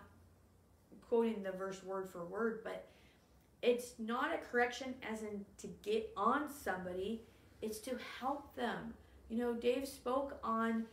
quoting 1.10 1.44
the 1.44 1.52
verse 1.52 1.84
word 1.84 2.10
for 2.10 2.26
word, 2.26 2.62
but 2.64 2.88
it's 3.62 3.94
not 3.98 4.34
a 4.34 4.38
correction 4.38 4.94
as 5.10 5.24
in 5.24 5.46
to 5.60 5.68
get 5.82 6.12
on 6.16 6.50
somebody. 6.50 7.22
It's 7.62 7.80
to 7.80 7.98
help 8.20 8.56
them. 8.56 8.94
You 9.30 9.40
know, 9.40 9.54
Dave 9.54 9.88
spoke 9.88 10.38
on 10.44 10.86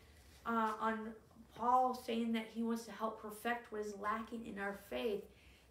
uh, 0.46 0.72
on 0.80 1.10
Paul 1.54 1.94
saying 1.94 2.32
that 2.32 2.46
he 2.52 2.62
wants 2.62 2.84
to 2.84 2.92
help 2.92 3.22
perfect 3.22 3.70
what 3.70 3.82
is 3.82 3.94
lacking 4.00 4.46
in 4.46 4.58
our 4.58 4.78
faith. 4.90 5.22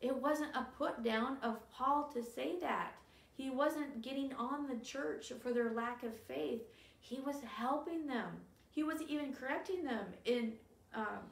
It 0.01 0.15
wasn't 0.15 0.55
a 0.55 0.67
put 0.77 1.03
down 1.03 1.37
of 1.43 1.57
Paul 1.71 2.09
to 2.13 2.23
say 2.23 2.59
that. 2.61 2.93
He 3.35 3.49
wasn't 3.49 4.01
getting 4.01 4.33
on 4.33 4.67
the 4.67 4.75
church 4.83 5.31
for 5.41 5.51
their 5.51 5.71
lack 5.71 6.03
of 6.03 6.15
faith. 6.15 6.61
He 6.99 7.19
was 7.19 7.37
helping 7.57 8.05
them. 8.05 8.27
He 8.69 8.83
was 8.83 9.01
even 9.07 9.33
correcting 9.33 9.83
them 9.83 10.05
in 10.25 10.53
um, 10.93 11.23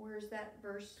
where's 0.00 0.28
that 0.28 0.54
verse? 0.62 0.94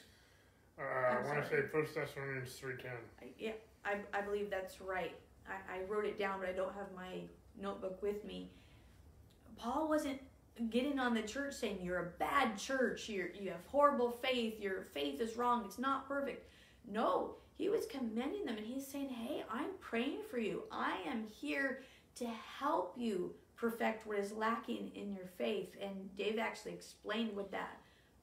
Uh, 0.78 0.82
I 0.82 1.26
want 1.26 1.42
to 1.42 1.48
say 1.48 1.62
First 1.72 1.94
Thessalonians 1.94 2.52
three 2.54 2.74
ten. 2.80 2.92
Yeah, 3.38 3.52
I, 3.84 3.96
I 4.16 4.20
believe 4.20 4.50
that's 4.50 4.80
right. 4.80 5.14
I, 5.48 5.78
I 5.78 5.84
wrote 5.88 6.04
it 6.04 6.18
down, 6.18 6.40
but 6.40 6.48
I 6.48 6.52
don't 6.52 6.74
have 6.74 6.86
my 6.94 7.22
notebook 7.60 8.02
with 8.02 8.24
me. 8.24 8.50
Paul 9.56 9.88
wasn't 9.88 10.20
getting 10.70 10.98
on 10.98 11.14
the 11.14 11.22
church 11.22 11.54
saying 11.54 11.78
you're 11.82 11.98
a 11.98 12.18
bad 12.18 12.58
church, 12.58 13.08
you 13.08 13.28
you 13.38 13.50
have 13.50 13.64
horrible 13.66 14.10
faith, 14.10 14.60
your 14.60 14.82
faith 14.94 15.20
is 15.20 15.36
wrong, 15.36 15.64
it's 15.64 15.78
not 15.78 16.08
perfect. 16.08 16.50
No, 16.90 17.36
he 17.56 17.68
was 17.68 17.86
commending 17.86 18.46
them 18.46 18.56
and 18.56 18.66
he's 18.66 18.86
saying, 18.86 19.10
Hey, 19.10 19.44
I'm 19.50 19.70
praying 19.80 20.20
for 20.30 20.38
you. 20.38 20.62
I 20.72 20.96
am 21.06 21.24
here 21.26 21.82
to 22.16 22.26
help 22.58 22.94
you 22.96 23.34
perfect 23.56 24.06
what 24.06 24.18
is 24.18 24.32
lacking 24.32 24.90
in 24.94 25.14
your 25.14 25.26
faith. 25.26 25.76
And 25.80 26.14
Dave 26.16 26.38
actually 26.38 26.72
explained 26.72 27.36
what 27.36 27.50
that 27.52 27.78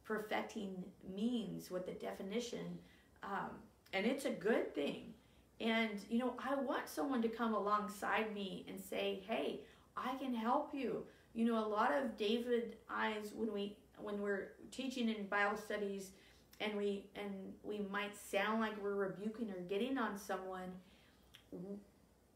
perfecting 0.07 0.83
means, 1.15 1.69
what 1.69 1.85
the 1.85 1.93
definition, 1.93 2.79
um, 3.23 3.49
and 3.93 4.05
it's 4.05 4.25
a 4.25 4.31
good 4.31 4.73
thing. 4.73 5.13
And 5.59 5.91
you 6.09 6.19
know, 6.19 6.33
I 6.39 6.55
want 6.55 6.87
someone 6.87 7.21
to 7.23 7.29
come 7.29 7.53
alongside 7.53 8.33
me 8.33 8.65
and 8.69 8.79
say, 8.79 9.23
"Hey, 9.27 9.61
I 9.95 10.15
can 10.15 10.33
help 10.33 10.73
you." 10.73 11.03
You 11.33 11.45
know, 11.45 11.63
a 11.63 11.67
lot 11.67 11.91
of 11.93 12.17
David 12.17 12.77
eyes 12.89 13.31
when 13.35 13.53
we 13.53 13.75
when 13.99 14.21
we're 14.21 14.49
teaching 14.71 15.09
in 15.09 15.25
Bible 15.27 15.57
studies 15.57 16.11
and 16.59 16.75
we 16.77 17.05
and 17.15 17.53
we 17.63 17.79
might 17.91 18.15
sound 18.15 18.61
like 18.61 18.81
we're 18.81 18.95
rebuking 18.95 19.49
or 19.51 19.59
getting 19.61 19.97
on 19.97 20.17
someone 20.17 20.71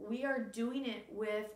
we 0.10 0.24
are 0.26 0.40
doing 0.40 0.86
it 0.86 1.06
with 1.12 1.48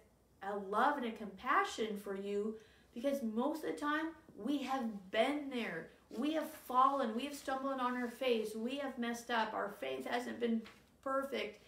a 0.43 0.57
love 0.69 0.97
and 0.97 1.05
a 1.05 1.11
compassion 1.11 1.97
for 1.97 2.15
you 2.15 2.55
because 2.93 3.21
most 3.23 3.63
of 3.63 3.71
the 3.71 3.79
time 3.79 4.07
we 4.37 4.59
have 4.59 5.11
been 5.11 5.49
there 5.49 5.89
we 6.09 6.33
have 6.33 6.49
fallen 6.49 7.15
we 7.15 7.25
have 7.25 7.35
stumbled 7.35 7.79
on 7.79 7.97
our 7.97 8.09
face 8.09 8.55
we 8.55 8.77
have 8.77 8.97
messed 8.97 9.31
up 9.31 9.53
our 9.53 9.75
faith 9.79 10.05
hasn't 10.05 10.39
been 10.39 10.61
perfect. 11.05 11.61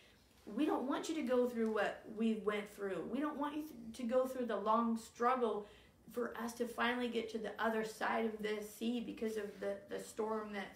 We 0.45 0.65
don't 0.65 0.87
want 0.89 1.07
you 1.07 1.15
to 1.15 1.21
go 1.21 1.47
through 1.47 1.73
what 1.73 2.03
we 2.17 2.41
went 2.43 2.69
through. 2.73 3.07
We 3.11 3.21
don't 3.21 3.37
want 3.37 3.55
you 3.55 3.63
to 3.93 4.03
go 4.03 4.25
through 4.25 4.47
the 4.47 4.57
long 4.57 4.97
struggle 4.97 5.67
for 6.11 6.33
us 6.41 6.53
to 6.53 6.65
finally 6.65 7.07
get 7.07 7.29
to 7.31 7.37
the 7.37 7.51
other 7.59 7.85
side 7.85 8.25
of 8.25 8.41
this 8.41 8.73
sea 8.73 8.99
because 8.99 9.37
of 9.37 9.45
the, 9.59 9.75
the 9.89 9.99
storm 9.99 10.51
that 10.53 10.75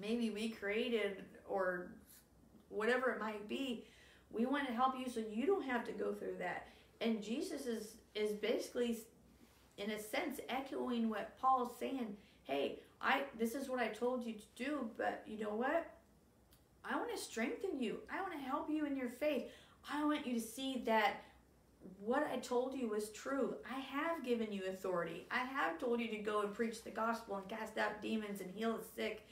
maybe 0.00 0.30
we 0.30 0.50
created 0.50 1.24
or 1.48 1.92
whatever 2.68 3.10
it 3.10 3.20
might 3.20 3.48
be. 3.48 3.84
We 4.30 4.44
want 4.44 4.66
to 4.66 4.74
help 4.74 4.94
you 4.98 5.10
so 5.10 5.22
you 5.32 5.46
don't 5.46 5.64
have 5.64 5.84
to 5.86 5.92
go 5.92 6.12
through 6.12 6.36
that. 6.38 6.68
And 7.00 7.22
jesus 7.22 7.66
is 7.66 7.94
is 8.14 8.32
basically 8.32 8.98
in 9.78 9.90
a 9.90 9.98
sense 9.98 10.40
echoing 10.50 11.08
what 11.08 11.38
paul's 11.40 11.72
saying 11.78 12.14
hey 12.50 12.78
i 13.00 13.22
this 13.38 13.54
is 13.54 13.68
what 13.68 13.78
i 13.78 13.88
told 13.88 14.24
you 14.24 14.34
to 14.34 14.64
do 14.64 14.90
but 14.96 15.22
you 15.26 15.38
know 15.38 15.54
what 15.54 15.90
i 16.84 16.96
want 16.96 17.10
to 17.10 17.20
strengthen 17.20 17.80
you 17.80 17.98
i 18.12 18.20
want 18.20 18.32
to 18.32 18.38
help 18.38 18.68
you 18.68 18.84
in 18.84 18.96
your 18.96 19.08
faith 19.08 19.44
i 19.90 20.04
want 20.04 20.26
you 20.26 20.34
to 20.34 20.40
see 20.40 20.82
that 20.84 21.22
what 21.98 22.28
I 22.30 22.36
told 22.36 22.74
you 22.74 22.88
was 22.88 23.08
true. 23.08 23.54
I 23.64 23.80
have 23.80 24.22
given 24.22 24.52
you 24.52 24.64
authority. 24.68 25.26
I 25.30 25.38
have 25.38 25.78
told 25.78 25.98
you 25.98 26.08
to 26.08 26.18
go 26.18 26.42
and 26.42 26.52
preach 26.52 26.84
the 26.84 26.90
gospel 26.90 27.36
and 27.36 27.48
cast 27.48 27.78
out 27.78 28.02
demons 28.02 28.42
and 28.42 28.50
heal 28.50 28.76
the 28.76 28.84
sick 28.84 29.26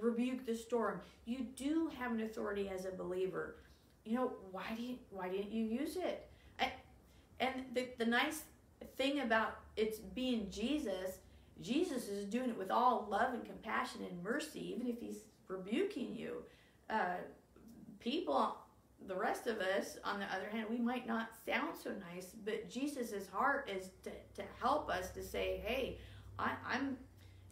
rebuke 0.00 0.46
the 0.46 0.54
storm. 0.54 1.00
You 1.24 1.46
do 1.56 1.90
have 1.98 2.12
an 2.12 2.22
authority 2.22 2.68
as 2.68 2.84
a 2.84 2.90
believer. 2.90 3.56
You 4.04 4.16
know, 4.16 4.32
why 4.50 4.64
you, 4.76 4.98
why 5.10 5.28
didn't 5.28 5.52
you 5.52 5.64
use 5.64 5.96
it? 5.96 6.28
I, 6.58 6.72
and 7.40 7.64
the, 7.74 7.88
the 7.98 8.06
nice 8.06 8.42
thing 8.96 9.20
about 9.20 9.58
it's 9.76 9.98
being 9.98 10.48
Jesus, 10.50 11.18
Jesus 11.62 12.08
is 12.08 12.24
doing 12.24 12.50
it 12.50 12.58
with 12.58 12.70
all 12.70 13.06
love 13.10 13.34
and 13.34 13.44
compassion 13.44 14.02
and 14.08 14.22
mercy, 14.22 14.72
even 14.72 14.86
if 14.86 15.00
he's 15.00 15.24
rebuking 15.48 16.14
you. 16.14 16.42
Uh, 16.90 17.16
people 18.00 18.56
the 19.08 19.14
rest 19.14 19.46
of 19.46 19.60
us, 19.60 19.98
on 20.04 20.20
the 20.20 20.26
other 20.26 20.48
hand, 20.50 20.66
we 20.70 20.78
might 20.78 21.06
not 21.06 21.30
sound 21.46 21.74
so 21.82 21.90
nice, 22.12 22.32
but 22.44 22.70
Jesus' 22.70 23.28
heart 23.32 23.68
is 23.74 23.90
to, 24.04 24.10
to 24.40 24.48
help 24.60 24.90
us 24.90 25.10
to 25.10 25.22
say, 25.22 25.60
hey, 25.64 25.98
I, 26.38 26.52
I'm 26.66 26.96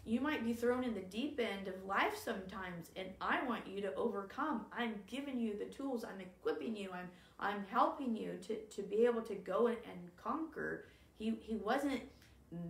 you 0.07 0.19
might 0.21 0.45
be 0.45 0.55
thrown 0.55 0.83
in 0.83 0.95
the 0.95 1.03
deep 1.03 1.39
end 1.39 1.69
of 1.69 1.75
life 1.85 2.17
sometimes 2.17 2.91
and 2.97 3.07
i 3.21 3.45
want 3.47 3.67
you 3.67 3.83
to 3.83 3.95
overcome. 3.97 4.65
I'm 4.77 4.95
giving 5.07 5.39
you 5.39 5.59
the 5.59 5.67
tools. 5.67 6.05
I'm 6.05 6.21
equipping 6.21 6.75
you. 6.75 6.89
I'm 6.93 7.09
i'm 7.39 7.65
helping 7.71 8.17
you 8.17 8.39
to, 8.47 8.57
to 8.57 8.83
be 8.83 9.05
able 9.05 9.21
to 9.23 9.35
go 9.35 9.67
and, 9.67 9.77
and 9.85 10.17
conquer. 10.17 10.87
He 11.19 11.35
he 11.43 11.57
wasn't 11.57 12.01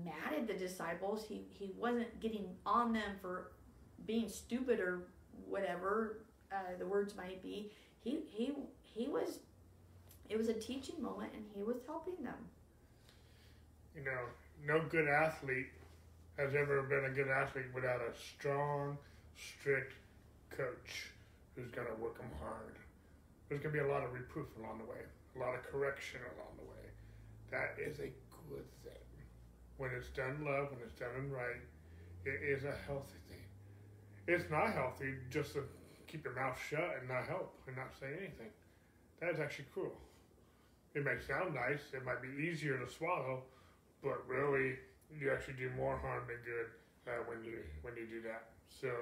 mad 0.05 0.35
at 0.37 0.47
the 0.47 0.55
disciples 0.55 1.25
he 1.27 1.43
he 1.51 1.73
wasn't 1.79 2.21
getting 2.21 2.47
on 2.67 2.93
them 2.93 3.13
for 3.21 3.53
being 4.07 4.29
stupid 4.29 4.79
or 4.81 5.03
whatever 5.49 6.19
uh, 6.53 6.77
the 6.79 6.87
words 6.87 7.15
might 7.17 7.43
be 7.43 7.71
he 8.03 8.21
he 8.31 8.53
he 8.83 9.09
was 9.09 9.39
it 10.29 10.37
was 10.37 10.49
a 10.49 10.55
teaching 10.55 11.03
moment 11.03 11.31
and 11.35 11.45
he 11.55 11.63
was 11.63 11.79
helping 11.87 12.23
them 12.23 12.35
you 13.97 14.05
know 14.05 14.21
no 14.67 14.83
good 14.91 15.09
athlete 15.09 15.69
has 16.41 16.55
ever 16.55 16.83
been 16.83 17.05
a 17.05 17.11
good 17.11 17.29
athlete 17.29 17.67
without 17.75 18.01
a 18.01 18.13
strong, 18.17 18.97
strict 19.37 19.93
coach 20.49 21.13
who's 21.55 21.71
going 21.71 21.87
to 21.87 21.95
work 22.01 22.17
them 22.17 22.31
hard. 22.41 22.77
There's 23.49 23.61
going 23.61 23.75
to 23.75 23.83
be 23.83 23.87
a 23.87 23.93
lot 23.93 24.05
of 24.05 24.13
reproof 24.13 24.47
along 24.59 24.79
the 24.79 24.85
way, 24.85 25.05
a 25.37 25.39
lot 25.39 25.55
of 25.55 25.63
correction 25.65 26.21
along 26.37 26.57
the 26.57 26.65
way. 26.65 26.85
That 27.51 27.77
is 27.79 27.99
a 27.99 28.11
good 28.49 28.65
thing. 28.85 29.00
When 29.81 29.97
it's 29.97 30.13
done 30.13 30.45
love, 30.45 30.77
when 30.77 30.85
it's 30.85 30.93
done 31.01 31.09
in 31.17 31.33
right, 31.33 31.57
it 32.29 32.45
is 32.45 32.69
a 32.69 32.77
healthy 32.85 33.17
thing. 33.33 33.41
It's 34.29 34.45
not 34.53 34.77
healthy 34.77 35.17
just 35.33 35.57
to 35.57 35.65
keep 36.05 36.23
your 36.23 36.37
mouth 36.37 36.61
shut 36.61 37.01
and 37.01 37.09
not 37.09 37.25
help 37.25 37.57
and 37.65 37.81
not 37.81 37.97
say 37.97 38.13
anything. 38.13 38.53
That 39.25 39.33
is 39.33 39.41
actually 39.41 39.73
cruel. 39.73 39.97
It 40.93 41.01
may 41.01 41.17
sound 41.17 41.57
nice, 41.57 41.81
it 41.97 42.05
might 42.05 42.21
be 42.21 42.29
easier 42.29 42.77
to 42.77 42.93
swallow, 42.93 43.41
but 44.05 44.21
really 44.29 44.77
you 45.09 45.33
actually 45.33 45.57
do 45.57 45.73
more 45.73 45.97
harm 45.97 46.29
than 46.29 46.45
good 46.45 46.69
uh, 47.09 47.25
when 47.25 47.41
you 47.41 47.65
when 47.81 47.97
you 47.97 48.05
do 48.05 48.21
that. 48.29 48.53
So 48.69 48.93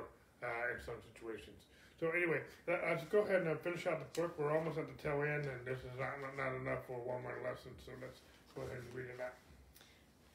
uh, 0.47 0.47
in 0.71 0.79
some 0.79 1.03
situations. 1.03 1.67
So 1.99 2.15
anyway, 2.15 2.47
uh, 2.71 2.79
let's 2.87 3.03
go 3.11 3.27
ahead 3.27 3.43
and 3.43 3.51
uh, 3.51 3.59
finish 3.67 3.83
out 3.91 3.99
the 3.99 4.07
book. 4.15 4.39
We're 4.39 4.55
almost 4.55 4.79
at 4.79 4.87
the 4.87 4.95
tail 5.03 5.27
end, 5.27 5.43
and 5.43 5.59
this 5.67 5.83
is 5.83 5.99
not 5.99 6.23
not 6.39 6.55
enough 6.55 6.87
for 6.87 7.03
one 7.03 7.27
more 7.27 7.35
lesson. 7.43 7.75
So 7.83 7.91
let's 7.99 8.23
go 8.55 8.63
ahead 8.63 8.79
and 8.79 8.95
read 8.95 9.11
it 9.11 9.19
out. 9.19 9.35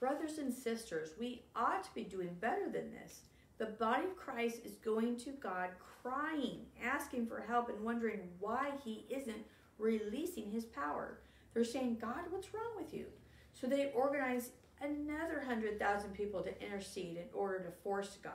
Brothers 0.04 0.38
and 0.38 0.54
sisters, 0.54 1.12
we 1.18 1.44
ought 1.56 1.82
to 1.86 1.96
be 1.96 2.04
doing 2.04 2.36
better 2.42 2.66
than 2.66 2.92
this. 2.92 3.22
The 3.58 3.68
body 3.68 4.04
of 4.04 4.18
Christ 4.18 4.66
is 4.66 4.76
going 4.76 5.16
to 5.20 5.30
God 5.30 5.70
crying, 6.02 6.66
asking 6.84 7.28
for 7.28 7.40
help, 7.40 7.70
and 7.70 7.80
wondering 7.80 8.20
why 8.42 8.72
He 8.84 9.06
isn't 9.10 9.46
releasing 9.80 10.52
His 10.52 10.66
power. 10.66 11.20
They're 11.54 11.64
saying, 11.64 12.00
God, 12.02 12.24
what's 12.32 12.54
wrong 12.54 12.74
with 12.76 12.94
you? 12.94 13.06
So 13.54 13.66
they 13.66 13.94
organize 13.96 14.50
another 14.82 15.38
100,000 15.38 16.14
people 16.14 16.42
to 16.42 16.62
intercede 16.62 17.16
in 17.16 17.30
order 17.34 17.60
to 17.60 17.72
force 17.72 18.18
God 18.22 18.34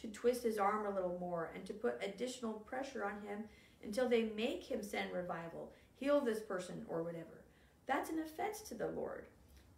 to 0.00 0.08
twist 0.08 0.42
his 0.42 0.56
arm 0.56 0.86
a 0.86 0.94
little 0.94 1.18
more 1.20 1.50
and 1.54 1.66
to 1.66 1.74
put 1.74 2.02
additional 2.02 2.54
pressure 2.54 3.04
on 3.04 3.20
him 3.28 3.44
until 3.84 4.08
they 4.08 4.30
make 4.34 4.64
him 4.64 4.82
send 4.82 5.12
revival, 5.12 5.72
heal 5.94 6.22
this 6.22 6.40
person, 6.40 6.86
or 6.88 7.02
whatever. 7.02 7.44
That's 7.86 8.08
an 8.08 8.20
offense 8.20 8.62
to 8.62 8.74
the 8.74 8.88
Lord. 8.88 9.26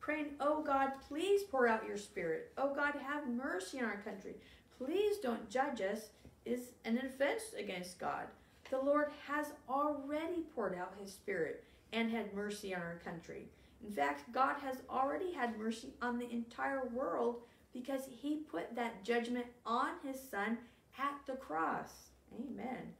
Praying, 0.04 0.34
Oh 0.38 0.62
God, 0.62 0.90
please 1.08 1.44
pour 1.44 1.66
out 1.66 1.88
your 1.88 1.96
spirit. 1.96 2.52
Oh 2.58 2.74
God, 2.74 2.92
have 3.08 3.26
mercy 3.26 3.78
on 3.78 3.86
our 3.86 4.02
country. 4.02 4.34
Please 4.76 5.16
don't 5.16 5.48
judge 5.48 5.80
us, 5.80 6.10
is 6.44 6.72
an 6.84 6.98
offense 6.98 7.54
against 7.58 7.98
God. 7.98 8.26
The 8.68 8.82
Lord 8.82 9.06
has 9.26 9.46
already 9.66 10.42
poured 10.54 10.76
out 10.76 10.92
his 11.00 11.10
spirit 11.10 11.64
and 11.94 12.10
had 12.10 12.34
mercy 12.34 12.74
on 12.74 12.82
our 12.82 13.00
country. 13.02 13.48
In 13.82 13.90
fact, 13.90 14.30
God 14.30 14.56
has 14.62 14.82
already 14.90 15.32
had 15.32 15.58
mercy 15.58 15.94
on 16.02 16.18
the 16.18 16.30
entire 16.30 16.84
world 16.88 17.36
because 17.72 18.02
he 18.10 18.36
put 18.50 18.76
that 18.76 19.04
judgment 19.04 19.46
on 19.64 19.92
his 20.06 20.20
son 20.20 20.58
at 20.98 21.14
the 21.26 21.36
cross. 21.36 22.10
Amen. 22.38 22.92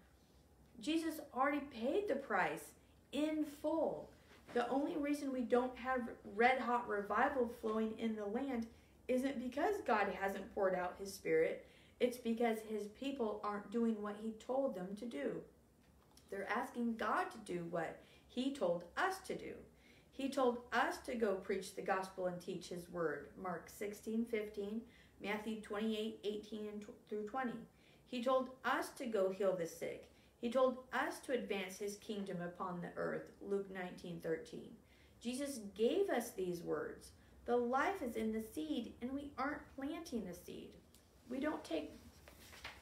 Jesus 0.80 1.20
already 1.34 1.60
paid 1.60 2.08
the 2.08 2.16
price 2.16 2.70
in 3.12 3.44
full. 3.60 4.08
The 4.52 4.68
only 4.68 4.96
reason 4.96 5.32
we 5.32 5.40
don't 5.40 5.76
have 5.78 6.08
red 6.36 6.60
hot 6.60 6.88
revival 6.88 7.50
flowing 7.60 7.94
in 7.98 8.14
the 8.14 8.26
land 8.26 8.66
isn't 9.08 9.40
because 9.40 9.76
God 9.86 10.06
hasn't 10.20 10.54
poured 10.54 10.74
out 10.74 10.96
his 10.98 11.12
spirit. 11.12 11.66
It's 12.00 12.16
because 12.16 12.58
his 12.68 12.88
people 12.88 13.40
aren't 13.42 13.70
doing 13.70 14.00
what 14.00 14.16
he 14.22 14.32
told 14.32 14.74
them 14.74 14.96
to 14.98 15.06
do. 15.06 15.40
They're 16.30 16.50
asking 16.50 16.96
God 16.96 17.30
to 17.30 17.38
do 17.52 17.64
what 17.70 18.00
he 18.28 18.52
told 18.52 18.84
us 18.96 19.18
to 19.26 19.34
do. 19.34 19.54
He 20.10 20.28
told 20.28 20.58
us 20.72 20.98
to 21.06 21.14
go 21.14 21.34
preach 21.34 21.74
the 21.74 21.82
gospel 21.82 22.26
and 22.26 22.40
teach 22.40 22.68
his 22.68 22.88
word. 22.90 23.28
Mark 23.40 23.68
16, 23.68 24.24
15, 24.26 24.80
Matthew 25.22 25.60
28, 25.60 26.20
18 26.22 26.68
through 27.08 27.26
20. 27.26 27.52
He 28.06 28.22
told 28.22 28.50
us 28.64 28.90
to 28.90 29.06
go 29.06 29.30
heal 29.30 29.56
the 29.56 29.66
sick. 29.66 30.08
He 30.44 30.50
told 30.50 30.76
us 30.92 31.20
to 31.20 31.32
advance 31.32 31.78
his 31.78 31.96
kingdom 31.96 32.42
upon 32.42 32.82
the 32.82 32.90
earth. 33.00 33.32
Luke 33.40 33.72
19, 33.72 34.20
13. 34.22 34.60
Jesus 35.18 35.60
gave 35.74 36.10
us 36.10 36.32
these 36.32 36.60
words. 36.60 37.12
The 37.46 37.56
life 37.56 38.02
is 38.02 38.16
in 38.16 38.30
the 38.30 38.42
seed, 38.42 38.92
and 39.00 39.10
we 39.10 39.30
aren't 39.38 39.62
planting 39.74 40.26
the 40.26 40.34
seed. 40.34 40.68
We 41.30 41.40
don't 41.40 41.64
take 41.64 41.92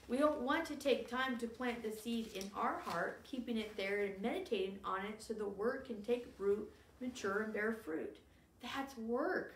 we 0.08 0.18
don't 0.18 0.40
want 0.40 0.64
to 0.66 0.74
take 0.74 1.08
time 1.08 1.38
to 1.38 1.46
plant 1.46 1.84
the 1.84 1.92
seed 1.92 2.30
in 2.34 2.50
our 2.56 2.80
heart, 2.84 3.22
keeping 3.22 3.56
it 3.56 3.76
there 3.76 4.02
and 4.06 4.20
meditating 4.20 4.80
on 4.84 5.06
it 5.06 5.22
so 5.22 5.32
the 5.32 5.46
word 5.46 5.84
can 5.86 6.02
take 6.02 6.26
root 6.38 6.68
mature, 7.00 7.42
and 7.42 7.52
bear 7.52 7.78
fruit. 7.84 8.18
That's 8.60 8.98
work. 8.98 9.54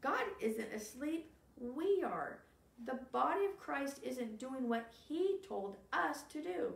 God 0.00 0.22
isn't 0.40 0.72
asleep, 0.72 1.28
we 1.58 2.04
are. 2.04 2.38
The 2.84 3.00
body 3.10 3.46
of 3.46 3.58
Christ 3.58 3.98
isn't 4.04 4.38
doing 4.38 4.68
what 4.68 4.92
He 5.08 5.38
told 5.48 5.74
us 5.92 6.22
to 6.30 6.40
do. 6.40 6.74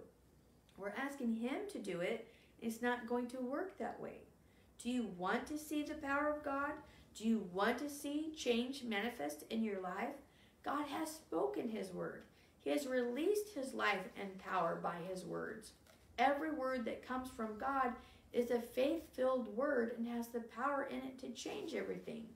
We're 0.77 0.93
asking 0.97 1.37
Him 1.37 1.63
to 1.73 1.79
do 1.79 2.01
it. 2.01 2.29
It's 2.61 2.83
not 2.83 3.07
going 3.07 3.27
to 3.29 3.41
work 3.41 3.79
that 3.79 4.01
way. 4.01 4.19
Do 4.83 4.91
you 4.91 5.09
want 5.17 5.47
to 5.47 5.59
see 5.59 5.83
the 5.83 5.95
power 5.95 6.29
of 6.29 6.45
God? 6.45 6.73
Do 7.15 7.27
you 7.27 7.49
want 7.53 7.79
to 7.79 7.89
see 7.89 8.33
change 8.37 8.83
manifest 8.85 9.45
in 9.51 9.65
your 9.65 9.81
life? 9.81 10.15
God 10.65 10.87
has 10.89 11.11
spoken 11.11 11.69
His 11.69 11.93
word. 11.93 12.23
He 12.61 12.71
has 12.71 12.87
released 12.87 13.55
His 13.55 13.73
life 13.73 14.09
and 14.21 14.39
power 14.39 14.79
by 14.83 14.97
His 15.09 15.25
words. 15.25 15.73
Every 16.19 16.51
word 16.51 16.85
that 16.85 17.07
comes 17.07 17.29
from 17.31 17.59
God 17.59 17.93
is 18.33 18.51
a 18.51 18.61
faith 18.61 19.03
filled 19.15 19.55
word 19.57 19.93
and 19.97 20.07
has 20.09 20.29
the 20.29 20.41
power 20.41 20.89
in 20.91 20.99
it 20.99 21.19
to 21.21 21.29
change 21.29 21.75
everything. 21.75 22.27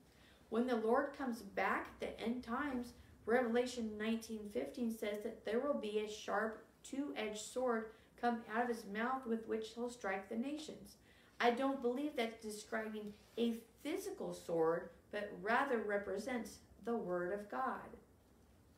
When 0.49 0.67
the 0.67 0.75
Lord 0.75 1.17
comes 1.17 1.41
back 1.41 1.89
at 1.89 1.99
the 1.99 2.25
end 2.25 2.43
times, 2.43 2.93
Revelation 3.25 3.97
19:15 3.97 4.91
says 4.91 5.21
that 5.23 5.45
there 5.45 5.59
will 5.59 5.79
be 5.79 5.99
a 5.99 6.09
sharp 6.09 6.65
two-edged 6.83 7.39
sword 7.39 7.91
come 8.21 8.43
out 8.53 8.63
of 8.63 8.69
his 8.69 8.85
mouth 8.85 9.25
with 9.25 9.47
which 9.47 9.69
he'll 9.69 9.89
strike 9.89 10.29
the 10.29 10.37
nations. 10.37 10.95
I 11.39 11.51
don't 11.51 11.81
believe 11.81 12.15
that's 12.15 12.41
describing 12.41 13.13
a 13.37 13.55
physical 13.81 14.33
sword, 14.33 14.91
but 15.11 15.31
rather 15.41 15.79
represents 15.79 16.59
the 16.85 16.95
word 16.95 17.33
of 17.33 17.49
God. 17.49 17.97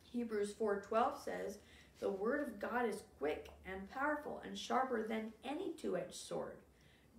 Hebrews 0.02 0.54
4:12 0.54 1.18
says, 1.18 1.58
"The 1.98 2.10
word 2.10 2.48
of 2.48 2.58
God 2.58 2.86
is 2.88 3.04
quick 3.18 3.50
and 3.66 3.90
powerful 3.90 4.40
and 4.44 4.58
sharper 4.58 5.06
than 5.06 5.34
any 5.44 5.74
two-edged 5.74 6.14
sword." 6.14 6.56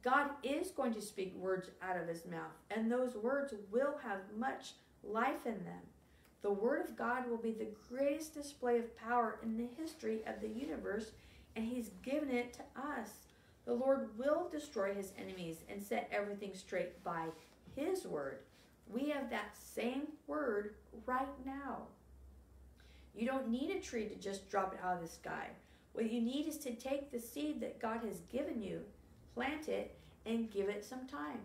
God 0.01 0.31
is 0.43 0.71
going 0.71 0.93
to 0.93 1.01
speak 1.01 1.35
words 1.35 1.69
out 1.81 1.97
of 1.97 2.07
his 2.07 2.25
mouth, 2.25 2.53
and 2.69 2.91
those 2.91 3.15
words 3.15 3.53
will 3.71 3.97
have 3.97 4.31
much 4.33 4.75
life 5.03 5.45
in 5.45 5.63
them. 5.65 5.81
The 6.41 6.53
Word 6.53 6.81
of 6.81 6.95
God 6.95 7.27
will 7.27 7.39
be 7.39 7.53
the 7.53 7.73
greatest 7.89 8.35
display 8.35 8.77
of 8.77 8.95
power 8.95 9.39
in 9.41 9.57
the 9.57 9.65
history 9.65 10.23
of 10.25 10.41
the 10.41 10.47
universe, 10.47 11.11
and 11.55 11.65
He's 11.65 11.91
given 12.03 12.29
it 12.29 12.53
to 12.53 12.81
us. 12.81 13.09
The 13.65 13.73
Lord 13.73 14.09
will 14.17 14.47
destroy 14.51 14.93
His 14.93 15.11
enemies 15.17 15.57
and 15.69 15.81
set 15.81 16.09
everything 16.11 16.51
straight 16.53 17.03
by 17.03 17.25
His 17.75 18.05
Word. 18.05 18.39
We 18.87 19.09
have 19.09 19.29
that 19.29 19.55
same 19.57 20.03
Word 20.27 20.75
right 21.05 21.45
now. 21.45 21.83
You 23.15 23.25
don't 23.25 23.49
need 23.49 23.71
a 23.71 23.79
tree 23.79 24.05
to 24.05 24.15
just 24.15 24.49
drop 24.49 24.73
it 24.73 24.79
out 24.83 24.97
of 24.97 25.01
the 25.01 25.07
sky. 25.07 25.47
What 25.93 26.11
you 26.11 26.21
need 26.21 26.47
is 26.47 26.57
to 26.59 26.73
take 26.73 27.11
the 27.11 27.19
seed 27.19 27.61
that 27.61 27.79
God 27.81 28.01
has 28.03 28.19
given 28.31 28.61
you 28.61 28.81
plant 29.35 29.67
it, 29.67 29.93
and 30.25 30.49
give 30.49 30.69
it 30.69 30.83
some 30.83 31.05
time. 31.05 31.39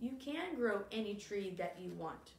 You 0.00 0.12
can 0.24 0.54
grow 0.56 0.82
any 0.90 1.14
tree 1.14 1.54
that 1.58 1.76
you 1.78 1.92
want. 1.98 2.30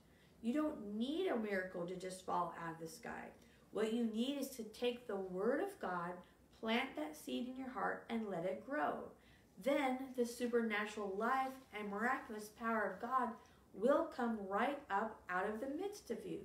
You 0.42 0.54
don't 0.54 0.96
need 0.96 1.28
a 1.28 1.38
miracle 1.38 1.86
to 1.86 1.96
just 1.96 2.26
fall 2.26 2.56
out 2.66 2.74
of 2.74 2.80
the 2.80 2.88
sky. 2.88 3.28
What 3.74 3.94
you 3.94 4.06
need 4.06 4.38
is 4.40 4.50
to 4.52 4.64
take 4.64 5.08
the 5.08 5.16
Word 5.16 5.62
of 5.62 5.80
God, 5.80 6.12
plant 6.64 6.96
that 6.96 7.14
seed 7.14 7.50
in 7.50 7.58
your 7.58 7.70
heart, 7.70 8.06
and 8.10 8.30
let 8.30 8.46
it 8.46 8.66
grow. 8.66 8.94
Then 9.62 9.98
the 10.16 10.26
supernatural 10.26 11.14
life 11.18 11.52
and 11.78 11.90
miraculous 11.90 12.48
power 12.58 12.94
of 12.94 13.02
God 13.02 13.30
will 13.74 14.10
come 14.16 14.38
right 14.48 14.80
up 14.90 15.20
out 15.30 15.50
of 15.50 15.60
the 15.60 15.76
midst 15.78 16.10
of 16.10 16.20
you. 16.26 16.40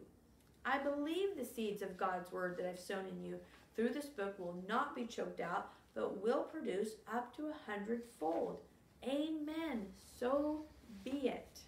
I 0.65 0.79
believe 0.79 1.37
the 1.37 1.45
seeds 1.45 1.83
of 1.83 1.97
God's 1.97 2.33
Word 2.33 2.57
that 2.59 2.69
I've 2.69 2.81
sown 2.81 3.05
in 3.07 3.25
you 3.25 3.37
through 3.77 3.91
this 3.91 4.07
book 4.07 4.37
will 4.41 4.57
not 4.67 4.97
be 4.97 5.05
choked 5.05 5.39
out, 5.39 5.71
but 5.95 6.21
will 6.21 6.43
produce 6.43 6.95
up 7.13 7.35
to 7.37 7.47
a 7.47 7.71
hundredfold. 7.71 8.59
Amen. 9.05 9.87
So 10.19 10.65
be 11.05 11.29
it. 11.29 11.61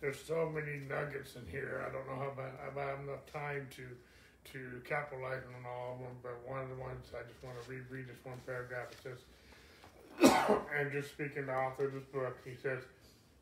There's 0.00 0.20
so 0.20 0.50
many 0.52 0.80
nuggets 0.88 1.36
in 1.36 1.46
here. 1.48 1.86
I 1.88 1.92
don't 1.92 2.08
know 2.08 2.16
how 2.16 2.32
about, 2.32 2.58
have 2.60 3.04
enough 3.04 3.24
time 3.32 3.68
to 3.76 3.84
to 4.52 4.80
capitalize 4.88 5.42
on 5.56 5.64
all 5.68 5.94
of 5.94 5.98
them, 6.00 6.16
but 6.22 6.38
one 6.46 6.60
of 6.60 6.68
the 6.68 6.76
ones 6.76 7.06
I 7.12 7.22
just 7.28 7.42
want 7.42 7.62
to 7.62 7.70
read, 7.70 7.82
read 7.90 8.08
this 8.08 8.22
one 8.24 8.38
paragraph. 8.46 8.88
It 8.92 8.98
says, 9.02 9.18
and 10.78 10.92
just 10.92 11.10
speaking 11.10 11.46
the 11.46 11.52
author 11.52 11.86
of 11.86 11.94
this 11.94 12.04
book, 12.12 12.36
he 12.44 12.54
says, 12.62 12.82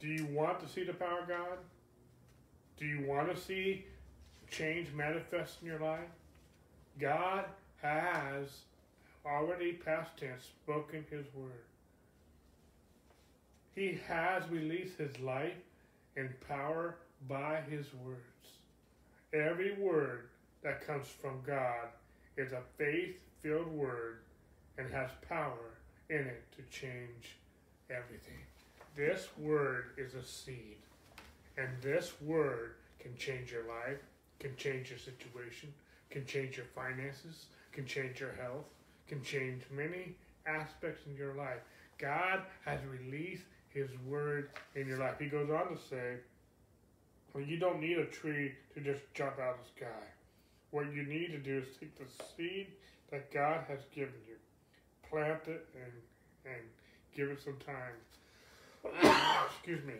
Do 0.01 0.09
you 0.09 0.27
want 0.27 0.61
to 0.61 0.69
see 0.69 0.85
the 0.85 0.95
power 0.95 1.21
of 1.21 1.29
God? 1.29 1.59
Do 2.79 2.87
you 2.87 3.05
want 3.07 3.35
to 3.35 3.41
see 3.41 3.85
change 4.51 4.89
manifest 4.95 5.59
in 5.63 5.69
your 5.69 5.81
life? 5.81 6.09
God 6.99 7.45
has 7.83 8.49
already 9.27 9.73
past 9.73 10.17
tense 10.17 10.45
spoken 10.63 11.05
his 11.11 11.27
word. 11.35 11.65
He 13.75 13.99
has 14.07 14.43
released 14.51 14.99
his 14.99 15.19
life 15.21 15.53
and 16.17 16.29
power 16.49 16.97
by 17.29 17.61
his 17.69 17.87
words. 18.05 18.19
Every 19.33 19.75
word 19.75 20.29
that 20.63 20.87
comes 20.87 21.07
from 21.09 21.41
God 21.47 21.89
is 22.37 22.53
a 22.53 22.63
faith 22.79 23.17
filled 23.43 23.69
word 23.69 24.19
and 24.79 24.91
has 24.93 25.11
power 25.29 25.79
in 26.09 26.19
it 26.19 26.45
to 26.57 26.63
change 26.77 27.37
everything. 27.91 28.39
This 28.97 29.29
word 29.39 29.91
is 29.97 30.15
a 30.15 30.23
seed, 30.23 30.77
and 31.57 31.69
this 31.81 32.13
word 32.21 32.75
can 33.01 33.17
change 33.17 33.51
your 33.51 33.63
life, 33.63 33.99
can 34.39 34.55
change 34.57 34.91
your 34.91 34.99
situation, 34.99 35.73
can 36.11 36.27
change 36.27 36.57
your 36.57 36.67
finances, 36.75 37.47
can 37.73 37.87
change 37.87 38.21
your 38.21 38.33
health, 38.33 38.67
can 39.09 39.23
change 39.23 39.63
many 39.71 40.15
aspects 40.47 41.07
in 41.07 41.17
your 41.17 41.35
life. 41.35 41.61
God 41.99 42.43
has 42.65 42.81
released 42.85 43.45
His 43.71 43.89
word 44.07 44.51
in 44.75 44.87
your 44.87 44.99
life. 44.99 45.15
He 45.19 45.27
goes 45.27 45.51
on 45.51 45.75
to 45.75 45.83
say, 45.89 46.17
well, 47.33 47.45
you 47.45 47.59
don't 47.59 47.81
need 47.81 47.99
a 47.99 48.07
tree 48.07 48.53
to 48.75 48.81
just 48.81 49.01
jump 49.15 49.39
out 49.39 49.55
of 49.55 49.65
the 49.65 49.81
sky. 49.81 50.05
What 50.73 50.93
you 50.93 51.05
need 51.05 51.29
to 51.29 51.39
do 51.39 51.59
is 51.59 51.77
take 51.79 51.97
the 51.97 52.07
seed 52.35 52.69
that 53.11 53.31
God 53.31 53.61
has 53.69 53.81
given 53.95 54.15
you, 54.27 54.37
plant 55.09 55.43
it, 55.47 55.69
and 55.75 55.93
and 56.45 56.63
give 57.15 57.29
it 57.29 57.41
some 57.43 57.59
time. 57.65 59.45
Excuse 59.47 59.85
me. 59.85 59.95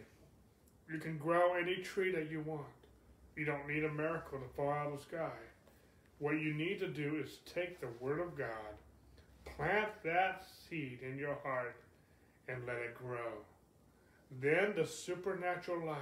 You 0.91 0.99
can 0.99 1.19
grow 1.19 1.55
any 1.55 1.77
tree 1.77 2.11
that 2.13 2.31
you 2.31 2.41
want. 2.41 2.67
You 3.37 3.45
don't 3.45 3.69
need 3.69 3.85
a 3.85 3.93
miracle 3.93 4.39
to 4.39 4.57
fall 4.57 4.71
out 4.71 4.93
of 4.93 4.99
the 4.99 5.03
sky. 5.03 5.31
What 6.19 6.41
you 6.41 6.55
need 6.55 6.81
to 6.81 6.89
do 6.89 7.17
is 7.23 7.39
take 7.45 7.81
the 7.81 7.89
Word 8.01 8.21
of 8.21 8.37
God, 8.37 8.49
plant 9.45 9.89
that 10.05 10.45
seed 10.69 11.01
in 11.03 11.19
your 11.19 11.37
heart, 11.43 11.77
and 12.49 12.67
let 12.67 12.77
it 12.77 12.95
grow. 12.95 13.45
Then 14.41 14.73
the 14.75 14.87
supernatural 14.87 15.87
life 15.87 15.99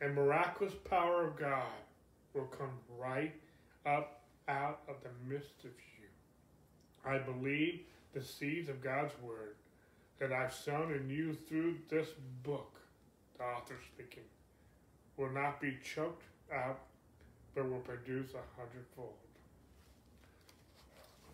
and 0.00 0.14
miraculous 0.14 0.74
power 0.88 1.26
of 1.26 1.36
God 1.36 1.66
will 2.34 2.46
come 2.46 2.78
right 2.98 3.34
up 3.86 4.20
out 4.48 4.80
of 4.88 4.96
the 5.02 5.32
midst 5.32 5.64
of 5.64 5.70
you. 5.98 6.08
I 7.04 7.18
believe 7.18 7.80
the 8.14 8.22
seeds 8.22 8.68
of 8.68 8.82
God's 8.82 9.14
Word 9.22 9.54
that 10.18 10.32
I've 10.32 10.52
sown 10.52 10.92
in 10.92 11.08
you 11.08 11.36
through 11.48 11.76
this 11.88 12.08
book, 12.42 12.78
the 13.38 13.44
author 13.44 13.76
speaking, 13.94 14.24
will 15.16 15.30
not 15.30 15.60
be 15.60 15.76
choked 15.82 16.24
out, 16.52 16.78
but 17.54 17.70
will 17.70 17.78
produce 17.78 18.30
a 18.34 18.60
hundredfold. 18.60 19.14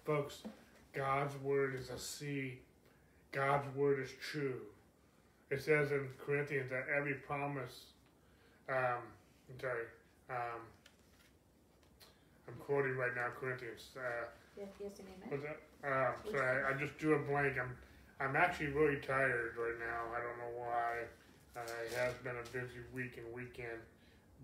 Folks, 0.04 0.42
God's 0.92 1.34
Word 1.42 1.74
is 1.74 1.90
a 1.90 1.98
seed. 1.98 2.58
God's 3.32 3.74
Word 3.74 4.00
is 4.00 4.10
true. 4.20 4.60
It 5.50 5.62
says 5.62 5.90
in 5.90 6.08
Corinthians 6.24 6.70
that 6.70 6.86
every 6.96 7.14
promise, 7.14 7.86
um, 8.68 9.02
I'm 9.48 9.60
sorry, 9.60 9.84
um, 10.30 10.60
I'm 12.48 12.54
quoting 12.54 12.96
right 12.96 13.14
now 13.14 13.28
Corinthians. 13.38 13.90
Uh, 13.96 14.26
Yes, 14.56 14.68
yes, 14.80 14.92
and 15.00 15.08
amen. 15.32 15.44
that? 15.82 15.86
Uh, 15.86 16.12
sorry, 16.30 16.64
I, 16.64 16.70
I 16.70 16.72
just 16.78 16.96
drew 16.96 17.14
a 17.14 17.18
blank. 17.18 17.58
I'm 17.60 17.76
I'm 18.18 18.36
actually 18.36 18.68
really 18.68 18.96
tired 18.96 19.52
right 19.58 19.78
now. 19.78 20.16
I 20.16 20.20
don't 20.22 20.38
know 20.38 20.58
why. 20.58 21.04
Uh, 21.54 21.60
it 21.84 21.92
has 21.98 22.14
been 22.24 22.36
a 22.36 22.48
busy 22.56 22.80
week 22.94 23.18
and 23.18 23.26
weekend, 23.34 23.80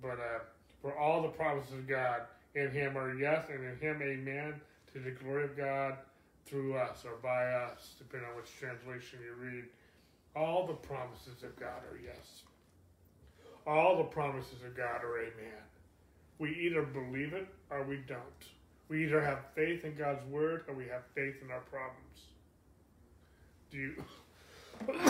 but 0.03 0.19
uh, 0.21 0.41
for 0.83 0.95
all 0.99 1.23
the 1.23 1.29
promises 1.29 1.73
of 1.73 1.89
God 1.89 2.23
in 2.55 2.71
Him 2.71 2.99
are 2.99 3.15
yes, 3.15 3.47
and 3.49 3.65
in 3.65 3.79
Him 3.79 4.03
amen 4.03 4.61
to 4.93 4.99
the 4.99 5.13
glory 5.13 5.45
of 5.45 5.57
God 5.57 5.97
through 6.45 6.77
us 6.77 7.05
or 7.07 7.17
by 7.23 7.45
us, 7.47 7.95
depending 7.97 8.29
on 8.29 8.37
which 8.37 8.51
translation 8.59 9.19
you 9.25 9.33
read. 9.43 9.65
All 10.37 10.67
the 10.67 10.75
promises 10.75 11.43
of 11.43 11.59
God 11.59 11.81
are 11.91 11.99
yes. 12.05 12.43
All 13.67 13.97
the 13.97 14.05
promises 14.05 14.63
of 14.67 14.77
God 14.77 15.03
are 15.05 15.19
amen. 15.21 15.63
We 16.39 16.51
either 16.51 16.83
believe 16.83 17.33
it 17.33 17.49
or 17.71 17.85
we 17.85 17.97
don't. 18.07 18.21
We 18.89 19.05
either 19.05 19.21
have 19.21 19.39
faith 19.55 19.85
in 19.85 19.95
God's 19.95 20.25
word 20.27 20.65
or 20.69 20.75
we 20.75 20.87
have 20.89 21.03
faith 21.15 21.37
in 21.43 21.51
our 21.51 21.61
problems. 21.61 22.21
Do 23.71 23.79
you? 23.79 24.05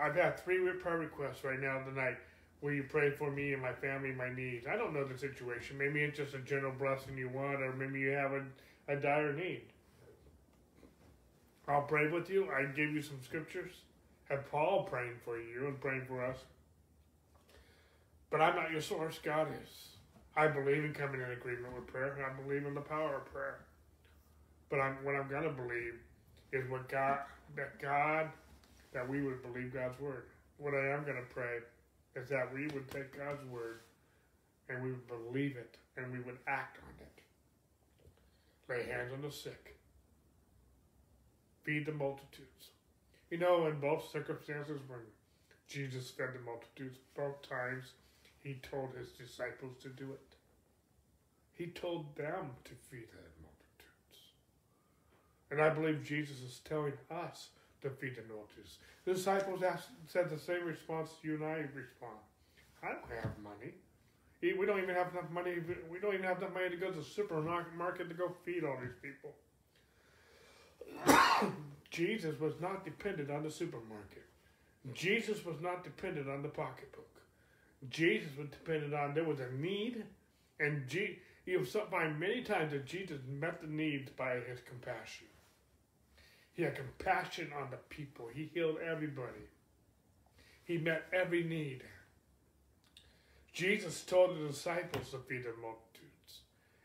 I've 0.00 0.14
had 0.14 0.38
three 0.38 0.58
prayer 0.82 0.98
requests 0.98 1.42
right 1.44 1.60
now 1.60 1.80
tonight. 1.80 2.16
Will 2.60 2.72
you 2.72 2.84
pray 2.84 3.10
for 3.10 3.30
me 3.30 3.52
and 3.52 3.60
my 3.60 3.72
family, 3.72 4.12
my 4.12 4.32
needs? 4.32 4.66
I 4.66 4.76
don't 4.76 4.94
know 4.94 5.04
the 5.04 5.18
situation. 5.18 5.76
Maybe 5.76 6.00
it's 6.00 6.16
just 6.16 6.34
a 6.34 6.38
general 6.38 6.72
blessing 6.72 7.16
you 7.18 7.28
want, 7.28 7.60
or 7.60 7.72
maybe 7.72 8.00
you 8.00 8.10
have 8.10 8.32
a, 8.32 8.42
a 8.88 8.96
dire 8.96 9.32
need. 9.32 9.62
I'll 11.68 11.82
pray 11.82 12.08
with 12.08 12.30
you. 12.30 12.48
I 12.50 12.64
give 12.64 12.90
you 12.90 13.02
some 13.02 13.18
scriptures. 13.22 13.72
Have 14.30 14.50
Paul 14.50 14.84
praying 14.84 15.16
for 15.24 15.38
you 15.38 15.66
and 15.66 15.80
praying 15.80 16.04
for 16.06 16.24
us. 16.24 16.38
But 18.30 18.40
I'm 18.40 18.56
not 18.56 18.70
your 18.70 18.80
source. 18.80 19.18
God 19.22 19.48
is. 19.62 19.93
I 20.36 20.48
believe 20.48 20.84
in 20.84 20.92
coming 20.92 21.20
in 21.20 21.30
agreement 21.30 21.74
with 21.74 21.86
prayer. 21.86 22.14
And 22.14 22.24
I 22.24 22.42
believe 22.42 22.66
in 22.66 22.74
the 22.74 22.80
power 22.80 23.16
of 23.16 23.32
prayer. 23.32 23.60
But 24.68 24.80
I'm, 24.80 24.96
what 25.04 25.14
I'm 25.14 25.28
to 25.28 25.50
believe 25.50 25.94
is 26.52 26.68
what 26.70 26.88
God, 26.88 27.18
that 27.56 27.80
God, 27.80 28.28
that 28.92 29.08
we 29.08 29.22
would 29.22 29.42
believe 29.42 29.72
God's 29.72 29.98
word. 30.00 30.24
What 30.58 30.74
I 30.74 30.90
am 30.90 31.04
going 31.04 31.16
to 31.16 31.34
pray 31.34 31.58
is 32.16 32.28
that 32.28 32.52
we 32.52 32.66
would 32.68 32.90
take 32.90 33.16
God's 33.16 33.44
word 33.46 33.80
and 34.68 34.82
we 34.82 34.90
would 34.90 35.06
believe 35.06 35.56
it 35.56 35.76
and 35.96 36.12
we 36.12 36.20
would 36.20 36.38
act 36.46 36.78
on 36.78 36.94
it. 37.00 37.22
Lay 38.68 38.90
hands 38.90 39.12
on 39.12 39.20
the 39.20 39.30
sick. 39.30 39.76
Feed 41.62 41.86
the 41.86 41.92
multitudes. 41.92 42.70
You 43.30 43.38
know, 43.38 43.66
in 43.66 43.80
both 43.80 44.10
circumstances, 44.10 44.80
when 44.86 45.00
Jesus 45.68 46.10
fed 46.10 46.28
the 46.34 46.40
multitudes, 46.40 46.98
both 47.16 47.42
times 47.48 47.92
he 48.44 48.60
told 48.70 48.90
his 48.94 49.08
disciples 49.08 49.72
to 49.82 49.88
do 49.88 50.12
it. 50.12 50.36
He 51.54 51.68
told 51.68 52.14
them 52.14 52.50
to 52.64 52.72
feed 52.90 53.08
the 53.10 53.24
multitudes. 53.40 54.20
And 55.50 55.62
I 55.62 55.70
believe 55.70 56.04
Jesus 56.04 56.40
is 56.40 56.60
telling 56.62 56.92
us 57.10 57.48
to 57.80 57.88
feed 57.88 58.16
the 58.16 58.22
multitudes. 58.32 58.78
The 59.06 59.14
disciples 59.14 59.62
asked, 59.62 59.88
said 60.06 60.28
the 60.28 60.38
same 60.38 60.64
response 60.64 61.10
you 61.22 61.36
and 61.36 61.44
I 61.44 61.64
respond. 61.74 62.20
I 62.82 62.88
don't 62.88 63.20
have 63.22 63.32
money. 63.42 63.72
We 64.42 64.66
don't 64.66 64.82
even 64.82 64.94
have 64.94 65.12
enough 65.12 65.30
money. 65.30 65.54
We 65.90 65.98
don't 66.00 66.12
even 66.12 66.26
have 66.26 66.36
enough 66.36 66.52
money 66.52 66.68
to 66.68 66.76
go 66.76 66.90
to 66.90 66.98
the 66.98 67.04
supermarket 67.04 68.10
to 68.10 68.14
go 68.14 68.30
feed 68.44 68.62
all 68.62 68.76
these 68.78 68.92
people. 69.00 69.32
Jesus 71.90 72.38
was 72.38 72.52
not 72.60 72.84
dependent 72.84 73.30
on 73.30 73.42
the 73.42 73.50
supermarket. 73.50 74.24
Jesus 74.92 75.46
was 75.46 75.56
not 75.62 75.82
dependent 75.82 76.28
on 76.28 76.42
the 76.42 76.48
pocketbook. 76.48 77.13
Jesus 77.90 78.30
was 78.38 78.48
dependent 78.48 78.94
on 78.94 79.14
there 79.14 79.24
was 79.24 79.40
a 79.40 79.50
need, 79.52 80.04
and 80.60 80.86
G, 80.88 81.18
you'll 81.44 81.64
find 81.64 82.18
many 82.18 82.42
times 82.42 82.72
that 82.72 82.86
Jesus 82.86 83.18
met 83.28 83.60
the 83.60 83.66
needs 83.66 84.10
by 84.10 84.36
his 84.36 84.60
compassion. 84.60 85.26
He 86.54 86.62
had 86.62 86.76
compassion 86.76 87.50
on 87.60 87.70
the 87.70 87.78
people. 87.88 88.28
He 88.32 88.50
healed 88.54 88.78
everybody. 88.78 89.48
He 90.64 90.78
met 90.78 91.04
every 91.12 91.42
need. 91.42 91.82
Jesus 93.52 94.02
told 94.02 94.36
the 94.36 94.48
disciples 94.48 95.10
to 95.10 95.18
feed 95.18 95.44
the 95.44 95.52
multitudes. 95.60 96.40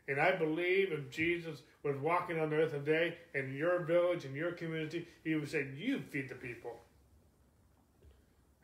And 0.06 0.20
I 0.20 0.36
believe 0.36 0.92
if 0.92 1.10
Jesus 1.10 1.62
was 1.82 1.96
walking 1.96 2.38
on 2.38 2.50
the 2.50 2.56
earth 2.56 2.72
today 2.72 3.16
in 3.34 3.54
your 3.54 3.80
village, 3.80 4.24
in 4.24 4.34
your 4.34 4.52
community, 4.52 5.06
he 5.24 5.34
would 5.34 5.48
say, 5.48 5.66
You 5.76 6.00
feed 6.00 6.28
the 6.28 6.34
people. 6.34 6.80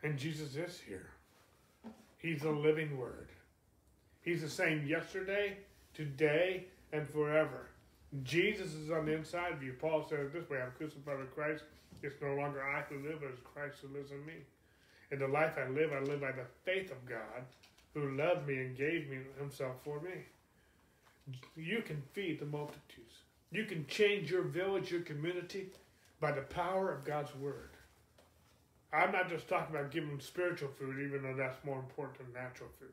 And 0.03 0.19
Jesus 0.19 0.55
is 0.57 0.81
here. 0.87 1.07
He's 2.19 2.43
a 2.43 2.51
living 2.51 2.97
word. 2.97 3.29
He's 4.23 4.43
the 4.43 4.49
same 4.49 4.87
yesterday, 4.87 5.59
today, 5.95 6.65
and 6.93 7.09
forever. 7.09 7.69
Jesus 8.23 8.75
is 8.75 8.91
on 8.91 9.07
the 9.07 9.15
inside 9.15 9.53
of 9.53 9.63
you. 9.63 9.75
Paul 9.75 10.07
says 10.09 10.33
this 10.33 10.49
way 10.49 10.61
I'm 10.61 10.73
crucified 10.73 11.19
with 11.19 11.35
Christ. 11.35 11.65
It's 12.03 12.21
no 12.21 12.35
longer 12.35 12.63
I 12.63 12.83
who 12.83 12.97
live, 13.07 13.21
but 13.21 13.31
it's 13.31 13.41
Christ 13.41 13.79
who 13.83 13.97
lives 13.97 14.11
in 14.11 14.25
me. 14.25 14.35
In 15.11 15.19
the 15.19 15.29
life 15.29 15.57
I 15.59 15.69
live, 15.69 15.93
I 15.93 16.01
live 16.01 16.21
by 16.21 16.33
the 16.33 16.47
faith 16.65 16.91
of 16.91 17.07
God 17.07 17.45
who 17.95 18.17
loved 18.17 18.47
me 18.47 18.57
and 18.59 18.77
gave 18.77 19.09
me 19.09 19.19
himself 19.39 19.77
for 19.85 20.01
me. 20.01 20.27
You 21.57 21.83
can 21.83 22.03
feed 22.13 22.41
the 22.41 22.47
multitudes. 22.47 23.23
You 23.51 23.65
can 23.65 23.87
change 23.87 24.31
your 24.31 24.43
village, 24.43 24.91
your 24.91 25.01
community 25.01 25.69
by 26.21 26.33
the 26.33 26.43
power 26.43 26.93
of 26.93 27.05
God's 27.05 27.35
word. 27.37 27.71
I'm 28.93 29.13
not 29.13 29.29
just 29.29 29.49
talking 29.49 29.75
about 29.75 29.91
giving 29.91 30.11
them 30.11 30.21
spiritual 30.21 30.71
food, 30.79 31.01
even 31.01 31.23
though 31.23 31.37
that's 31.37 31.65
more 31.65 31.79
important 31.79 32.19
than 32.19 32.43
natural 32.43 32.71
food. 32.79 32.93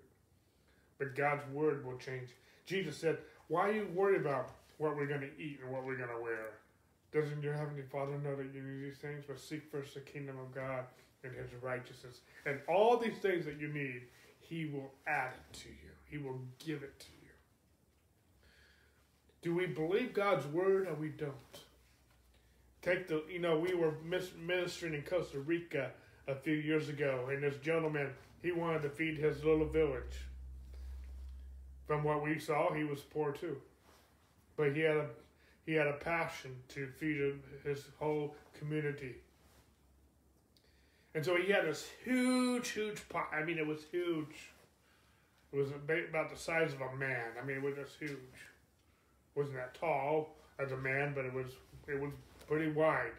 But 0.98 1.16
God's 1.16 1.44
word 1.52 1.86
will 1.86 1.98
change. 1.98 2.30
Jesus 2.66 2.98
said, 2.98 3.18
Why 3.48 3.70
are 3.70 3.74
you 3.74 3.88
worried 3.94 4.22
about 4.22 4.50
what 4.78 4.96
we're 4.96 5.08
going 5.08 5.22
to 5.22 5.41
eat 5.41 5.60
and 5.64 5.72
what 5.72 5.86
we're 5.86 5.98
going 5.98 6.10
to 6.10 6.22
wear? 6.22 6.54
Doesn't 7.12 7.44
your 7.44 7.54
Heavenly 7.54 7.84
Father 7.91 8.18
know 8.18 8.36
that 8.36 8.54
you 8.54 8.62
need 8.62 8.86
these 8.86 8.98
things? 8.98 9.24
But 9.28 9.39
seek 9.39 9.70
first 9.72 9.94
the 9.94 10.00
kingdom 10.00 10.38
of 10.39 10.54
God 10.54 10.86
and 11.24 11.34
His 11.34 11.50
righteousness. 11.62 12.22
And 12.46 12.60
all 12.68 12.98
these 12.98 13.18
things 13.18 13.46
that 13.46 13.60
you 13.60 13.68
need, 13.68 14.04
He 14.39 14.66
will 14.66 14.91
add 15.08 15.32
it 15.34 15.58
to 15.60 15.70
you, 15.70 15.91
He 16.10 16.18
will 16.18 16.39
give 16.60 16.84
it 16.84 17.00
to 17.00 17.08
you. 17.08 17.14
Do 19.41 19.54
we 19.54 19.68
believe 19.68 20.14
God's 20.14 20.48
word 20.48 20.88
or 20.88 20.96
we 20.96 21.10
don't? 21.10 21.34
Take 22.84 23.08
the, 23.08 23.24
you 23.32 23.40
know, 23.40 23.58
we 23.58 23.74
were 23.74 23.94
ministering 24.04 24.94
in 24.94 25.04
Costa 25.04 25.40
Rica 25.40 25.92
a 26.28 26.36
few 26.36 26.54
years 26.54 26.90
ago, 26.90 27.30
and 27.32 27.42
this 27.42 27.56
gentleman, 27.58 28.10
he 28.42 28.52
wanted 28.52 28.82
to 28.84 28.90
feed 28.90 29.18
his 29.18 29.44
little 29.44 29.66
village. 29.66 30.20
From 31.88 32.04
what 32.04 32.22
we 32.22 32.40
saw, 32.40 32.74
he 32.74 32.84
was 32.84 33.00
poor 33.00 33.32
too, 33.32 33.58
but 34.58 34.76
he 34.76 34.82
had 34.82 34.98
a 34.98 35.08
he 35.66 35.74
had 35.74 35.88
a 35.88 35.94
passion 35.94 36.56
to 36.70 36.88
feed 36.88 37.40
his 37.64 37.86
whole 37.98 38.36
community. 38.60 39.16
And 41.16 41.24
so 41.24 41.38
he 41.38 41.52
had 41.52 41.66
this 41.66 41.88
huge, 42.04 42.70
huge 42.70 43.08
pot. 43.08 43.30
I 43.32 43.44
mean, 43.44 43.58
it 43.58 43.68
was 43.68 43.84
huge. 43.90 44.50
It 45.54 45.58
was 45.58 45.70
about 45.70 46.30
the 46.30 46.38
size 46.38 46.74
of 46.74 46.82
a 46.82 46.96
man. 46.98 47.28
I 47.42 47.46
mean, 47.46 47.58
it 47.58 47.64
was 47.64 47.76
just 47.76 47.98
huge. 47.98 48.12
It 48.12 49.40
wasn't 49.40 49.56
that 49.58 49.74
tall 49.76 50.36
as 50.60 50.72
a 50.72 50.78
man, 50.78 51.14
but 51.16 51.26
it 51.26 51.34
was 51.34 51.52
it 51.88 52.00
was 52.00 52.12
pretty 52.48 52.72
wide. 52.72 53.12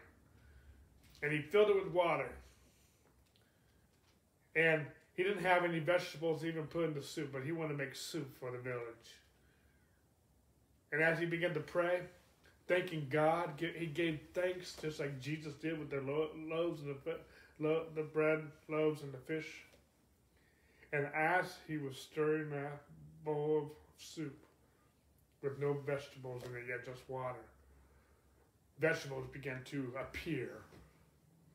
And 1.22 1.32
he 1.32 1.40
filled 1.40 1.70
it 1.70 1.84
with 1.84 1.92
water. 1.92 2.28
And 4.56 4.86
he 5.14 5.22
didn't 5.22 5.44
have 5.44 5.64
any 5.64 5.78
vegetables 5.78 6.44
even 6.44 6.64
put 6.66 6.84
in 6.84 6.94
the 6.94 7.02
soup, 7.02 7.30
but 7.32 7.42
he 7.42 7.52
wanted 7.52 7.78
to 7.78 7.84
make 7.84 7.94
soup 7.94 8.36
for 8.38 8.50
the 8.50 8.58
village. 8.58 9.14
And 10.92 11.02
as 11.02 11.18
he 11.18 11.26
began 11.26 11.54
to 11.54 11.60
pray, 11.60 12.00
thanking 12.68 13.06
God, 13.10 13.50
he 13.58 13.86
gave 13.86 14.20
thanks 14.32 14.76
just 14.80 15.00
like 15.00 15.20
Jesus 15.20 15.54
did 15.54 15.78
with 15.78 15.90
the 15.90 16.00
loaves 16.00 16.82
and 16.82 16.94
the, 17.04 17.82
the 17.94 18.02
bread, 18.02 18.42
loaves, 18.68 19.02
and 19.02 19.12
the 19.12 19.18
fish. 19.18 19.64
And 20.92 21.08
as 21.14 21.56
he 21.66 21.78
was 21.78 21.96
stirring 21.96 22.50
that 22.50 22.82
bowl 23.24 23.58
of 23.58 23.70
soup 23.98 24.36
with 25.42 25.58
no 25.58 25.72
vegetables 25.84 26.42
in 26.44 26.54
it 26.56 26.64
yet, 26.68 26.84
just 26.86 27.08
water, 27.08 27.40
vegetables 28.78 29.26
began 29.32 29.62
to 29.66 29.92
appear 30.00 30.62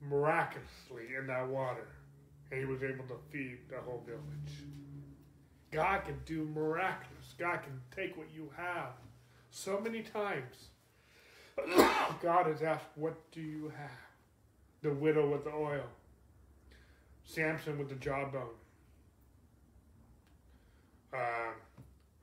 miraculously 0.01 1.15
in 1.17 1.28
that 1.28 1.47
water, 1.47 1.88
and 2.51 2.59
he 2.59 2.65
was 2.65 2.84
able 2.84 3.05
to 3.05 3.17
feed 3.32 3.59
the 3.70 3.78
whole 3.78 4.03
village. 4.05 4.63
God 5.72 6.03
can 6.05 6.20
do 6.26 6.49
miraculous. 6.53 7.36
God 7.38 7.61
can 7.61 7.80
take 7.95 8.17
what 8.17 8.28
you 8.34 8.49
have. 8.55 8.93
So 9.51 9.80
many 9.80 10.01
times, 10.01 10.70
God 12.22 12.47
has 12.47 12.61
asked, 12.61 12.86
What 12.95 13.32
do 13.32 13.41
you 13.41 13.72
have? 13.78 13.91
The 14.82 14.93
widow 14.93 15.30
with 15.30 15.43
the 15.43 15.51
oil, 15.51 15.84
Samson 17.26 17.78
with 17.78 17.89
the 17.89 17.95
jawbone. 17.95 18.47
Uh, 21.13 21.51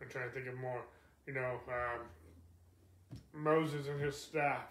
I'm 0.00 0.08
trying 0.08 0.28
to 0.28 0.34
think 0.34 0.46
of 0.48 0.58
more. 0.58 0.82
You 1.26 1.34
know, 1.34 1.60
um, 1.68 2.00
Moses 3.34 3.88
and 3.88 4.00
his 4.00 4.16
staff 4.16 4.62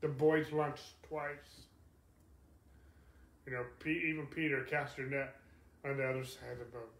the 0.00 0.08
boys' 0.08 0.52
lunch 0.52 0.80
twice. 1.08 1.66
You 3.46 3.52
know, 3.52 3.64
even 3.86 4.26
Peter 4.26 4.62
cast 4.62 4.98
a 4.98 5.02
net 5.02 5.36
on 5.84 5.96
the 5.96 6.04
other 6.08 6.24
side 6.24 6.52
of 6.52 6.58
the 6.58 6.64
boat. 6.64 6.92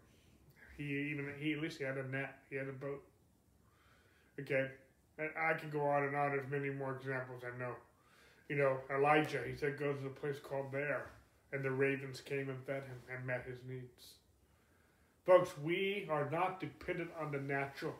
He 0.77 0.83
even 1.11 1.33
he 1.39 1.53
at 1.53 1.61
least 1.61 1.79
he 1.79 1.83
had 1.83 1.97
a 1.97 2.07
net. 2.07 2.39
He 2.49 2.55
had 2.55 2.67
a 2.67 2.73
boat. 2.73 3.03
Okay, 4.39 4.67
and 5.17 5.29
I 5.37 5.53
could 5.53 5.71
go 5.71 5.81
on 5.81 6.03
and 6.03 6.15
on. 6.15 6.31
There's 6.31 6.49
many 6.49 6.69
more 6.69 6.95
examples 6.95 7.41
I 7.43 7.57
know. 7.59 7.73
You 8.47 8.57
know, 8.57 8.77
Elijah. 8.95 9.41
He 9.45 9.55
said 9.55 9.77
go 9.77 9.93
to 9.93 10.05
a 10.05 10.09
place 10.09 10.37
called 10.39 10.71
there, 10.71 11.09
and 11.51 11.63
the 11.63 11.71
ravens 11.71 12.21
came 12.21 12.49
and 12.49 12.63
fed 12.65 12.83
him 12.83 13.01
and 13.13 13.25
met 13.25 13.45
his 13.45 13.59
needs. 13.67 14.13
Folks, 15.25 15.51
we 15.61 16.07
are 16.09 16.29
not 16.29 16.59
dependent 16.61 17.09
on 17.19 17.31
the 17.31 17.39
natural. 17.39 17.95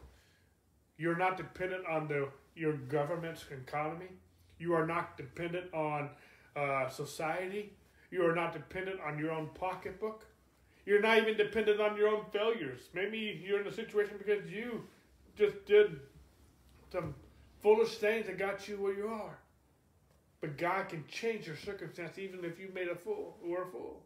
You're 0.98 1.18
not 1.18 1.36
dependent 1.36 1.86
on 1.86 2.08
the 2.08 2.30
your 2.56 2.74
government's 2.74 3.43
economy. 3.52 4.08
You 4.60 4.74
are 4.74 4.86
not 4.86 5.18
dependent 5.18 5.74
on 5.74 6.10
uh, 6.55 6.89
society. 6.89 7.74
You 8.12 8.26
are 8.26 8.36
not 8.36 8.53
dependent 8.53 8.99
on 9.05 9.20
your 9.20 9.32
own 9.32 9.49
pocketbook. 9.53 10.26
You're 10.86 11.01
not 11.01 11.18
even 11.18 11.36
dependent 11.36 11.82
on 11.82 11.97
your 11.97 12.08
own 12.08 12.24
failures. 12.32 12.80
Maybe 12.93 13.43
you're 13.45 13.62
in 13.62 13.68
a 13.68 13.74
situation 13.74 14.16
because 14.18 14.49
you 14.49 14.84
just 15.36 15.66
did 15.66 15.99
some 16.91 17.14
foolish 17.62 17.97
things 17.97 18.28
that 18.28 18.38
got 18.38 18.68
you 18.68 18.78
where 18.78 18.93
you 18.93 19.08
are. 19.08 19.38
But 20.39 20.58
God 20.58 20.89
can 20.89 21.03
change 21.10 21.47
your 21.47 21.58
circumstance 21.58 22.18
even 22.18 22.45
if 22.45 22.60
you 22.60 22.70
made 22.74 22.88
a 22.88 22.95
fool 22.95 23.38
or 23.45 23.64
a 23.64 23.72
fool. 23.72 24.01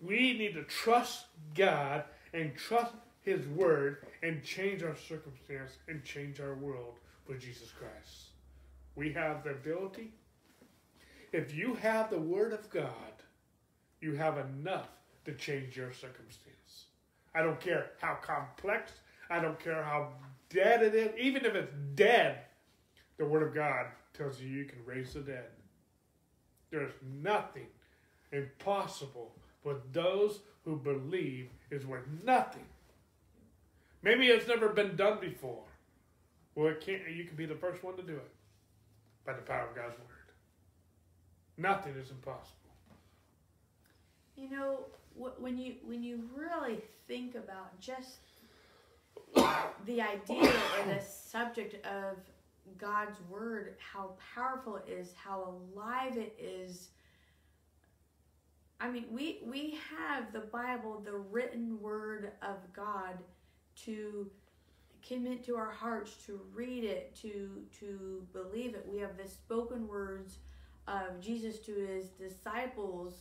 We 0.00 0.38
need 0.38 0.54
to 0.54 0.62
trust 0.62 1.26
God 1.54 2.04
and 2.32 2.54
trust 2.56 2.92
His 3.22 3.46
Word 3.48 4.06
and 4.22 4.44
change 4.44 4.82
our 4.82 4.96
circumstance 4.96 5.72
and 5.88 6.04
change 6.04 6.40
our 6.40 6.54
world 6.54 6.98
with 7.26 7.40
Jesus 7.40 7.72
Christ. 7.72 8.27
We 8.98 9.12
have 9.12 9.44
the 9.44 9.50
ability. 9.50 10.10
If 11.30 11.54
you 11.54 11.74
have 11.74 12.10
the 12.10 12.18
Word 12.18 12.52
of 12.52 12.68
God, 12.68 13.22
you 14.00 14.16
have 14.16 14.38
enough 14.38 14.88
to 15.24 15.34
change 15.34 15.76
your 15.76 15.92
circumstance. 15.92 16.86
I 17.32 17.42
don't 17.42 17.60
care 17.60 17.92
how 18.00 18.14
complex, 18.14 18.90
I 19.30 19.38
don't 19.38 19.60
care 19.60 19.84
how 19.84 20.08
dead 20.50 20.82
it 20.82 20.96
is, 20.96 21.12
even 21.16 21.46
if 21.46 21.54
it's 21.54 21.72
dead, 21.94 22.40
the 23.18 23.24
Word 23.24 23.44
of 23.44 23.54
God 23.54 23.86
tells 24.14 24.40
you 24.40 24.48
you 24.48 24.64
can 24.64 24.84
raise 24.84 25.14
the 25.14 25.20
dead. 25.20 25.46
There's 26.72 26.92
nothing 27.22 27.68
impossible 28.32 29.30
for 29.62 29.76
those 29.92 30.40
who 30.64 30.74
believe 30.74 31.50
is 31.70 31.86
worth 31.86 32.08
nothing. 32.24 32.66
Maybe 34.02 34.26
it's 34.26 34.48
never 34.48 34.70
been 34.70 34.96
done 34.96 35.20
before. 35.20 35.62
Well, 36.56 36.66
it 36.66 36.80
can't. 36.80 37.08
You 37.08 37.22
can 37.22 37.36
be 37.36 37.46
the 37.46 37.54
first 37.54 37.84
one 37.84 37.96
to 37.96 38.02
do 38.02 38.14
it 38.16 38.32
by 39.28 39.34
the 39.34 39.42
power 39.42 39.68
of 39.68 39.76
God's 39.76 39.98
word. 39.98 40.32
Nothing 41.58 41.94
is 41.96 42.10
impossible. 42.10 42.54
You 44.36 44.48
know, 44.48 44.78
when 45.14 45.58
you 45.58 45.74
when 45.84 46.02
you 46.02 46.22
really 46.34 46.78
think 47.06 47.34
about 47.34 47.78
just 47.78 48.20
the 49.84 50.00
idea 50.00 50.50
or 50.50 50.94
the 50.94 51.02
subject 51.02 51.84
of 51.84 52.16
God's 52.78 53.18
word, 53.28 53.74
how 53.92 54.12
powerful 54.34 54.76
it 54.76 54.88
is, 54.90 55.12
how 55.14 55.56
alive 55.76 56.16
it 56.16 56.34
is. 56.40 56.88
I 58.80 58.88
mean, 58.88 59.06
we 59.10 59.40
we 59.44 59.78
have 59.94 60.32
the 60.32 60.40
Bible, 60.40 61.02
the 61.04 61.18
written 61.18 61.78
word 61.82 62.32
of 62.40 62.56
God 62.74 63.18
to 63.84 64.30
commit 65.08 65.44
to 65.46 65.56
our 65.56 65.70
hearts 65.70 66.14
to 66.26 66.40
read 66.54 66.84
it, 66.84 67.14
to 67.22 67.62
to 67.80 68.26
believe 68.32 68.74
it. 68.74 68.86
We 68.86 68.98
have 68.98 69.16
the 69.16 69.28
spoken 69.28 69.88
words 69.88 70.38
of 70.86 71.20
Jesus 71.20 71.58
to 71.60 71.74
his 71.74 72.08
disciples. 72.08 73.14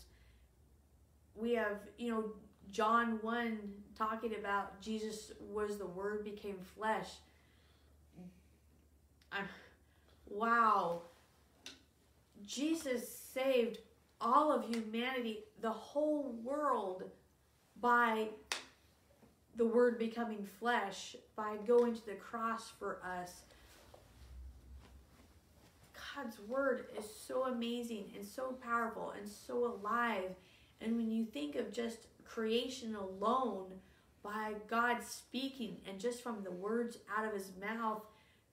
We 1.35 1.53
have, 1.53 1.79
you 1.97 2.09
know, 2.09 2.31
John 2.71 3.19
1 3.21 3.59
talking 3.95 4.35
about 4.35 4.81
Jesus 4.81 5.31
was 5.39 5.77
the 5.77 5.85
word 5.85 6.23
became 6.23 6.57
flesh. 6.75 7.09
Uh, 9.31 9.37
wow. 10.27 11.01
Jesus 12.45 13.07
saved 13.33 13.79
all 14.19 14.51
of 14.51 14.65
humanity, 14.65 15.43
the 15.61 15.69
whole 15.69 16.35
world 16.43 17.03
by 17.79 18.27
the 19.57 19.65
word 19.65 19.99
becoming 19.99 20.47
flesh 20.59 21.15
by 21.35 21.57
going 21.65 21.95
to 21.95 22.05
the 22.05 22.13
cross 22.13 22.71
for 22.79 22.99
us. 23.03 23.41
God's 26.15 26.39
word 26.47 26.85
is 26.97 27.05
so 27.05 27.45
amazing 27.45 28.11
and 28.15 28.25
so 28.25 28.55
powerful 28.63 29.13
and 29.17 29.27
so 29.27 29.65
alive. 29.65 30.31
And 30.79 30.95
when 30.95 31.11
you 31.11 31.25
think 31.25 31.55
of 31.55 31.71
just 31.71 32.07
creation 32.23 32.95
alone, 32.95 33.65
by 34.23 34.53
God 34.67 35.03
speaking 35.03 35.77
and 35.87 35.99
just 35.99 36.21
from 36.21 36.43
the 36.43 36.51
words 36.51 36.97
out 37.17 37.25
of 37.25 37.33
his 37.33 37.51
mouth, 37.59 38.03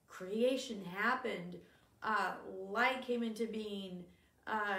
creation 0.07 0.83
happened. 0.85 1.57
Uh, 2.01 2.33
light 2.69 3.01
came 3.01 3.23
into 3.23 3.45
being. 3.47 4.05
Uh, 4.47 4.77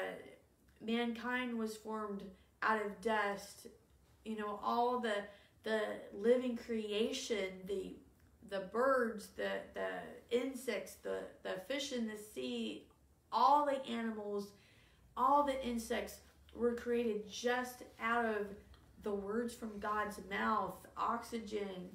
mankind 0.81 1.59
was 1.59 1.77
formed 1.77 2.22
out 2.62 2.85
of 2.85 3.01
dust. 3.01 3.66
You 4.24 4.37
know, 4.37 4.59
all 4.62 5.01
the 5.01 5.14
the 5.67 5.81
living 6.14 6.57
creation, 6.57 7.49
the 7.67 7.97
the 8.49 8.61
birds, 8.73 9.31
the 9.37 9.51
the 9.75 9.89
insects, 10.31 10.95
the 11.03 11.19
the 11.43 11.61
fish 11.67 11.93
in 11.93 12.07
the 12.07 12.17
sea, 12.17 12.87
all 13.33 13.67
the 13.67 13.85
animals, 13.91 14.53
all 15.17 15.43
the 15.43 15.67
insects 15.67 16.19
were 16.55 16.75
created 16.75 17.29
just 17.29 17.83
out 18.01 18.25
of 18.25 18.47
the 19.03 19.12
words 19.12 19.55
from 19.55 19.79
God's 19.81 20.21
mouth, 20.31 20.77
oxygen, 20.97 21.91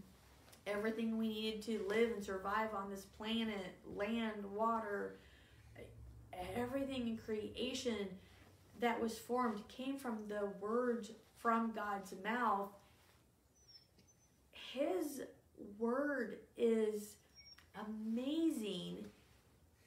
everything 0.67 1.17
we 1.17 1.29
needed 1.29 1.61
to 1.63 1.85
live 1.87 2.11
and 2.11 2.23
survive 2.23 2.73
on 2.75 2.89
this 2.89 3.05
planet, 3.17 3.77
land, 3.95 4.43
water, 4.53 5.15
everything 6.57 7.07
in 7.07 7.17
creation 7.17 8.09
that 8.81 8.99
was 8.99 9.17
formed 9.17 9.65
came 9.69 9.95
from 9.95 10.17
the 10.27 10.49
words 10.59 11.11
from 11.37 11.71
God's 11.71 12.13
mouth. 12.21 12.69
His 14.73 15.21
word 15.77 16.37
is 16.57 17.15
amazing. 17.87 19.05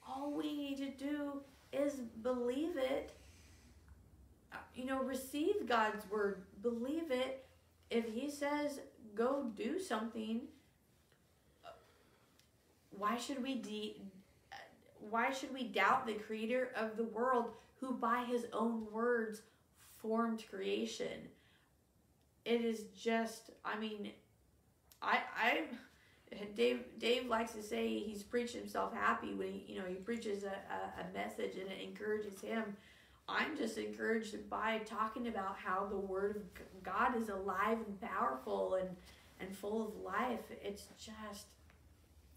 All 0.07 0.31
we 0.31 0.55
need 0.55 0.77
to 0.77 0.91
do 0.91 1.41
is 1.73 1.93
believe 2.21 2.77
it. 2.77 3.13
Uh, 4.53 4.57
you 4.75 4.85
know, 4.85 5.03
receive 5.03 5.67
God's 5.67 6.09
word, 6.09 6.43
believe 6.61 7.11
it. 7.11 7.45
If 7.89 8.05
He 8.13 8.29
says 8.29 8.79
go 9.15 9.51
do 9.55 9.79
something, 9.79 10.41
why 12.97 13.17
should 13.17 13.41
we 13.41 13.55
de- 13.55 14.01
why 15.09 15.31
should 15.31 15.53
we 15.53 15.65
doubt 15.65 16.05
the 16.05 16.13
creator 16.13 16.69
of 16.75 16.97
the 16.97 17.03
world 17.03 17.51
who 17.79 17.93
by 17.93 18.23
his 18.23 18.45
own 18.53 18.87
words 18.91 19.41
formed 20.01 20.43
creation 20.49 21.29
it 22.45 22.61
is 22.61 22.85
just 22.95 23.51
i 23.63 23.77
mean 23.77 24.11
i 25.05 25.19
i 25.37 25.63
dave 26.55 26.83
dave 26.99 27.27
likes 27.27 27.53
to 27.53 27.63
say 27.63 27.99
he's 27.99 28.23
preached 28.23 28.55
himself 28.55 28.93
happy 28.93 29.33
when 29.33 29.51
he 29.51 29.73
you 29.73 29.79
know 29.79 29.85
he 29.87 29.95
preaches 29.95 30.43
a, 30.43 30.47
a, 30.47 31.01
a 31.01 31.13
message 31.13 31.55
and 31.55 31.69
it 31.71 31.81
encourages 31.83 32.41
him. 32.41 32.63
I'm 33.27 33.57
just 33.57 33.79
encouraged 33.79 34.49
by 34.51 34.81
talking 34.85 35.27
about 35.27 35.55
how 35.57 35.87
the 35.89 35.97
word 35.97 36.35
of 36.37 36.83
god 36.83 37.15
is 37.19 37.29
alive 37.29 37.77
and 37.87 37.99
powerful 38.01 38.75
and 38.75 38.89
and 39.39 39.55
full 39.55 39.87
of 39.87 39.95
life. 40.03 40.41
It's 40.61 40.87
just 40.99 41.47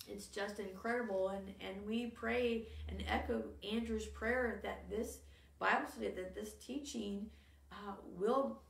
it's 0.06 0.26
just 0.26 0.58
incredible. 0.58 1.28
And 1.28 1.54
and 1.60 1.86
we 1.86 2.06
pray 2.06 2.66
and 2.88 3.02
echo 3.08 3.42
andrew's 3.68 4.06
prayer 4.06 4.60
that 4.62 4.88
this 4.88 5.18
bible 5.58 5.88
study 5.88 6.10
that 6.10 6.34
this 6.34 6.52
teaching 6.64 7.26
uh, 7.72 7.94
will 8.16 8.60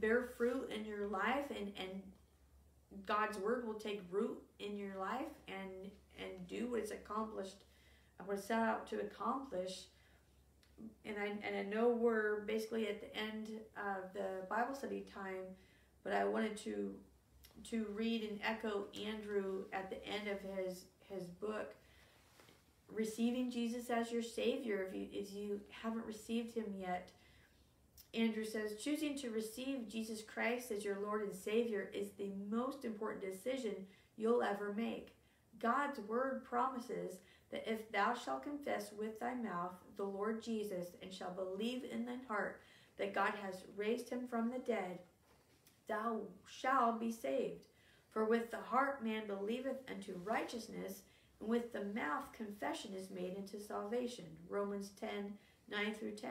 bear 0.00 0.22
fruit 0.36 0.70
in 0.74 0.84
your 0.84 1.06
life 1.06 1.50
and 1.50 1.72
and 1.78 2.02
god's 3.06 3.38
word 3.38 3.66
will 3.66 3.74
take 3.74 4.02
root 4.10 4.38
in 4.58 4.76
your 4.76 4.96
life 4.98 5.32
and 5.48 5.90
and 6.18 6.46
do 6.46 6.66
what 6.70 6.80
it's 6.80 6.90
accomplished 6.90 7.64
what 8.26 8.38
it's 8.38 8.46
set 8.46 8.58
out 8.58 8.86
to 8.88 9.00
accomplish. 9.00 9.84
And 11.04 11.16
I, 11.18 11.26
and 11.46 11.56
I 11.56 11.62
know 11.62 11.90
we're 11.90 12.40
basically 12.40 12.88
at 12.88 13.00
the 13.00 13.16
end 13.16 13.50
of 13.76 14.12
the 14.14 14.46
Bible 14.48 14.74
study 14.74 15.04
time, 15.14 15.44
but 16.02 16.12
I 16.12 16.24
wanted 16.24 16.56
to 16.58 16.94
to 17.70 17.86
read 17.94 18.22
and 18.28 18.40
echo 18.44 18.86
Andrew 19.06 19.64
at 19.72 19.88
the 19.88 20.04
end 20.04 20.26
of 20.26 20.38
his 20.40 20.86
his 21.08 21.24
book 21.26 21.74
receiving 22.92 23.50
Jesus 23.50 23.88
as 23.90 24.10
your 24.10 24.22
savior. 24.22 24.88
If 24.88 24.94
you 24.94 25.06
if 25.12 25.32
you 25.32 25.60
haven't 25.70 26.04
received 26.04 26.54
him 26.54 26.64
yet 26.80 27.10
Andrew 28.14 28.44
says 28.44 28.76
choosing 28.82 29.16
to 29.18 29.30
receive 29.30 29.88
Jesus 29.88 30.22
Christ 30.22 30.70
as 30.70 30.84
your 30.84 31.00
Lord 31.00 31.22
and 31.22 31.34
Savior 31.34 31.90
is 31.94 32.10
the 32.10 32.32
most 32.50 32.84
important 32.84 33.22
decision 33.22 33.74
you'll 34.16 34.42
ever 34.42 34.74
make. 34.74 35.16
God's 35.58 36.00
word 36.00 36.44
promises 36.44 37.18
that 37.50 37.70
if 37.70 37.90
thou 37.90 38.14
shalt 38.14 38.42
confess 38.42 38.90
with 38.98 39.18
thy 39.18 39.34
mouth 39.34 39.72
the 39.96 40.04
Lord 40.04 40.42
Jesus 40.42 40.88
and 41.02 41.12
shalt 41.12 41.36
believe 41.36 41.84
in 41.90 42.04
thine 42.04 42.20
heart 42.28 42.60
that 42.98 43.14
God 43.14 43.32
has 43.42 43.64
raised 43.76 44.10
him 44.10 44.26
from 44.28 44.50
the 44.50 44.58
dead, 44.58 44.98
thou 45.88 46.20
shalt 46.46 47.00
be 47.00 47.10
saved. 47.10 47.62
For 48.10 48.26
with 48.26 48.50
the 48.50 48.60
heart 48.60 49.02
man 49.02 49.26
believeth 49.26 49.78
unto 49.90 50.20
righteousness, 50.22 51.02
and 51.40 51.48
with 51.48 51.72
the 51.72 51.84
mouth 51.84 52.30
confession 52.32 52.92
is 52.94 53.10
made 53.10 53.36
unto 53.38 53.58
salvation. 53.58 54.26
Romans 54.48 54.90
10 55.00 55.32
9 55.70 55.94
through 55.94 56.10
10. 56.12 56.30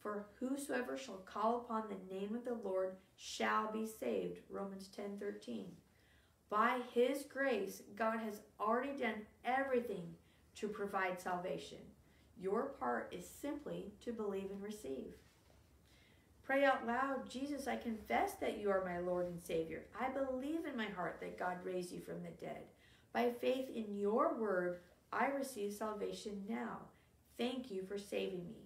For 0.00 0.26
whosoever 0.38 0.96
shall 0.96 1.22
call 1.26 1.58
upon 1.58 1.84
the 1.88 2.14
name 2.14 2.34
of 2.34 2.44
the 2.44 2.58
Lord 2.68 2.96
shall 3.16 3.70
be 3.70 3.86
saved. 3.86 4.38
Romans 4.48 4.88
10 4.88 5.18
13. 5.20 5.66
By 6.48 6.78
his 6.92 7.22
grace, 7.22 7.82
God 7.96 8.18
has 8.20 8.40
already 8.58 8.98
done 8.98 9.26
everything 9.44 10.14
to 10.56 10.68
provide 10.68 11.20
salvation. 11.20 11.78
Your 12.40 12.62
part 12.80 13.12
is 13.16 13.24
simply 13.26 13.92
to 14.04 14.12
believe 14.12 14.50
and 14.50 14.62
receive. 14.62 15.14
Pray 16.42 16.64
out 16.64 16.86
loud, 16.86 17.30
Jesus, 17.30 17.68
I 17.68 17.76
confess 17.76 18.32
that 18.40 18.58
you 18.58 18.70
are 18.70 18.84
my 18.84 18.98
Lord 18.98 19.26
and 19.26 19.40
Savior. 19.40 19.84
I 20.00 20.08
believe 20.08 20.64
in 20.64 20.76
my 20.76 20.88
heart 20.88 21.18
that 21.20 21.38
God 21.38 21.58
raised 21.62 21.92
you 21.92 22.00
from 22.00 22.22
the 22.22 22.44
dead. 22.44 22.62
By 23.12 23.30
faith 23.40 23.68
in 23.72 23.96
your 23.96 24.34
word, 24.34 24.80
I 25.12 25.26
receive 25.26 25.72
salvation 25.72 26.44
now. 26.48 26.78
Thank 27.38 27.70
you 27.70 27.84
for 27.86 27.98
saving 27.98 28.48
me. 28.48 28.59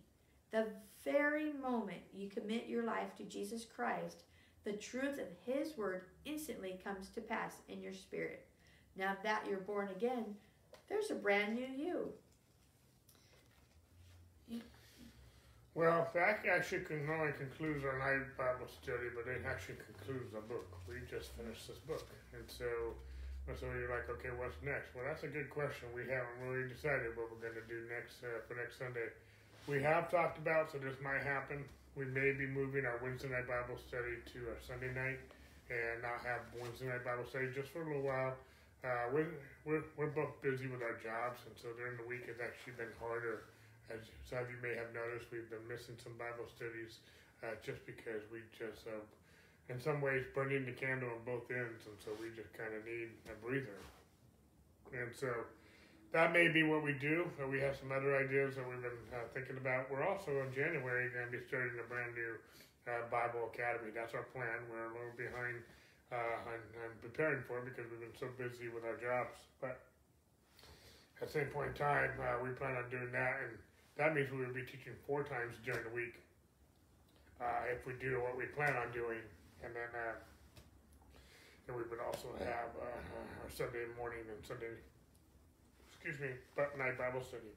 The 0.55 0.67
very 1.03 1.53
moment 1.53 1.99
you 2.15 2.29
commit 2.29 2.69
your 2.69 2.85
life 2.85 3.17
to 3.17 3.25
Jesus 3.25 3.65
Christ, 3.65 4.23
the 4.63 4.75
truth 4.75 5.19
of 5.19 5.27
his 5.45 5.77
word 5.77 6.03
instantly 6.25 6.79
comes 6.85 7.09
to 7.09 7.21
pass 7.21 7.57
in 7.69 7.83
your 7.83 7.93
spirit. 7.93 8.47
Now 8.95 9.17
that 9.25 9.47
you're 9.51 9.67
born 9.67 9.89
again, 9.89 10.37
there's 10.89 11.11
a 11.11 11.17
brand 11.17 11.57
new 11.57 11.67
you. 11.67 12.13
Well, 15.75 16.07
that 16.15 16.47
actually 16.47 16.87
can 16.87 17.03
only 17.11 17.33
concludes 17.33 17.83
our 17.83 17.99
night 17.99 18.39
Bible 18.39 18.71
study, 18.71 19.11
but 19.11 19.27
it 19.27 19.43
actually 19.43 19.83
concludes 19.83 20.31
the 20.31 20.41
book. 20.47 20.71
We 20.87 21.03
just 21.11 21.35
finished 21.35 21.67
this 21.67 21.83
book, 21.83 22.07
and 22.33 22.47
so, 22.47 22.95
so 23.59 23.67
you're 23.75 23.91
like, 23.91 24.07
okay, 24.07 24.31
what's 24.39 24.55
next? 24.63 24.95
Well, 24.95 25.03
that's 25.03 25.27
a 25.27 25.33
good 25.35 25.51
question. 25.51 25.91
We 25.91 26.03
haven't 26.07 26.39
really 26.47 26.71
decided 26.71 27.19
what 27.19 27.27
we're 27.35 27.43
going 27.43 27.59
to 27.59 27.67
do 27.67 27.91
next 27.91 28.23
uh, 28.23 28.39
for 28.47 28.55
next 28.55 28.79
Sunday. 28.79 29.11
We 29.67 29.81
have 29.83 30.11
talked 30.11 30.37
about, 30.39 30.71
so 30.71 30.79
this 30.79 30.97
might 31.03 31.25
happen. 31.25 31.65
We 31.97 32.05
may 32.05 32.33
be 32.37 32.47
moving 32.47 32.85
our 32.85 33.01
Wednesday 33.01 33.33
night 33.33 33.49
Bible 33.49 33.81
study 33.89 34.21
to 34.37 34.39
a 34.53 34.57
Sunday 34.61 34.93
night, 34.93 35.21
and 35.73 36.05
not 36.05 36.21
have 36.21 36.45
Wednesday 36.61 36.93
night 36.93 37.05
Bible 37.05 37.25
study 37.25 37.49
just 37.55 37.73
for 37.73 37.81
a 37.81 37.87
little 37.87 38.05
while. 38.05 38.37
Uh, 38.85 39.09
we're, 39.17 39.33
we're, 39.65 39.85
we're 39.97 40.13
both 40.13 40.37
busy 40.45 40.69
with 40.69 40.85
our 40.85 41.01
jobs, 41.01 41.41
and 41.49 41.57
so 41.57 41.73
during 41.81 41.97
the 41.97 42.05
week 42.05 42.29
it's 42.29 42.45
actually 42.45 42.77
been 42.77 42.93
harder 43.01 43.49
as 43.93 44.01
some 44.25 44.41
of 44.41 44.49
you 44.49 44.57
may 44.65 44.73
have 44.77 44.89
noticed, 44.97 45.29
we've 45.29 45.49
been 45.53 45.65
missing 45.69 45.97
some 46.01 46.17
Bible 46.17 46.49
studies 46.49 47.05
uh, 47.45 47.53
just 47.61 47.85
because 47.85 48.25
we 48.33 48.41
just, 48.57 48.89
uh, 48.89 49.05
in 49.69 49.77
some 49.77 50.01
ways, 50.01 50.25
burning 50.33 50.65
the 50.65 50.73
candle 50.73 51.13
on 51.13 51.21
both 51.29 51.45
ends, 51.53 51.85
and 51.85 51.97
so 52.01 52.17
we 52.17 52.33
just 52.33 52.49
kind 52.57 52.73
of 52.73 52.81
need 52.89 53.13
a 53.29 53.37
breather. 53.45 53.81
And 54.97 55.13
so 55.13 55.29
that 56.15 56.31
may 56.31 56.47
be 56.47 56.63
what 56.63 56.87
we 56.87 56.95
do. 56.95 57.27
Uh, 57.43 57.51
we 57.51 57.59
have 57.59 57.75
some 57.75 57.91
other 57.91 58.15
ideas 58.15 58.55
that 58.55 58.63
we've 58.63 58.79
been 58.79 59.03
uh, 59.11 59.27
thinking 59.35 59.59
about. 59.59 59.91
We're 59.91 60.07
also 60.07 60.31
in 60.47 60.55
January 60.55 61.11
going 61.11 61.27
to 61.27 61.35
be 61.35 61.43
starting 61.43 61.75
a 61.83 61.87
brand 61.91 62.15
new 62.15 62.39
uh, 62.87 63.11
Bible 63.11 63.51
Academy. 63.51 63.91
That's 63.91 64.15
our 64.15 64.23
plan. 64.31 64.63
We're 64.71 64.87
a 64.87 64.95
little 64.95 65.19
behind 65.19 65.59
uh, 66.15 66.55
on, 66.55 66.59
on 66.87 66.91
preparing 67.03 67.43
for 67.51 67.59
it 67.59 67.67
because 67.67 67.91
we've 67.91 67.99
been 67.99 68.15
so 68.15 68.31
busy 68.39 68.71
with 68.71 68.87
our 68.87 68.95
jobs. 68.95 69.35
But 69.59 69.83
at 71.19 71.27
the 71.27 71.35
same 71.35 71.51
point 71.51 71.75
in 71.75 71.77
time, 71.83 72.15
uh, 72.23 72.39
we 72.39 72.55
plan 72.55 72.79
on 72.79 72.87
doing 72.95 73.11
that 73.11 73.43
and 73.43 73.59
that 73.99 74.15
means 74.15 74.31
we 74.31 74.39
would 74.47 74.55
be 74.55 74.67
teaching 74.67 74.95
four 75.11 75.27
times 75.27 75.59
during 75.67 75.83
the 75.83 75.95
week 75.95 76.19
uh, 77.43 77.67
if 77.75 77.83
we 77.91 77.95
do 77.99 78.23
what 78.23 78.39
we 78.39 78.47
plan 78.55 78.75
on 78.75 78.91
doing, 78.91 79.23
and 79.63 79.71
then 79.71 79.91
then 81.67 81.77
we 81.79 81.83
would 81.89 82.03
also 82.03 82.29
have 82.43 82.71
uh, 82.77 82.85
our 83.43 83.51
Sunday 83.55 83.89
morning 83.97 84.21
and 84.29 84.37
Sunday, 84.45 84.75
excuse 86.05 86.21
me, 86.21 86.37
night 86.77 87.01
Bible 87.01 87.25
study. 87.25 87.49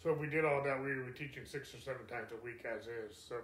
So 0.00 0.16
if 0.16 0.16
we 0.16 0.24
did 0.24 0.48
all 0.48 0.64
that, 0.64 0.80
we 0.80 0.96
were 0.96 1.12
teaching 1.12 1.44
six 1.44 1.68
or 1.76 1.84
seven 1.84 2.08
times 2.08 2.32
a 2.32 2.40
week 2.40 2.64
as 2.64 2.88
is. 2.88 3.12
So. 3.12 3.36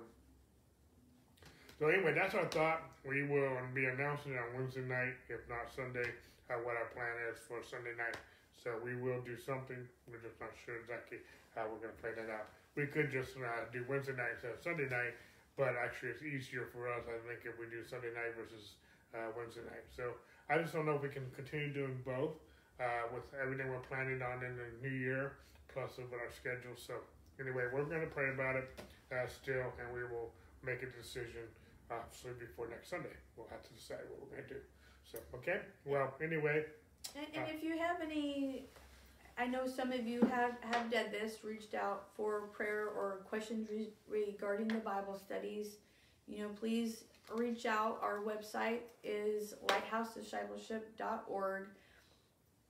So 1.76 1.93
anyway, 1.93 2.16
that's 2.16 2.32
our 2.32 2.49
thought. 2.49 2.88
We 3.05 3.28
will 3.28 3.53
be 3.76 3.84
announcing 3.84 4.32
it 4.32 4.40
on 4.40 4.49
Wednesday 4.57 4.86
night, 4.86 5.18
if 5.28 5.45
not 5.51 5.68
Sunday, 5.68 6.09
uh, 6.49 6.57
what 6.64 6.78
our 6.78 6.88
plan 6.95 7.11
is 7.28 7.36
for 7.45 7.61
Sunday 7.61 7.93
night. 7.99 8.16
So 8.57 8.80
we 8.80 8.97
will 8.97 9.20
do 9.26 9.36
something. 9.36 9.76
We're 10.09 10.22
just 10.24 10.40
not 10.40 10.57
sure 10.64 10.78
exactly 10.78 11.18
how 11.53 11.68
we're 11.68 11.82
going 11.82 11.93
to 11.93 12.01
play 12.01 12.14
that 12.16 12.32
out. 12.32 12.49
We 12.78 12.86
could 12.86 13.12
just 13.12 13.36
uh, 13.36 13.68
do 13.74 13.84
Wednesday 13.90 14.16
night 14.16 14.40
instead 14.40 14.57
of 14.57 14.62
Sunday 14.62 14.88
night, 14.88 15.18
but 15.59 15.74
actually 15.76 16.16
it's 16.16 16.24
easier 16.24 16.70
for 16.70 16.88
us, 16.88 17.05
I 17.05 17.18
think, 17.28 17.45
if 17.45 17.59
we 17.61 17.66
do 17.68 17.84
Sunday 17.84 18.14
night 18.14 18.38
versus 18.38 18.78
uh, 19.12 19.34
Wednesday 19.36 19.66
night. 19.66 19.84
So 19.90 20.16
I 20.49 20.62
just 20.62 20.72
don't 20.72 20.86
know 20.86 20.97
if 20.97 21.03
we 21.03 21.11
can 21.11 21.26
continue 21.34 21.74
doing 21.74 21.99
both 22.07 22.38
uh, 22.82 23.06
with 23.14 23.22
everything 23.40 23.70
we're 23.70 23.86
planning 23.86 24.20
on 24.22 24.42
in 24.42 24.58
the 24.58 24.66
new 24.82 24.94
year, 24.94 25.38
plus 25.72 25.96
with 25.96 26.12
our 26.12 26.30
schedule. 26.34 26.74
So 26.74 26.94
anyway, 27.38 27.70
we're 27.72 27.84
going 27.84 28.02
to 28.02 28.10
pray 28.10 28.34
about 28.34 28.56
it 28.56 28.66
uh, 29.12 29.28
still, 29.30 29.70
and 29.78 29.86
we 29.94 30.02
will 30.02 30.32
make 30.64 30.82
a 30.82 30.90
decision 30.90 31.46
obviously 31.90 32.32
before 32.40 32.68
next 32.68 32.90
Sunday. 32.90 33.14
We'll 33.36 33.48
have 33.50 33.62
to 33.62 33.72
decide 33.72 34.02
what 34.10 34.18
we're 34.20 34.36
going 34.36 34.48
to 34.48 34.54
do. 34.54 34.60
So 35.04 35.18
okay, 35.38 35.60
well 35.84 36.14
anyway. 36.22 36.64
And, 37.14 37.26
and 37.34 37.54
if 37.54 37.62
you 37.62 37.78
have 37.78 38.00
any 38.02 38.66
I 39.38 39.46
know 39.46 39.66
some 39.66 39.92
of 39.92 40.06
you 40.06 40.20
have, 40.30 40.58
have 40.60 40.90
done 40.90 41.06
this, 41.10 41.42
reached 41.42 41.72
out 41.74 42.08
for 42.14 42.42
prayer 42.52 42.88
or 42.88 43.22
questions 43.24 43.70
re- 43.70 43.88
regarding 44.08 44.68
the 44.68 44.74
Bible 44.74 45.18
studies. 45.18 45.76
You 46.28 46.44
know, 46.44 46.50
please 46.50 47.04
reach 47.34 47.66
out. 47.66 47.98
Our 48.02 48.20
website 48.20 48.82
is 49.02 49.54
lighthousediscipleship.org. 49.66 51.68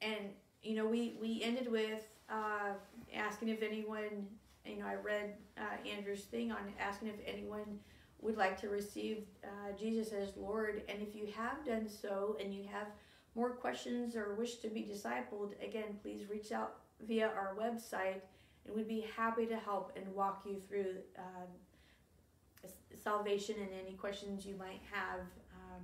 And, 0.02 0.30
you 0.62 0.76
know, 0.76 0.86
we, 0.86 1.16
we 1.20 1.42
ended 1.42 1.70
with 1.70 2.06
uh, 2.28 2.74
asking 3.14 3.48
if 3.48 3.62
anyone, 3.62 4.26
you 4.66 4.78
know, 4.78 4.86
I 4.86 4.94
read 4.94 5.34
uh, 5.58 5.88
Andrew's 5.88 6.24
thing 6.24 6.50
on 6.50 6.58
asking 6.80 7.08
if 7.08 7.16
anyone 7.26 7.78
would 8.20 8.36
like 8.36 8.60
to 8.60 8.68
receive 8.68 9.24
uh, 9.44 9.76
Jesus 9.78 10.12
as 10.12 10.36
Lord. 10.36 10.82
And 10.88 11.02
if 11.02 11.14
you 11.14 11.28
have 11.36 11.64
done 11.64 11.88
so 11.88 12.36
and 12.40 12.54
you 12.54 12.64
have 12.72 12.86
more 13.34 13.50
questions 13.50 14.14
or 14.16 14.34
wish 14.34 14.56
to 14.56 14.68
be 14.68 14.82
discipled, 14.82 15.52
again, 15.62 15.98
please 16.02 16.28
reach 16.30 16.52
out 16.52 16.76
via 17.06 17.26
our 17.26 17.56
website 17.58 18.20
and 18.64 18.76
we'd 18.76 18.88
be 18.88 19.04
happy 19.16 19.46
to 19.46 19.56
help 19.56 19.92
and 19.96 20.06
walk 20.14 20.44
you 20.46 20.60
through 20.68 20.96
um, 21.18 22.70
salvation 23.02 23.56
and 23.58 23.70
any 23.84 23.96
questions 23.96 24.46
you 24.46 24.54
might 24.56 24.80
have 24.90 25.20
um, 25.54 25.82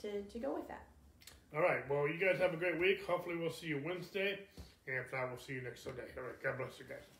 to, 0.00 0.22
to 0.22 0.38
go 0.38 0.54
with 0.54 0.68
that. 0.68 0.87
All 1.54 1.62
right. 1.62 1.88
Well, 1.88 2.06
you 2.08 2.18
guys 2.18 2.38
have 2.40 2.52
a 2.52 2.56
great 2.56 2.78
week. 2.78 3.04
Hopefully, 3.06 3.36
we'll 3.36 3.52
see 3.52 3.68
you 3.68 3.80
Wednesday. 3.84 4.38
And 4.86 4.96
if 4.96 5.12
not, 5.12 5.28
we'll 5.28 5.38
see 5.38 5.54
you 5.54 5.62
next 5.62 5.82
Sunday. 5.84 6.08
All 6.16 6.24
right. 6.24 6.42
God 6.42 6.58
bless 6.58 6.78
you 6.78 6.84
guys. 6.84 7.17